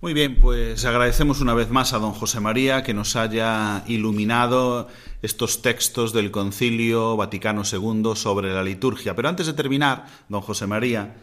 Muy 0.00 0.14
bien, 0.14 0.36
pues 0.36 0.84
agradecemos 0.84 1.40
una 1.40 1.54
vez 1.54 1.70
más 1.70 1.92
a 1.92 1.98
don 1.98 2.12
José 2.12 2.38
María 2.38 2.84
que 2.84 2.94
nos 2.94 3.16
haya 3.16 3.82
iluminado 3.88 4.86
estos 5.22 5.60
textos 5.60 6.12
del 6.12 6.30
Concilio 6.30 7.16
Vaticano 7.16 7.62
II 7.64 8.12
sobre 8.14 8.52
la 8.52 8.62
liturgia. 8.62 9.16
Pero 9.16 9.28
antes 9.28 9.46
de 9.46 9.54
terminar, 9.54 10.06
don 10.28 10.40
José 10.40 10.68
María, 10.68 11.16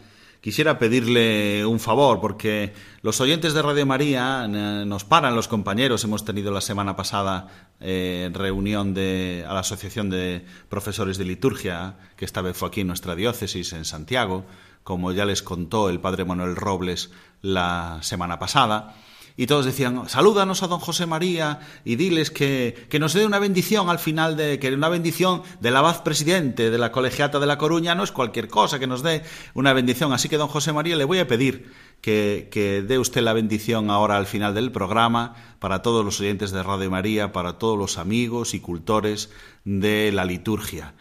quisiera 0.46 0.78
pedirle 0.78 1.66
un 1.66 1.80
favor, 1.80 2.20
porque 2.20 2.72
los 3.02 3.20
oyentes 3.20 3.52
de 3.52 3.62
Radio 3.62 3.84
María 3.84 4.46
nos 4.46 5.02
paran 5.02 5.34
los 5.34 5.48
compañeros. 5.48 6.04
Hemos 6.04 6.24
tenido 6.24 6.52
la 6.52 6.60
semana 6.60 6.94
pasada 6.94 7.48
eh, 7.80 8.30
reunión 8.32 8.94
de, 8.94 9.44
a 9.44 9.54
la 9.54 9.60
Asociación 9.60 10.08
de 10.08 10.46
Profesores 10.68 11.18
de 11.18 11.24
Liturgia, 11.24 11.96
que 12.16 12.24
esta 12.24 12.42
vez 12.42 12.56
fue 12.56 12.68
aquí 12.68 12.82
en 12.82 12.86
nuestra 12.86 13.16
diócesis, 13.16 13.72
en 13.72 13.84
Santiago 13.84 14.44
como 14.84 15.10
ya 15.10 15.24
les 15.24 15.42
contó 15.42 15.88
el 15.88 15.98
padre 15.98 16.24
Manuel 16.24 16.54
Robles 16.54 17.10
la 17.42 17.98
semana 18.02 18.38
pasada. 18.38 18.94
Y 19.38 19.46
todos 19.46 19.66
decían, 19.66 20.08
salúdanos 20.08 20.62
a 20.62 20.66
don 20.66 20.80
José 20.80 21.04
María 21.04 21.60
y 21.84 21.96
diles 21.96 22.30
que, 22.30 22.86
que 22.88 22.98
nos 22.98 23.12
dé 23.12 23.26
una 23.26 23.38
bendición 23.38 23.90
al 23.90 23.98
final 23.98 24.34
de, 24.34 24.58
que 24.58 24.72
una 24.72 24.88
bendición 24.88 25.42
del 25.60 25.76
abad 25.76 26.02
presidente 26.04 26.70
de 26.70 26.78
la 26.78 26.90
colegiata 26.90 27.38
de 27.38 27.46
La 27.46 27.58
Coruña 27.58 27.94
no 27.94 28.02
es 28.02 28.12
cualquier 28.12 28.48
cosa, 28.48 28.78
que 28.78 28.86
nos 28.86 29.02
dé 29.02 29.22
una 29.52 29.74
bendición. 29.74 30.14
Así 30.14 30.30
que 30.30 30.38
don 30.38 30.48
José 30.48 30.72
María 30.72 30.96
le 30.96 31.04
voy 31.04 31.18
a 31.18 31.28
pedir 31.28 31.70
que, 32.00 32.48
que 32.50 32.80
dé 32.80 32.98
usted 32.98 33.20
la 33.20 33.34
bendición 33.34 33.90
ahora 33.90 34.16
al 34.16 34.26
final 34.26 34.54
del 34.54 34.72
programa 34.72 35.34
para 35.58 35.82
todos 35.82 36.02
los 36.02 36.18
oyentes 36.20 36.50
de 36.50 36.62
Radio 36.62 36.90
María, 36.90 37.32
para 37.32 37.58
todos 37.58 37.76
los 37.76 37.98
amigos 37.98 38.54
y 38.54 38.60
cultores 38.60 39.30
de 39.64 40.12
la 40.12 40.24
liturgia. 40.24 40.94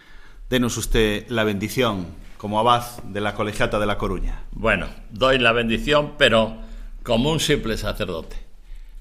Denos 0.49 0.75
usted 0.75 1.25
la 1.29 1.45
bendición 1.45 2.07
como 2.37 2.59
abad 2.59 2.83
de 3.03 3.21
la 3.21 3.33
Colegiata 3.33 3.79
de 3.79 3.85
La 3.85 3.97
Coruña. 3.97 4.43
Bueno, 4.51 4.87
doy 5.09 5.39
la 5.39 5.53
bendición, 5.53 6.15
pero 6.17 6.64
como 7.05 7.31
un 7.31 7.39
simple 7.39 7.77
sacerdote, 7.77 8.35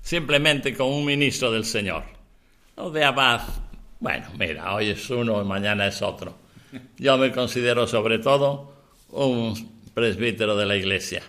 simplemente 0.03 0.77
como 0.77 0.99
un 0.99 1.07
ministro 1.07 1.51
del 1.51 1.65
Señor. 1.65 2.05
Lo 2.77 2.91
de 2.91 3.03
abad, 3.03 3.41
bueno, 3.99 4.27
mira, 4.39 4.75
hoy 4.75 4.91
es 4.91 5.09
uno 5.09 5.41
y 5.41 5.45
mañana 5.47 5.87
es 5.87 6.03
otro. 6.03 6.37
Yo 6.99 7.17
me 7.17 7.33
considero 7.33 7.87
sobre 7.87 8.19
todo 8.19 8.75
un 9.09 9.81
presbítero 9.95 10.55
de 10.55 10.67
la 10.67 10.77
Iglesia 10.77 11.23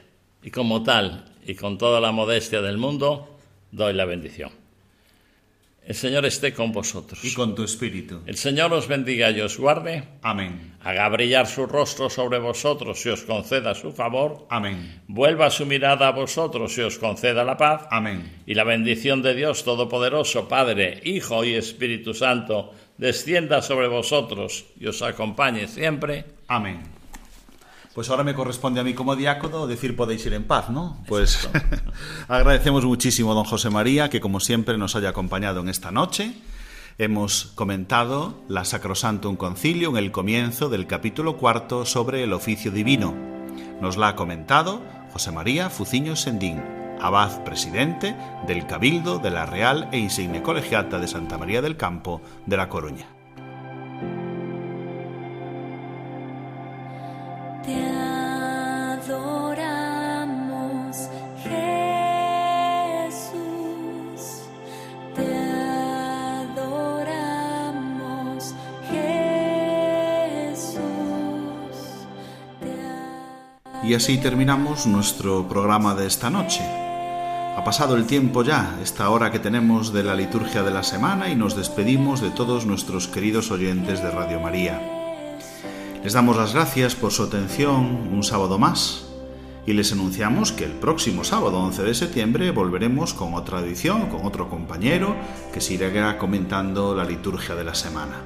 y 0.44 0.52
como 0.52 0.84
tal 0.84 1.34
y 1.46 1.56
con 1.56 1.78
toda 1.78 2.02
la 2.02 2.12
modestia 2.12 2.62
del 2.62 2.78
mundo 2.78 3.38
doy 3.72 3.94
la 3.94 4.04
bendición. 4.04 4.52
El 5.86 5.94
Señor 5.94 6.26
esté 6.26 6.52
con 6.52 6.72
vosotros. 6.72 7.24
Y 7.24 7.32
con 7.34 7.54
tu 7.54 7.64
espíritu. 7.64 8.22
El 8.26 8.38
Señor 8.38 8.74
os 8.74 8.88
bendiga 8.88 9.30
y 9.30 9.40
os 9.42 9.60
guarde. 9.60 10.04
Amén. 10.24 10.74
Haga 10.84 11.08
brillar 11.10 11.46
su 11.46 11.68
rostro 11.68 12.10
sobre 12.10 12.40
vosotros 12.40 13.06
y 13.06 13.10
os 13.10 13.22
conceda 13.22 13.76
su 13.76 13.92
favor. 13.92 14.48
Amén. 14.50 15.04
Vuelva 15.08 15.52
su 15.52 15.68
mirada 15.68 16.08
a 16.08 16.12
vosotros 16.12 16.76
y 16.80 16.82
os 16.82 16.98
conceda 16.98 17.44
la 17.44 17.56
paz. 17.56 17.88
Amén. 17.92 18.42
Y 18.48 18.56
la 18.56 18.64
bendición 18.64 19.22
de 19.22 19.36
Dios 19.36 19.64
Todopoderoso, 19.64 20.48
Padre, 20.48 21.02
Hijo 21.04 21.46
y 21.46 21.54
Espíritu 21.54 22.16
Santo, 22.16 22.74
descienda 22.98 23.62
sobre 23.62 23.88
vosotros 23.88 24.66
y 24.80 24.88
os 24.88 25.04
acompañe 25.04 25.68
siempre. 25.68 26.26
Amén. 26.48 26.95
Pues 27.96 28.10
ahora 28.10 28.26
me 28.26 28.36
corresponde 28.36 28.82
a 28.82 28.84
mí 28.84 28.94
como 28.94 29.16
diácono 29.16 29.68
decir 29.68 29.96
podéis 29.96 30.26
ir 30.26 30.34
en 30.34 30.44
paz, 30.44 30.70
¿no? 30.70 31.02
Pues 31.08 31.50
agradecemos 32.28 32.84
muchísimo 32.84 33.32
a 33.32 33.36
don 33.36 33.46
José 33.46 33.70
María 33.70 34.10
que 34.10 34.20
como 34.20 34.42
siempre 34.42 34.78
nos 34.78 34.98
haya 34.98 35.10
acompañado 35.10 35.62
en 35.62 35.70
esta 35.70 35.92
noche. 35.92 36.34
Hemos 36.98 37.54
comentado 37.56 38.44
la 38.50 38.66
Sacrosantum 38.66 39.38
Concilium, 39.38 39.96
el 39.96 40.12
comienzo 40.12 40.68
del 40.68 40.88
capítulo 40.88 41.38
cuarto 41.38 41.86
sobre 41.86 42.22
el 42.22 42.34
oficio 42.34 42.70
divino. 42.70 43.16
Nos 43.80 43.96
la 43.96 44.10
ha 44.10 44.16
comentado 44.18 44.82
José 45.14 45.32
María 45.32 45.70
Fuciño 45.70 46.18
Sendín, 46.18 46.62
abad 47.00 47.46
presidente 47.46 48.14
del 48.46 48.68
Cabildo 48.68 49.20
de 49.20 49.32
la 49.32 49.46
Real 49.46 49.88
e 49.94 50.00
Insigne 50.00 50.42
Colegiata 50.42 51.00
de 51.00 51.08
Santa 51.08 51.38
María 51.38 51.62
del 51.62 51.78
Campo 51.78 52.22
de 52.46 52.58
La 52.58 52.68
Coruña. 52.68 53.15
Y 73.88 73.94
así 73.94 74.18
terminamos 74.18 74.88
nuestro 74.88 75.48
programa 75.48 75.94
de 75.94 76.08
esta 76.08 76.32
noche. 76.32 76.62
Ha 76.64 77.64
pasado 77.64 77.96
el 77.96 78.08
tiempo 78.08 78.44
ya, 78.44 78.80
esta 78.82 79.10
hora 79.12 79.32
que 79.32 79.38
tenemos 79.38 79.94
de 79.94 80.04
la 80.04 80.16
liturgia 80.16 80.64
de 80.64 80.72
la 80.72 80.82
semana 80.82 81.30
y 81.30 81.36
nos 81.36 81.56
despedimos 81.56 82.20
de 82.20 82.32
todos 82.32 82.66
nuestros 82.66 83.08
queridos 83.08 83.52
oyentes 83.52 84.02
de 84.02 84.10
Radio 84.10 84.40
María. 84.40 84.95
Les 86.06 86.14
damos 86.14 86.38
las 86.38 86.54
gracias 86.54 86.94
por 86.94 87.12
su 87.12 87.24
atención 87.24 88.10
un 88.12 88.22
sábado 88.22 88.60
más 88.60 89.08
y 89.66 89.74
les 89.74 89.92
anunciamos 89.92 90.52
que 90.52 90.64
el 90.64 90.74
próximo 90.74 91.24
sábado 91.24 91.58
11 91.62 91.82
de 91.82 91.96
septiembre 91.96 92.52
volveremos 92.52 93.16
con 93.16 93.34
otra 93.34 93.62
edición, 93.62 94.06
con 94.10 94.24
otro 94.24 94.48
compañero 94.48 95.16
que 95.52 95.62
se 95.62 95.74
irá 95.74 96.20
comentando 96.20 96.94
la 96.94 97.06
liturgia 97.06 97.56
de 97.56 97.64
la 97.64 97.74
semana. 97.74 98.22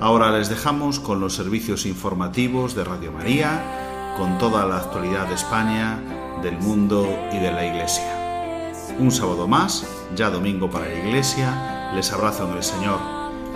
Ahora 0.00 0.36
les 0.36 0.48
dejamos 0.48 0.98
con 0.98 1.20
los 1.20 1.36
servicios 1.36 1.86
informativos 1.86 2.74
de 2.74 2.82
Radio 2.82 3.12
María, 3.12 4.14
con 4.16 4.36
toda 4.38 4.66
la 4.66 4.78
actualidad 4.78 5.28
de 5.28 5.36
España, 5.36 6.00
del 6.42 6.58
mundo 6.58 7.08
y 7.32 7.38
de 7.38 7.52
la 7.52 7.64
Iglesia. 7.64 8.82
Un 8.98 9.12
sábado 9.12 9.46
más, 9.46 9.86
ya 10.16 10.30
domingo 10.30 10.68
para 10.68 10.88
la 10.88 10.98
Iglesia, 10.98 11.92
les 11.94 12.10
abrazo 12.12 12.50
en 12.50 12.56
el 12.56 12.64
Señor 12.64 12.98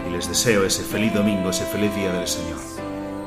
y 0.09 0.13
les 0.13 0.29
deseo 0.29 0.65
ese 0.65 0.85
feliz 0.85 1.13
domingo, 1.13 1.51
ese 1.51 1.67
feliz 1.67 1.93
día 1.97 2.13
del 2.13 2.29
Señor. 2.29 2.72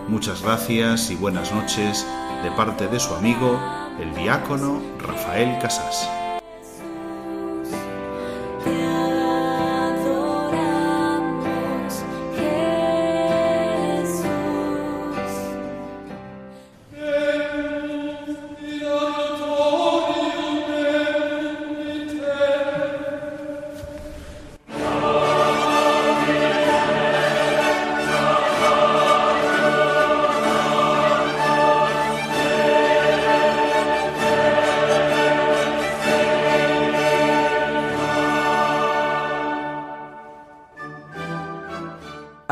Muchas 0.08 0.44
gracias 0.44 1.10
y 1.10 1.16
buenas 1.16 1.52
noches 1.52 2.06
de 2.44 2.52
parte 2.52 2.88
de 2.88 3.00
su 3.00 3.16
amigo, 3.16 3.60
el 4.00 4.14
diácono 4.14 4.80
Rafael 5.00 5.58
Casas. 5.60 6.08